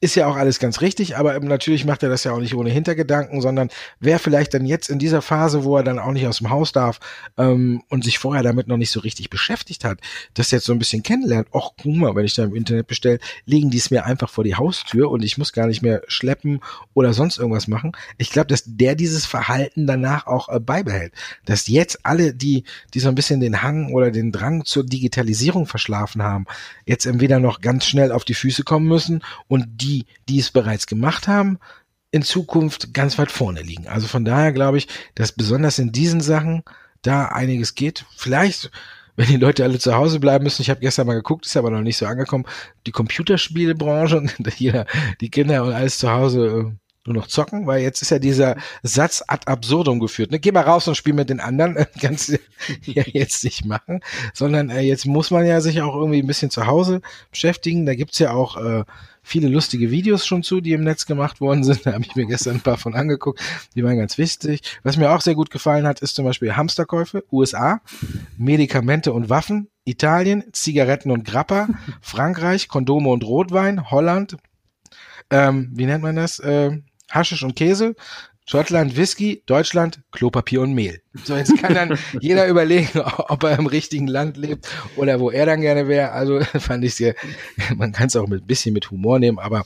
ist 0.00 0.14
ja 0.14 0.26
auch 0.26 0.36
alles 0.36 0.58
ganz 0.58 0.80
richtig, 0.80 1.16
aber 1.16 1.38
natürlich 1.40 1.84
macht 1.84 2.02
er 2.02 2.08
das 2.08 2.22
ja 2.22 2.32
auch 2.32 2.40
nicht 2.40 2.54
ohne 2.54 2.70
Hintergedanken, 2.70 3.40
sondern 3.40 3.68
wer 3.98 4.18
vielleicht 4.18 4.54
dann 4.54 4.64
jetzt 4.64 4.90
in 4.90 4.98
dieser 4.98 5.22
Phase, 5.22 5.64
wo 5.64 5.76
er 5.76 5.82
dann 5.82 5.98
auch 5.98 6.12
nicht 6.12 6.26
aus 6.26 6.38
dem 6.38 6.50
Haus 6.50 6.72
darf 6.72 7.00
ähm, 7.36 7.82
und 7.88 8.04
sich 8.04 8.18
vorher 8.18 8.42
damit 8.42 8.68
noch 8.68 8.76
nicht 8.76 8.90
so 8.90 9.00
richtig 9.00 9.30
beschäftigt 9.30 9.84
hat, 9.84 9.98
das 10.34 10.50
jetzt 10.50 10.66
so 10.66 10.72
ein 10.72 10.78
bisschen 10.78 11.02
kennenlernt, 11.02 11.48
ach 11.52 11.70
guck 11.80 11.96
mal, 11.96 12.14
wenn 12.14 12.26
ich 12.26 12.34
da 12.34 12.44
im 12.44 12.54
Internet 12.54 12.86
bestelle, 12.86 13.18
legen 13.44 13.70
die 13.70 13.78
es 13.78 13.90
mir 13.90 14.04
einfach 14.04 14.28
vor 14.28 14.44
die 14.44 14.54
Haustür 14.54 15.10
und 15.10 15.24
ich 15.24 15.38
muss 15.38 15.52
gar 15.52 15.66
nicht 15.66 15.82
mehr 15.82 16.02
schleppen 16.06 16.60
oder 16.94 17.12
sonst 17.12 17.38
irgendwas 17.38 17.66
machen. 17.66 17.92
Ich 18.18 18.30
glaube, 18.30 18.48
dass 18.48 18.64
der 18.66 18.94
dieses 18.94 19.26
Verhalten 19.26 19.86
danach 19.86 20.26
auch 20.26 20.48
äh, 20.48 20.60
beibehält. 20.60 21.12
Dass 21.44 21.66
jetzt 21.66 22.04
alle, 22.04 22.34
die, 22.34 22.64
die 22.94 23.00
so 23.00 23.08
ein 23.08 23.14
bisschen 23.14 23.40
den 23.40 23.62
Hang 23.62 23.92
oder 23.92 24.10
den 24.10 24.32
Drang 24.32 24.64
zur 24.64 24.84
Digitalisierung 24.84 25.66
verschlafen 25.66 26.22
haben, 26.22 26.46
jetzt 26.84 27.06
entweder 27.06 27.40
noch 27.40 27.60
ganz 27.60 27.86
schnell 27.86 28.12
auf 28.12 28.24
die 28.24 28.34
Füße 28.34 28.62
kommen 28.62 28.86
müssen 28.86 29.22
und 29.48 29.77
die 29.80 30.06
die, 30.28 30.38
es 30.38 30.50
bereits 30.50 30.86
gemacht 30.86 31.28
haben, 31.28 31.58
in 32.10 32.22
Zukunft 32.22 32.94
ganz 32.94 33.18
weit 33.18 33.30
vorne 33.30 33.62
liegen. 33.62 33.86
Also 33.86 34.06
von 34.06 34.24
daher 34.24 34.52
glaube 34.52 34.78
ich, 34.78 34.88
dass 35.14 35.32
besonders 35.32 35.78
in 35.78 35.92
diesen 35.92 36.20
Sachen 36.20 36.62
da 37.02 37.26
einiges 37.26 37.74
geht. 37.74 38.04
Vielleicht, 38.16 38.70
wenn 39.16 39.26
die 39.28 39.36
Leute 39.36 39.64
alle 39.64 39.78
zu 39.78 39.94
Hause 39.94 40.20
bleiben 40.20 40.44
müssen, 40.44 40.62
ich 40.62 40.70
habe 40.70 40.80
gestern 40.80 41.06
mal 41.06 41.14
geguckt, 41.14 41.46
ist 41.46 41.56
aber 41.56 41.70
noch 41.70 41.82
nicht 41.82 41.98
so 41.98 42.06
angekommen, 42.06 42.46
die 42.86 42.92
Computerspielebranche, 42.92 44.26
jeder, 44.56 44.86
die 45.20 45.30
Kinder 45.30 45.64
und 45.64 45.72
alles 45.72 45.98
zu 45.98 46.10
Hause 46.10 46.46
äh, 46.46 46.87
nur 47.08 47.22
noch 47.22 47.28
zocken, 47.28 47.66
weil 47.66 47.82
jetzt 47.82 48.02
ist 48.02 48.10
ja 48.10 48.18
dieser 48.18 48.56
Satz 48.82 49.22
ad 49.26 49.46
absurdum 49.46 49.98
geführt. 49.98 50.30
Ne? 50.30 50.38
Geh 50.38 50.52
mal 50.52 50.62
raus 50.62 50.88
und 50.88 50.94
spiel 50.94 51.14
mit 51.14 51.30
den 51.30 51.40
anderen. 51.40 51.76
Kannst 52.00 52.28
du 52.28 52.38
ja 52.84 53.02
jetzt 53.06 53.44
nicht 53.44 53.64
machen. 53.64 54.00
Sondern 54.34 54.70
äh, 54.70 54.80
jetzt 54.80 55.06
muss 55.06 55.30
man 55.30 55.46
ja 55.46 55.60
sich 55.60 55.80
auch 55.82 55.94
irgendwie 55.94 56.20
ein 56.20 56.26
bisschen 56.26 56.50
zu 56.50 56.66
Hause 56.66 57.00
beschäftigen. 57.30 57.86
Da 57.86 57.94
gibt's 57.94 58.18
ja 58.18 58.32
auch 58.32 58.56
äh, 58.56 58.84
viele 59.22 59.48
lustige 59.48 59.90
Videos 59.90 60.26
schon 60.26 60.42
zu, 60.42 60.60
die 60.60 60.72
im 60.72 60.84
Netz 60.84 61.06
gemacht 61.06 61.40
worden 61.40 61.64
sind. 61.64 61.80
Da 61.88 61.94
habe 61.94 62.04
ich 62.04 62.16
mir 62.16 62.26
gestern 62.26 62.56
ein 62.56 62.60
paar 62.60 62.76
von 62.76 62.94
angeguckt. 62.94 63.40
Die 63.74 63.82
waren 63.82 63.96
ganz 63.96 64.18
wichtig. 64.18 64.78
Was 64.82 64.96
mir 64.96 65.10
auch 65.10 65.20
sehr 65.20 65.34
gut 65.34 65.50
gefallen 65.50 65.86
hat, 65.86 66.00
ist 66.00 66.14
zum 66.14 66.24
Beispiel 66.24 66.56
Hamsterkäufe, 66.56 67.24
USA, 67.32 67.80
Medikamente 68.36 69.12
und 69.12 69.30
Waffen, 69.30 69.68
Italien, 69.84 70.44
Zigaretten 70.52 71.10
und 71.10 71.24
Grappa, 71.24 71.68
Frankreich, 72.02 72.68
Kondome 72.68 73.08
und 73.08 73.24
Rotwein, 73.24 73.90
Holland, 73.90 74.36
ähm, 75.30 75.70
wie 75.74 75.86
nennt 75.86 76.02
man 76.02 76.16
das? 76.16 76.38
Äh, 76.38 76.78
Haschisch 77.10 77.42
und 77.42 77.56
Käse, 77.56 77.94
Schottland 78.46 78.96
Whisky, 78.96 79.42
Deutschland 79.44 80.00
Klopapier 80.10 80.62
und 80.62 80.72
Mehl. 80.72 81.02
So, 81.24 81.36
jetzt 81.36 81.56
kann 81.58 81.74
dann 81.74 81.98
jeder 82.20 82.46
überlegen, 82.46 83.00
ob 83.00 83.42
er 83.42 83.58
im 83.58 83.66
richtigen 83.66 84.06
Land 84.06 84.38
lebt 84.38 84.68
oder 84.96 85.20
wo 85.20 85.30
er 85.30 85.44
dann 85.44 85.60
gerne 85.60 85.86
wäre. 85.86 86.12
Also 86.12 86.40
fand 86.58 86.82
ich 86.84 86.94
sehr, 86.94 87.14
man 87.76 87.92
kann 87.92 88.06
es 88.06 88.16
auch 88.16 88.26
mit 88.26 88.42
ein 88.42 88.46
bisschen 88.46 88.72
mit 88.72 88.90
Humor 88.90 89.18
nehmen, 89.18 89.38
aber 89.38 89.64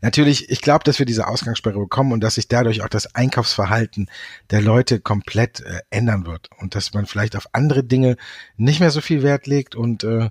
natürlich, 0.00 0.50
ich 0.50 0.60
glaube, 0.60 0.84
dass 0.84 0.98
wir 0.98 1.06
diese 1.06 1.26
Ausgangssperre 1.26 1.78
bekommen 1.78 2.12
und 2.12 2.20
dass 2.20 2.34
sich 2.34 2.48
dadurch 2.48 2.82
auch 2.82 2.88
das 2.88 3.14
Einkaufsverhalten 3.14 4.08
der 4.50 4.60
Leute 4.60 5.00
komplett 5.00 5.60
äh, 5.60 5.80
ändern 5.90 6.26
wird 6.26 6.50
und 6.58 6.74
dass 6.74 6.94
man 6.94 7.06
vielleicht 7.06 7.36
auf 7.36 7.48
andere 7.52 7.84
Dinge 7.84 8.16
nicht 8.56 8.80
mehr 8.80 8.90
so 8.90 9.00
viel 9.00 9.22
Wert 9.22 9.46
legt 9.46 9.74
und 9.74 10.04
äh, 10.04 10.30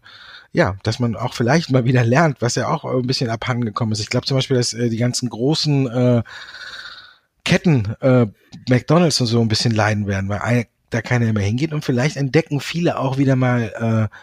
ja, 0.52 0.76
dass 0.84 1.00
man 1.00 1.16
auch 1.16 1.34
vielleicht 1.34 1.72
mal 1.72 1.86
wieder 1.86 2.04
lernt, 2.04 2.42
was 2.42 2.56
ja 2.56 2.68
auch 2.68 2.86
ein 2.86 3.08
bisschen 3.08 3.30
abhanden 3.30 3.66
gekommen 3.66 3.92
ist. 3.92 4.00
Ich 4.00 4.10
glaube 4.10 4.26
zum 4.26 4.38
Beispiel, 4.38 4.58
dass 4.58 4.74
äh, 4.74 4.90
die 4.90 4.98
ganzen 4.98 5.30
großen 5.30 5.88
äh, 5.88 6.24
Ketten, 7.46 7.96
äh, 8.02 8.28
McDonalds 8.68 9.22
und 9.22 9.28
so 9.28 9.42
ein 9.42 9.48
bisschen 9.48 9.74
leiden 9.74 10.08
werden, 10.08 10.30
weil 10.30 10.68
da 10.90 11.02
keiner 11.02 11.32
mehr 11.34 11.44
hingeht 11.44 11.74
und 11.74 11.86
vielleicht 11.86 12.18
entdecken 12.18 12.60
viele 12.60 12.98
auch 12.98 13.18
wieder 13.18 13.36
mal, 13.36 14.10
äh, 14.12 14.16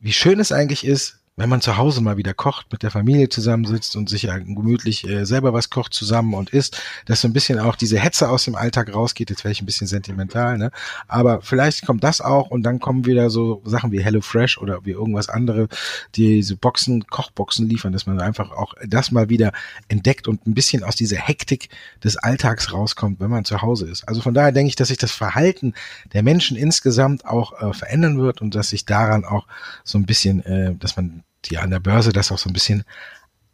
wie 0.00 0.12
schön 0.12 0.40
es 0.40 0.52
eigentlich 0.52 0.86
ist, 0.86 1.19
wenn 1.40 1.48
man 1.48 1.62
zu 1.62 1.78
Hause 1.78 2.02
mal 2.02 2.18
wieder 2.18 2.34
kocht, 2.34 2.70
mit 2.70 2.82
der 2.82 2.90
Familie 2.90 3.30
zusammensitzt 3.30 3.96
und 3.96 4.10
sich 4.10 4.28
gemütlich 4.28 5.08
äh, 5.08 5.24
selber 5.24 5.54
was 5.54 5.70
kocht 5.70 5.94
zusammen 5.94 6.34
und 6.34 6.50
isst, 6.50 6.82
dass 7.06 7.22
so 7.22 7.28
ein 7.28 7.32
bisschen 7.32 7.58
auch 7.58 7.76
diese 7.76 7.98
Hetze 7.98 8.28
aus 8.28 8.44
dem 8.44 8.56
Alltag 8.56 8.94
rausgeht. 8.94 9.30
Jetzt 9.30 9.42
wäre 9.42 9.52
ich 9.52 9.62
ein 9.62 9.66
bisschen 9.66 9.86
sentimental, 9.86 10.58
ne? 10.58 10.70
Aber 11.08 11.40
vielleicht 11.40 11.86
kommt 11.86 12.04
das 12.04 12.20
auch 12.20 12.50
und 12.50 12.62
dann 12.62 12.78
kommen 12.78 13.06
wieder 13.06 13.30
so 13.30 13.62
Sachen 13.64 13.90
wie 13.90 14.02
Hello 14.02 14.20
Fresh 14.20 14.58
oder 14.58 14.84
wie 14.84 14.90
irgendwas 14.90 15.30
andere, 15.30 15.68
die 16.14 16.34
diese 16.34 16.56
Boxen, 16.56 17.06
Kochboxen 17.06 17.66
liefern, 17.66 17.94
dass 17.94 18.04
man 18.04 18.20
einfach 18.20 18.50
auch 18.50 18.74
das 18.86 19.10
mal 19.10 19.30
wieder 19.30 19.52
entdeckt 19.88 20.28
und 20.28 20.46
ein 20.46 20.52
bisschen 20.52 20.84
aus 20.84 20.94
dieser 20.94 21.16
Hektik 21.16 21.70
des 22.04 22.18
Alltags 22.18 22.74
rauskommt, 22.74 23.18
wenn 23.18 23.30
man 23.30 23.46
zu 23.46 23.62
Hause 23.62 23.88
ist. 23.88 24.06
Also 24.06 24.20
von 24.20 24.34
daher 24.34 24.52
denke 24.52 24.68
ich, 24.68 24.76
dass 24.76 24.88
sich 24.88 24.98
das 24.98 25.12
Verhalten 25.12 25.72
der 26.12 26.22
Menschen 26.22 26.58
insgesamt 26.58 27.24
auch 27.24 27.62
äh, 27.62 27.72
verändern 27.72 28.18
wird 28.18 28.42
und 28.42 28.54
dass 28.54 28.68
sich 28.68 28.84
daran 28.84 29.24
auch 29.24 29.46
so 29.84 29.96
ein 29.96 30.04
bisschen, 30.04 30.44
äh, 30.44 30.74
dass 30.74 30.96
man 30.96 31.22
die 31.46 31.58
an 31.58 31.70
der 31.70 31.80
Börse 31.80 32.12
das 32.12 32.32
auch 32.32 32.38
so 32.38 32.50
ein 32.50 32.52
bisschen 32.52 32.84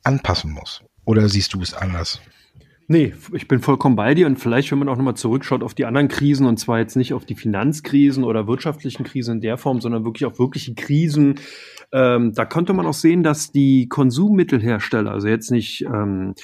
anpassen 0.03 0.51
muss. 0.53 0.83
Oder 1.05 1.29
siehst 1.29 1.55
du 1.55 1.63
es 1.63 1.75
anders? 1.75 2.21
Nee, 2.89 3.15
ich 3.33 3.49
bin 3.49 3.61
vollkommen 3.61 3.97
bei 3.97 4.15
dir 4.15 4.29
und 4.29 4.39
vielleicht, 4.39 4.71
wenn 4.71 4.79
man 4.79 4.89
auch 4.89 4.97
nochmal 4.97 5.17
zurückschaut 5.17 5.65
auf 5.65 5.75
die 5.75 5.87
anderen 5.87 6.07
Krisen 6.07 6.47
und 6.47 6.59
zwar 6.59 6.79
jetzt 6.79 6.95
nicht 6.95 7.15
auf 7.15 7.25
die 7.25 7.35
Finanzkrisen 7.35 8.23
oder 8.23 8.47
wirtschaftlichen 8.47 9.03
Krisen 9.03 9.37
in 9.37 9.41
der 9.41 9.59
Form, 9.59 9.81
sondern 9.81 10.05
wirklich 10.05 10.25
auf 10.25 10.39
wirkliche 10.39 10.75
Krisen, 10.75 11.41
ähm, 11.93 12.33
da 12.33 12.45
konnte 12.45 12.73
man 12.73 12.87
auch 12.87 12.95
sehen, 12.95 13.23
dass 13.23 13.53
die 13.53 13.89
Konsummittelhersteller, 13.89 15.11
also 15.11 15.29
jetzt 15.29 15.51
nicht 15.51 15.83
ähm, 15.83 16.35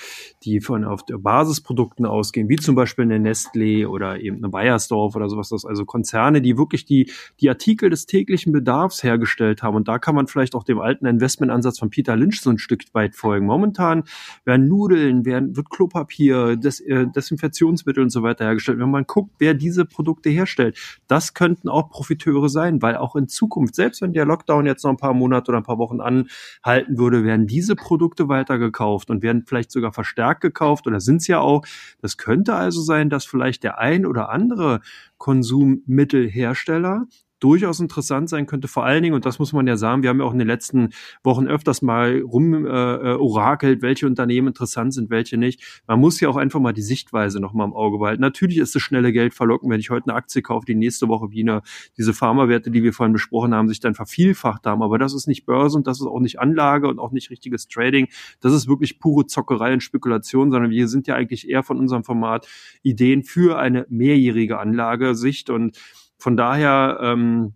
die 0.44 0.60
von 0.60 0.84
auf 0.84 1.04
der 1.04 1.18
Basisprodukten 1.18 2.06
ausgehen, 2.06 2.48
wie 2.48 2.56
zum 2.56 2.74
Beispiel 2.74 3.04
eine 3.04 3.18
Nestlé 3.18 3.86
oder 3.86 4.20
eben 4.20 4.38
eine 4.38 4.48
Bayersdorf 4.48 5.14
oder 5.16 5.28
sowas, 5.28 5.48
das 5.48 5.64
also 5.64 5.84
Konzerne, 5.84 6.42
die 6.42 6.56
wirklich 6.58 6.84
die, 6.84 7.10
die 7.40 7.48
Artikel 7.48 7.90
des 7.90 8.06
täglichen 8.06 8.52
Bedarfs 8.52 9.02
hergestellt 9.02 9.62
haben. 9.62 9.76
Und 9.76 9.88
da 9.88 9.98
kann 9.98 10.14
man 10.14 10.26
vielleicht 10.26 10.54
auch 10.54 10.64
dem 10.64 10.80
alten 10.80 11.06
Investmentansatz 11.06 11.78
von 11.78 11.90
Peter 11.90 12.16
Lynch 12.16 12.40
so 12.40 12.50
ein 12.50 12.58
Stück 12.58 12.82
weit 12.92 13.14
folgen. 13.16 13.46
Momentan 13.46 14.04
werden 14.44 14.68
Nudeln, 14.68 15.24
werden, 15.24 15.56
wird 15.56 15.70
Klopapier, 15.70 16.31
Des, 16.56 16.80
äh, 16.80 17.06
Desinfektionsmittel 17.06 18.02
und 18.02 18.10
so 18.10 18.22
weiter 18.22 18.44
hergestellt. 18.44 18.78
Wenn 18.78 18.90
man 18.90 19.06
guckt, 19.06 19.32
wer 19.38 19.54
diese 19.54 19.84
Produkte 19.84 20.30
herstellt, 20.30 20.78
das 21.08 21.34
könnten 21.34 21.68
auch 21.68 21.90
Profiteure 21.90 22.48
sein, 22.48 22.80
weil 22.80 22.96
auch 22.96 23.16
in 23.16 23.28
Zukunft, 23.28 23.74
selbst 23.74 24.02
wenn 24.02 24.12
der 24.12 24.24
Lockdown 24.24 24.66
jetzt 24.66 24.84
noch 24.84 24.90
ein 24.90 24.96
paar 24.96 25.14
Monate 25.14 25.32
Monat 25.32 25.48
oder 25.48 25.58
ein 25.58 25.64
paar 25.64 25.78
Wochen 25.78 26.00
anhalten 26.00 26.98
würde, 26.98 27.24
werden 27.24 27.46
diese 27.46 27.74
Produkte 27.74 28.28
weiter 28.28 28.58
gekauft 28.58 29.10
und 29.10 29.22
werden 29.22 29.44
vielleicht 29.46 29.70
sogar 29.70 29.92
verstärkt 29.92 30.42
gekauft 30.42 30.86
oder 30.86 31.00
sind 31.00 31.16
es 31.16 31.26
ja 31.26 31.40
auch. 31.40 31.64
Das 32.00 32.16
könnte 32.16 32.54
also 32.54 32.82
sein, 32.82 33.08
dass 33.08 33.24
vielleicht 33.24 33.62
der 33.62 33.78
ein 33.78 34.04
oder 34.04 34.30
andere 34.30 34.80
Konsummittelhersteller 35.18 37.06
durchaus 37.42 37.80
interessant 37.80 38.28
sein 38.28 38.46
könnte. 38.46 38.68
Vor 38.68 38.84
allen 38.84 39.02
Dingen, 39.02 39.14
und 39.14 39.26
das 39.26 39.38
muss 39.38 39.52
man 39.52 39.66
ja 39.66 39.76
sagen, 39.76 40.02
wir 40.02 40.10
haben 40.10 40.20
ja 40.20 40.24
auch 40.24 40.32
in 40.32 40.38
den 40.38 40.46
letzten 40.46 40.90
Wochen 41.24 41.48
öfters 41.48 41.82
mal 41.82 42.20
rum 42.20 42.66
äh, 42.66 42.68
äh, 42.68 43.14
orakelt, 43.16 43.82
welche 43.82 44.06
Unternehmen 44.06 44.48
interessant 44.48 44.94
sind, 44.94 45.10
welche 45.10 45.36
nicht. 45.36 45.82
Man 45.88 45.98
muss 45.98 46.20
ja 46.20 46.28
auch 46.28 46.36
einfach 46.36 46.60
mal 46.60 46.72
die 46.72 46.82
Sichtweise 46.82 47.40
noch 47.40 47.52
mal 47.52 47.64
im 47.64 47.72
Auge 47.72 47.98
behalten. 47.98 48.20
Natürlich 48.20 48.58
ist 48.58 48.74
das 48.74 48.82
schnelle 48.82 49.12
Geld 49.12 49.34
verlocken, 49.34 49.70
wenn 49.70 49.80
ich 49.80 49.90
heute 49.90 50.08
eine 50.08 50.14
Aktie 50.14 50.40
kaufe, 50.40 50.66
die 50.66 50.76
nächste 50.76 51.08
Woche 51.08 51.30
wie 51.30 51.42
eine, 51.42 51.62
diese 51.96 52.14
Pharmawerte, 52.14 52.70
die 52.70 52.82
wir 52.84 52.92
vorhin 52.92 53.12
besprochen 53.12 53.54
haben, 53.54 53.68
sich 53.68 53.80
dann 53.80 53.94
vervielfacht 53.94 54.64
haben. 54.64 54.82
Aber 54.82 54.98
das 54.98 55.12
ist 55.12 55.26
nicht 55.26 55.44
Börse 55.44 55.76
und 55.76 55.88
das 55.88 56.00
ist 56.00 56.06
auch 56.06 56.20
nicht 56.20 56.38
Anlage 56.38 56.86
und 56.86 57.00
auch 57.00 57.10
nicht 57.10 57.30
richtiges 57.30 57.66
Trading. 57.66 58.06
Das 58.40 58.52
ist 58.52 58.68
wirklich 58.68 59.00
pure 59.00 59.26
Zockerei 59.26 59.72
und 59.72 59.82
Spekulation, 59.82 60.52
sondern 60.52 60.70
wir 60.70 60.86
sind 60.86 61.08
ja 61.08 61.16
eigentlich 61.16 61.48
eher 61.48 61.64
von 61.64 61.78
unserem 61.78 62.04
Format 62.04 62.46
Ideen 62.82 63.24
für 63.24 63.58
eine 63.58 63.84
mehrjährige 63.88 64.58
Anlagesicht 64.60 65.50
und 65.50 65.76
von 66.22 66.36
daher 66.36 66.98
ähm, 67.02 67.54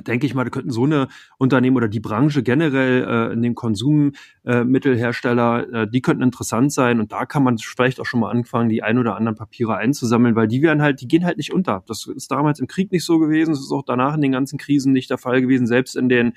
denke 0.00 0.26
ich 0.26 0.34
mal, 0.34 0.42
da 0.44 0.50
könnten 0.50 0.70
so 0.70 0.84
eine 0.84 1.08
Unternehmen 1.38 1.76
oder 1.76 1.88
die 1.88 2.00
Branche 2.00 2.42
generell 2.42 3.04
äh, 3.04 3.32
in 3.32 3.42
den 3.42 3.54
Konsummittelhersteller, 3.54 5.72
äh, 5.72 5.88
die 5.88 6.00
könnten 6.00 6.22
interessant 6.22 6.72
sein 6.72 6.98
und 7.00 7.12
da 7.12 7.26
kann 7.26 7.44
man 7.44 7.58
vielleicht 7.58 8.00
auch 8.00 8.06
schon 8.06 8.20
mal 8.20 8.30
anfangen, 8.30 8.70
die 8.70 8.82
ein 8.82 8.96
oder 8.98 9.16
anderen 9.16 9.36
Papiere 9.36 9.76
einzusammeln, 9.76 10.34
weil 10.34 10.48
die 10.48 10.62
werden 10.62 10.80
halt, 10.82 11.02
die 11.02 11.08
gehen 11.08 11.24
halt 11.24 11.36
nicht 11.36 11.52
unter. 11.52 11.84
Das 11.86 12.06
ist 12.06 12.30
damals 12.30 12.58
im 12.60 12.68
Krieg 12.68 12.90
nicht 12.90 13.04
so 13.04 13.18
gewesen, 13.18 13.52
es 13.52 13.60
ist 13.60 13.70
auch 13.70 13.84
danach 13.84 14.14
in 14.14 14.22
den 14.22 14.32
ganzen 14.32 14.58
Krisen 14.58 14.92
nicht 14.92 15.10
der 15.10 15.18
Fall 15.18 15.42
gewesen, 15.42 15.66
selbst 15.66 15.94
in 15.94 16.08
den 16.08 16.32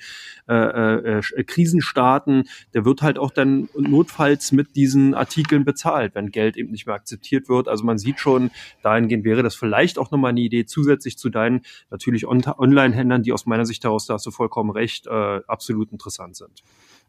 äh, 0.48 0.54
äh, 0.54 1.18
äh 1.18 1.22
Krisenstaaten, 1.44 2.44
der 2.74 2.84
wird 2.84 3.00
halt 3.02 3.18
auch 3.18 3.30
dann 3.30 3.70
notfalls 3.76 4.52
mit 4.52 4.76
diesen 4.76 5.14
Artikeln 5.14 5.64
bezahlt, 5.64 6.14
wenn 6.14 6.30
Geld 6.30 6.58
eben 6.58 6.72
nicht 6.72 6.84
mehr 6.86 6.94
akzeptiert 6.94 7.48
wird. 7.48 7.68
Also 7.68 7.84
man 7.84 7.96
sieht 7.98 8.20
schon, 8.20 8.50
dahingehend 8.82 9.24
wäre 9.24 9.42
das 9.42 9.54
vielleicht 9.54 9.98
auch 9.98 10.10
nochmal 10.10 10.28
eine 10.30 10.40
Idee, 10.40 10.66
zusätzlich 10.66 11.16
zu 11.16 11.30
deinen 11.30 11.62
natürlich 11.90 12.26
Online-Händlern, 12.26 13.22
die 13.22 13.32
aus 13.32 13.45
meiner 13.46 13.66
Sicht 13.66 13.84
heraus, 13.84 14.06
da 14.06 14.14
hast 14.14 14.26
du 14.26 14.30
vollkommen 14.30 14.70
recht, 14.70 15.06
äh, 15.06 15.40
absolut 15.46 15.92
interessant 15.92 16.36
sind. 16.36 16.62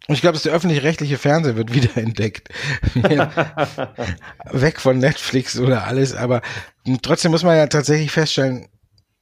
Ich 0.07 0.21
glaube, 0.21 0.33
dass 0.33 0.43
der 0.43 0.53
öffentlich-rechtliche 0.53 1.17
Fernseher 1.17 1.55
wird 1.55 1.73
wiederentdeckt. 1.73 2.49
Weg 4.51 4.79
von 4.79 4.99
Netflix 4.99 5.59
oder 5.59 5.85
alles, 5.85 6.15
aber 6.15 6.41
trotzdem 7.01 7.31
muss 7.31 7.43
man 7.43 7.57
ja 7.57 7.67
tatsächlich 7.67 8.11
feststellen, 8.11 8.69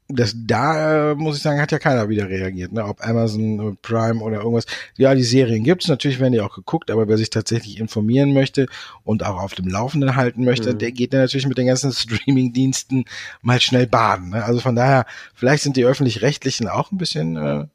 das 0.07 0.35
da 0.37 1.11
äh, 1.11 1.15
muss 1.15 1.37
ich 1.37 1.41
sagen, 1.41 1.59
hat 1.59 1.71
ja 1.71 1.79
keiner 1.79 2.09
wieder 2.09 2.29
reagiert, 2.29 2.71
ne? 2.71 2.85
Ob 2.85 3.03
Amazon 3.03 3.71
äh, 3.71 3.75
Prime 3.81 4.21
oder 4.21 4.37
irgendwas. 4.37 4.65
Ja, 4.97 5.15
die 5.15 5.23
Serien 5.23 5.63
gibt's 5.63 5.87
natürlich, 5.87 6.19
werden 6.19 6.33
die 6.33 6.41
auch 6.41 6.53
geguckt, 6.53 6.91
aber 6.91 7.07
wer 7.07 7.17
sich 7.17 7.31
tatsächlich 7.31 7.79
informieren 7.79 8.33
möchte 8.33 8.67
und 9.03 9.25
auch 9.25 9.41
auf 9.41 9.55
dem 9.55 9.67
Laufenden 9.67 10.15
halten 10.15 10.45
möchte, 10.45 10.73
mhm. 10.73 10.77
der 10.77 10.91
geht 10.91 11.13
dann 11.13 11.21
natürlich 11.21 11.47
mit 11.47 11.57
den 11.57 11.67
ganzen 11.67 11.91
Streaming-Diensten 11.93 13.05
mal 13.41 13.59
schnell 13.59 13.87
baden. 13.87 14.29
Ne? 14.29 14.43
Also 14.43 14.59
von 14.59 14.75
daher, 14.75 15.05
vielleicht 15.33 15.63
sind 15.63 15.75
die 15.75 15.85
öffentlich-rechtlichen 15.85 16.67
auch 16.67 16.91
ein 16.91 16.99
bisschen 16.99 17.35
äh, 17.35 17.65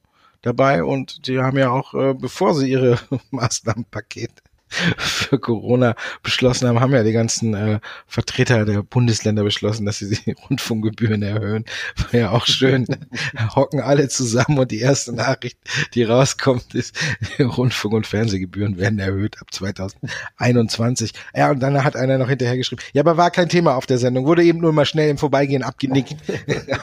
dabei 0.43 0.85
und 0.85 1.27
die 1.27 1.41
haben 1.41 1.59
ja 1.59 1.71
auch, 1.71 1.95
äh, 1.95 2.15
bevor 2.15 2.55
sie 2.55 2.71
ihre 2.71 2.99
Maßnahmenpaket 3.33 4.31
für 4.71 5.39
Corona 5.39 5.95
beschlossen 6.23 6.69
haben, 6.69 6.81
haben 6.81 6.93
ja 6.93 7.03
die 7.03 7.13
ganzen 7.13 7.55
äh, 7.55 7.81
Vertreter 8.07 8.65
der 8.65 8.83
Bundesländer 8.83 9.43
beschlossen, 9.43 9.85
dass 9.85 9.99
sie 9.99 10.11
die 10.11 10.33
Rundfunkgebühren 10.49 11.23
erhöhen. 11.23 11.65
War 11.97 12.21
ja 12.21 12.31
auch 12.31 12.47
schön. 12.47 12.87
Hocken 13.55 13.81
alle 13.81 14.09
zusammen 14.09 14.59
und 14.59 14.71
die 14.71 14.81
erste 14.81 15.13
Nachricht, 15.13 15.59
die 15.95 16.05
rauskommt, 16.05 16.75
ist, 16.75 16.97
Rundfunk- 17.39 17.95
und 17.95 18.07
Fernsehgebühren 18.07 18.79
werden 18.79 18.99
erhöht 18.99 19.41
ab 19.41 19.49
2021. 19.53 21.13
Ja, 21.35 21.51
und 21.51 21.61
dann 21.61 21.83
hat 21.83 21.97
einer 21.97 22.19
noch 22.19 22.29
hinterher 22.29 22.57
geschrieben, 22.57 22.83
ja, 22.93 23.03
aber 23.03 23.17
war 23.17 23.31
kein 23.31 23.49
Thema 23.49 23.75
auf 23.75 23.87
der 23.87 23.99
Sendung, 23.99 24.27
wurde 24.27 24.45
eben 24.45 24.61
nur 24.61 24.73
mal 24.73 24.85
schnell 24.85 25.11
im 25.11 25.19
Vorbeigehen 25.19 25.63
abgenickt. 25.63 26.17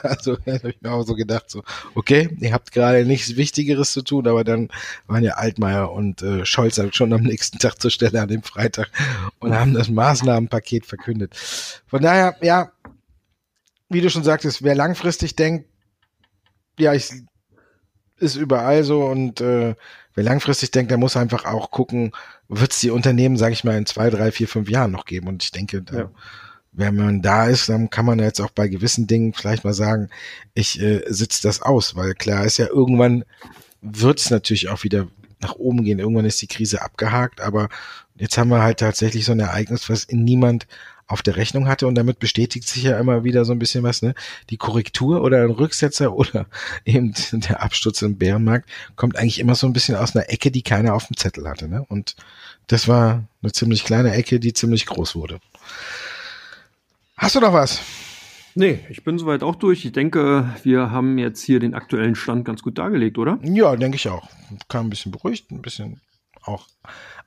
also 0.03 0.37
habe 0.45 0.69
ich 0.69 0.81
mir 0.81 0.91
auch 0.91 1.03
so 1.03 1.15
gedacht, 1.15 1.49
so, 1.49 1.63
okay, 1.95 2.29
ihr 2.39 2.53
habt 2.53 2.71
gerade 2.71 3.05
nichts 3.05 3.35
Wichtigeres 3.37 3.93
zu 3.93 4.01
tun, 4.01 4.27
aber 4.27 4.43
dann 4.43 4.69
waren 5.07 5.23
ja 5.23 5.33
Altmaier 5.33 5.91
und 5.91 6.21
äh, 6.21 6.45
Scholz 6.45 6.77
halt 6.77 6.95
schon 6.95 7.13
am 7.13 7.21
nächsten 7.21 7.59
Tag 7.59 7.76
zur 7.77 7.91
Stelle 7.91 8.21
an 8.21 8.27
dem 8.27 8.43
Freitag 8.43 8.89
und 9.39 9.53
haben 9.53 9.73
das 9.73 9.89
Maßnahmenpaket 9.89 10.85
verkündet. 10.85 11.35
Von 11.87 12.01
daher, 12.01 12.35
ja, 12.41 12.71
wie 13.89 14.01
du 14.01 14.09
schon 14.09 14.23
sagtest, 14.23 14.63
wer 14.63 14.75
langfristig 14.75 15.35
denkt, 15.35 15.69
ja, 16.77 16.93
ich 16.93 17.11
ist 18.19 18.35
überall 18.35 18.83
so 18.83 19.05
und 19.05 19.41
äh, 19.41 19.75
wer 20.15 20.23
langfristig 20.23 20.71
denkt, 20.71 20.91
der 20.91 20.97
muss 20.97 21.15
einfach 21.15 21.45
auch 21.45 21.71
gucken, 21.71 22.11
wird 22.47 22.71
es 22.71 22.79
die 22.79 22.89
Unternehmen, 22.89 23.37
sage 23.37 23.53
ich 23.53 23.63
mal, 23.63 23.77
in 23.77 23.85
zwei, 23.85 24.09
drei, 24.09 24.31
vier, 24.31 24.47
fünf 24.47 24.69
Jahren 24.69 24.91
noch 24.91 25.05
geben. 25.05 25.27
Und 25.27 25.43
ich 25.43 25.51
denke, 25.51 25.83
da, 25.83 25.97
ja. 25.97 26.11
wenn 26.71 26.95
man 26.95 27.21
da 27.21 27.45
ist, 27.45 27.69
dann 27.69 27.89
kann 27.89 28.05
man 28.05 28.19
jetzt 28.19 28.41
auch 28.41 28.51
bei 28.51 28.67
gewissen 28.67 29.05
Dingen 29.05 29.33
vielleicht 29.33 29.63
mal 29.63 29.73
sagen, 29.73 30.09
ich 30.53 30.81
äh, 30.81 31.03
sitze 31.07 31.43
das 31.43 31.61
aus, 31.61 31.95
weil 31.95 32.15
klar 32.15 32.45
ist 32.45 32.57
ja 32.57 32.67
irgendwann 32.67 33.23
wird 33.81 34.19
es 34.19 34.31
natürlich 34.31 34.69
auch 34.69 34.83
wieder 34.83 35.07
nach 35.41 35.55
oben 35.55 35.83
gehen. 35.83 35.99
Irgendwann 35.99 36.25
ist 36.25 36.41
die 36.41 36.47
Krise 36.47 36.81
abgehakt, 36.81 37.41
aber 37.41 37.69
jetzt 38.15 38.37
haben 38.37 38.49
wir 38.49 38.61
halt 38.61 38.79
tatsächlich 38.79 39.25
so 39.25 39.31
ein 39.31 39.39
Ereignis, 39.39 39.89
was 39.89 40.07
niemand 40.09 40.67
auf 41.07 41.21
der 41.21 41.37
Rechnung 41.37 41.67
hatte 41.67 41.87
und 41.87 41.95
damit 41.95 42.19
bestätigt 42.19 42.67
sich 42.67 42.83
ja 42.83 42.99
immer 42.99 43.23
wieder 43.23 43.45
so 43.45 43.53
ein 43.53 43.59
bisschen 43.59 43.83
was, 43.83 44.01
ne? 44.01 44.13
Die 44.49 44.57
Korrektur 44.57 45.23
oder 45.23 45.41
ein 45.41 45.51
Rücksetzer 45.51 46.13
oder 46.15 46.47
eben 46.85 47.13
der 47.31 47.63
Absturz 47.63 48.01
im 48.01 48.17
Bärenmarkt 48.17 48.69
kommt 48.95 49.17
eigentlich 49.17 49.39
immer 49.39 49.55
so 49.55 49.67
ein 49.67 49.73
bisschen 49.73 49.95
aus 49.95 50.15
einer 50.15 50.29
Ecke, 50.29 50.51
die 50.51 50.63
keiner 50.63 50.93
auf 50.93 51.07
dem 51.07 51.15
Zettel 51.15 51.47
hatte, 51.47 51.69
ne? 51.69 51.85
Und 51.87 52.15
das 52.67 52.87
war 52.87 53.23
eine 53.41 53.51
ziemlich 53.53 53.85
kleine 53.85 54.13
Ecke, 54.13 54.39
die 54.39 54.53
ziemlich 54.53 54.85
groß 54.85 55.15
wurde. 55.15 55.39
Hast 57.15 57.35
du 57.35 57.39
noch 57.39 57.53
was? 57.53 57.79
Nee, 58.57 58.79
ich 58.89 59.03
bin 59.03 59.19
soweit 59.19 59.43
auch 59.43 59.53
durch. 59.53 59.85
Ich 59.85 59.91
denke, 59.91 60.49
wir 60.63 60.89
haben 60.89 61.19
jetzt 61.19 61.43
hier 61.43 61.59
den 61.59 61.75
aktuellen 61.75 62.15
Stand 62.15 62.43
ganz 62.43 62.63
gut 62.63 62.79
dargelegt, 62.79 63.19
oder? 63.19 63.37
Ja, 63.43 63.75
denke 63.75 63.97
ich 63.97 64.09
auch. 64.09 64.27
Kam 64.67 64.87
ein 64.87 64.89
bisschen 64.89 65.11
beruhigt, 65.11 65.51
ein 65.51 65.61
bisschen 65.61 66.01
auch 66.41 66.65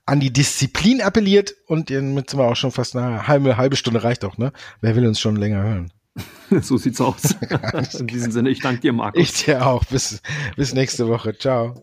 an 0.07 0.19
die 0.19 0.33
Disziplin 0.33 1.01
appelliert 1.01 1.55
und 1.69 1.89
jetzt 1.89 2.01
sind 2.01 2.35
wir 2.35 2.49
auch 2.49 2.57
schon 2.57 2.73
fast 2.73 2.97
eine 2.97 3.29
halbe, 3.29 3.57
halbe 3.57 3.77
Stunde 3.77 4.03
reicht 4.03 4.25
auch, 4.25 4.39
ne? 4.39 4.53
Wer 4.81 4.97
will 4.97 5.07
uns 5.07 5.21
schon 5.21 5.37
länger 5.37 5.63
hören? 5.63 5.93
so 6.63 6.77
sieht's 6.77 7.01
aus. 7.01 7.37
In 8.01 8.09
diesem 8.09 8.33
Sinne, 8.33 8.51
ich 8.51 8.59
danke 8.59 8.81
dir, 8.81 8.93
Markus. 8.93 9.23
Ich 9.23 9.45
dir 9.45 9.65
auch. 9.65 9.85
Bis, 9.85 10.21
bis 10.57 10.75
nächste 10.75 11.07
Woche. 11.07 11.39
Ciao. 11.39 11.81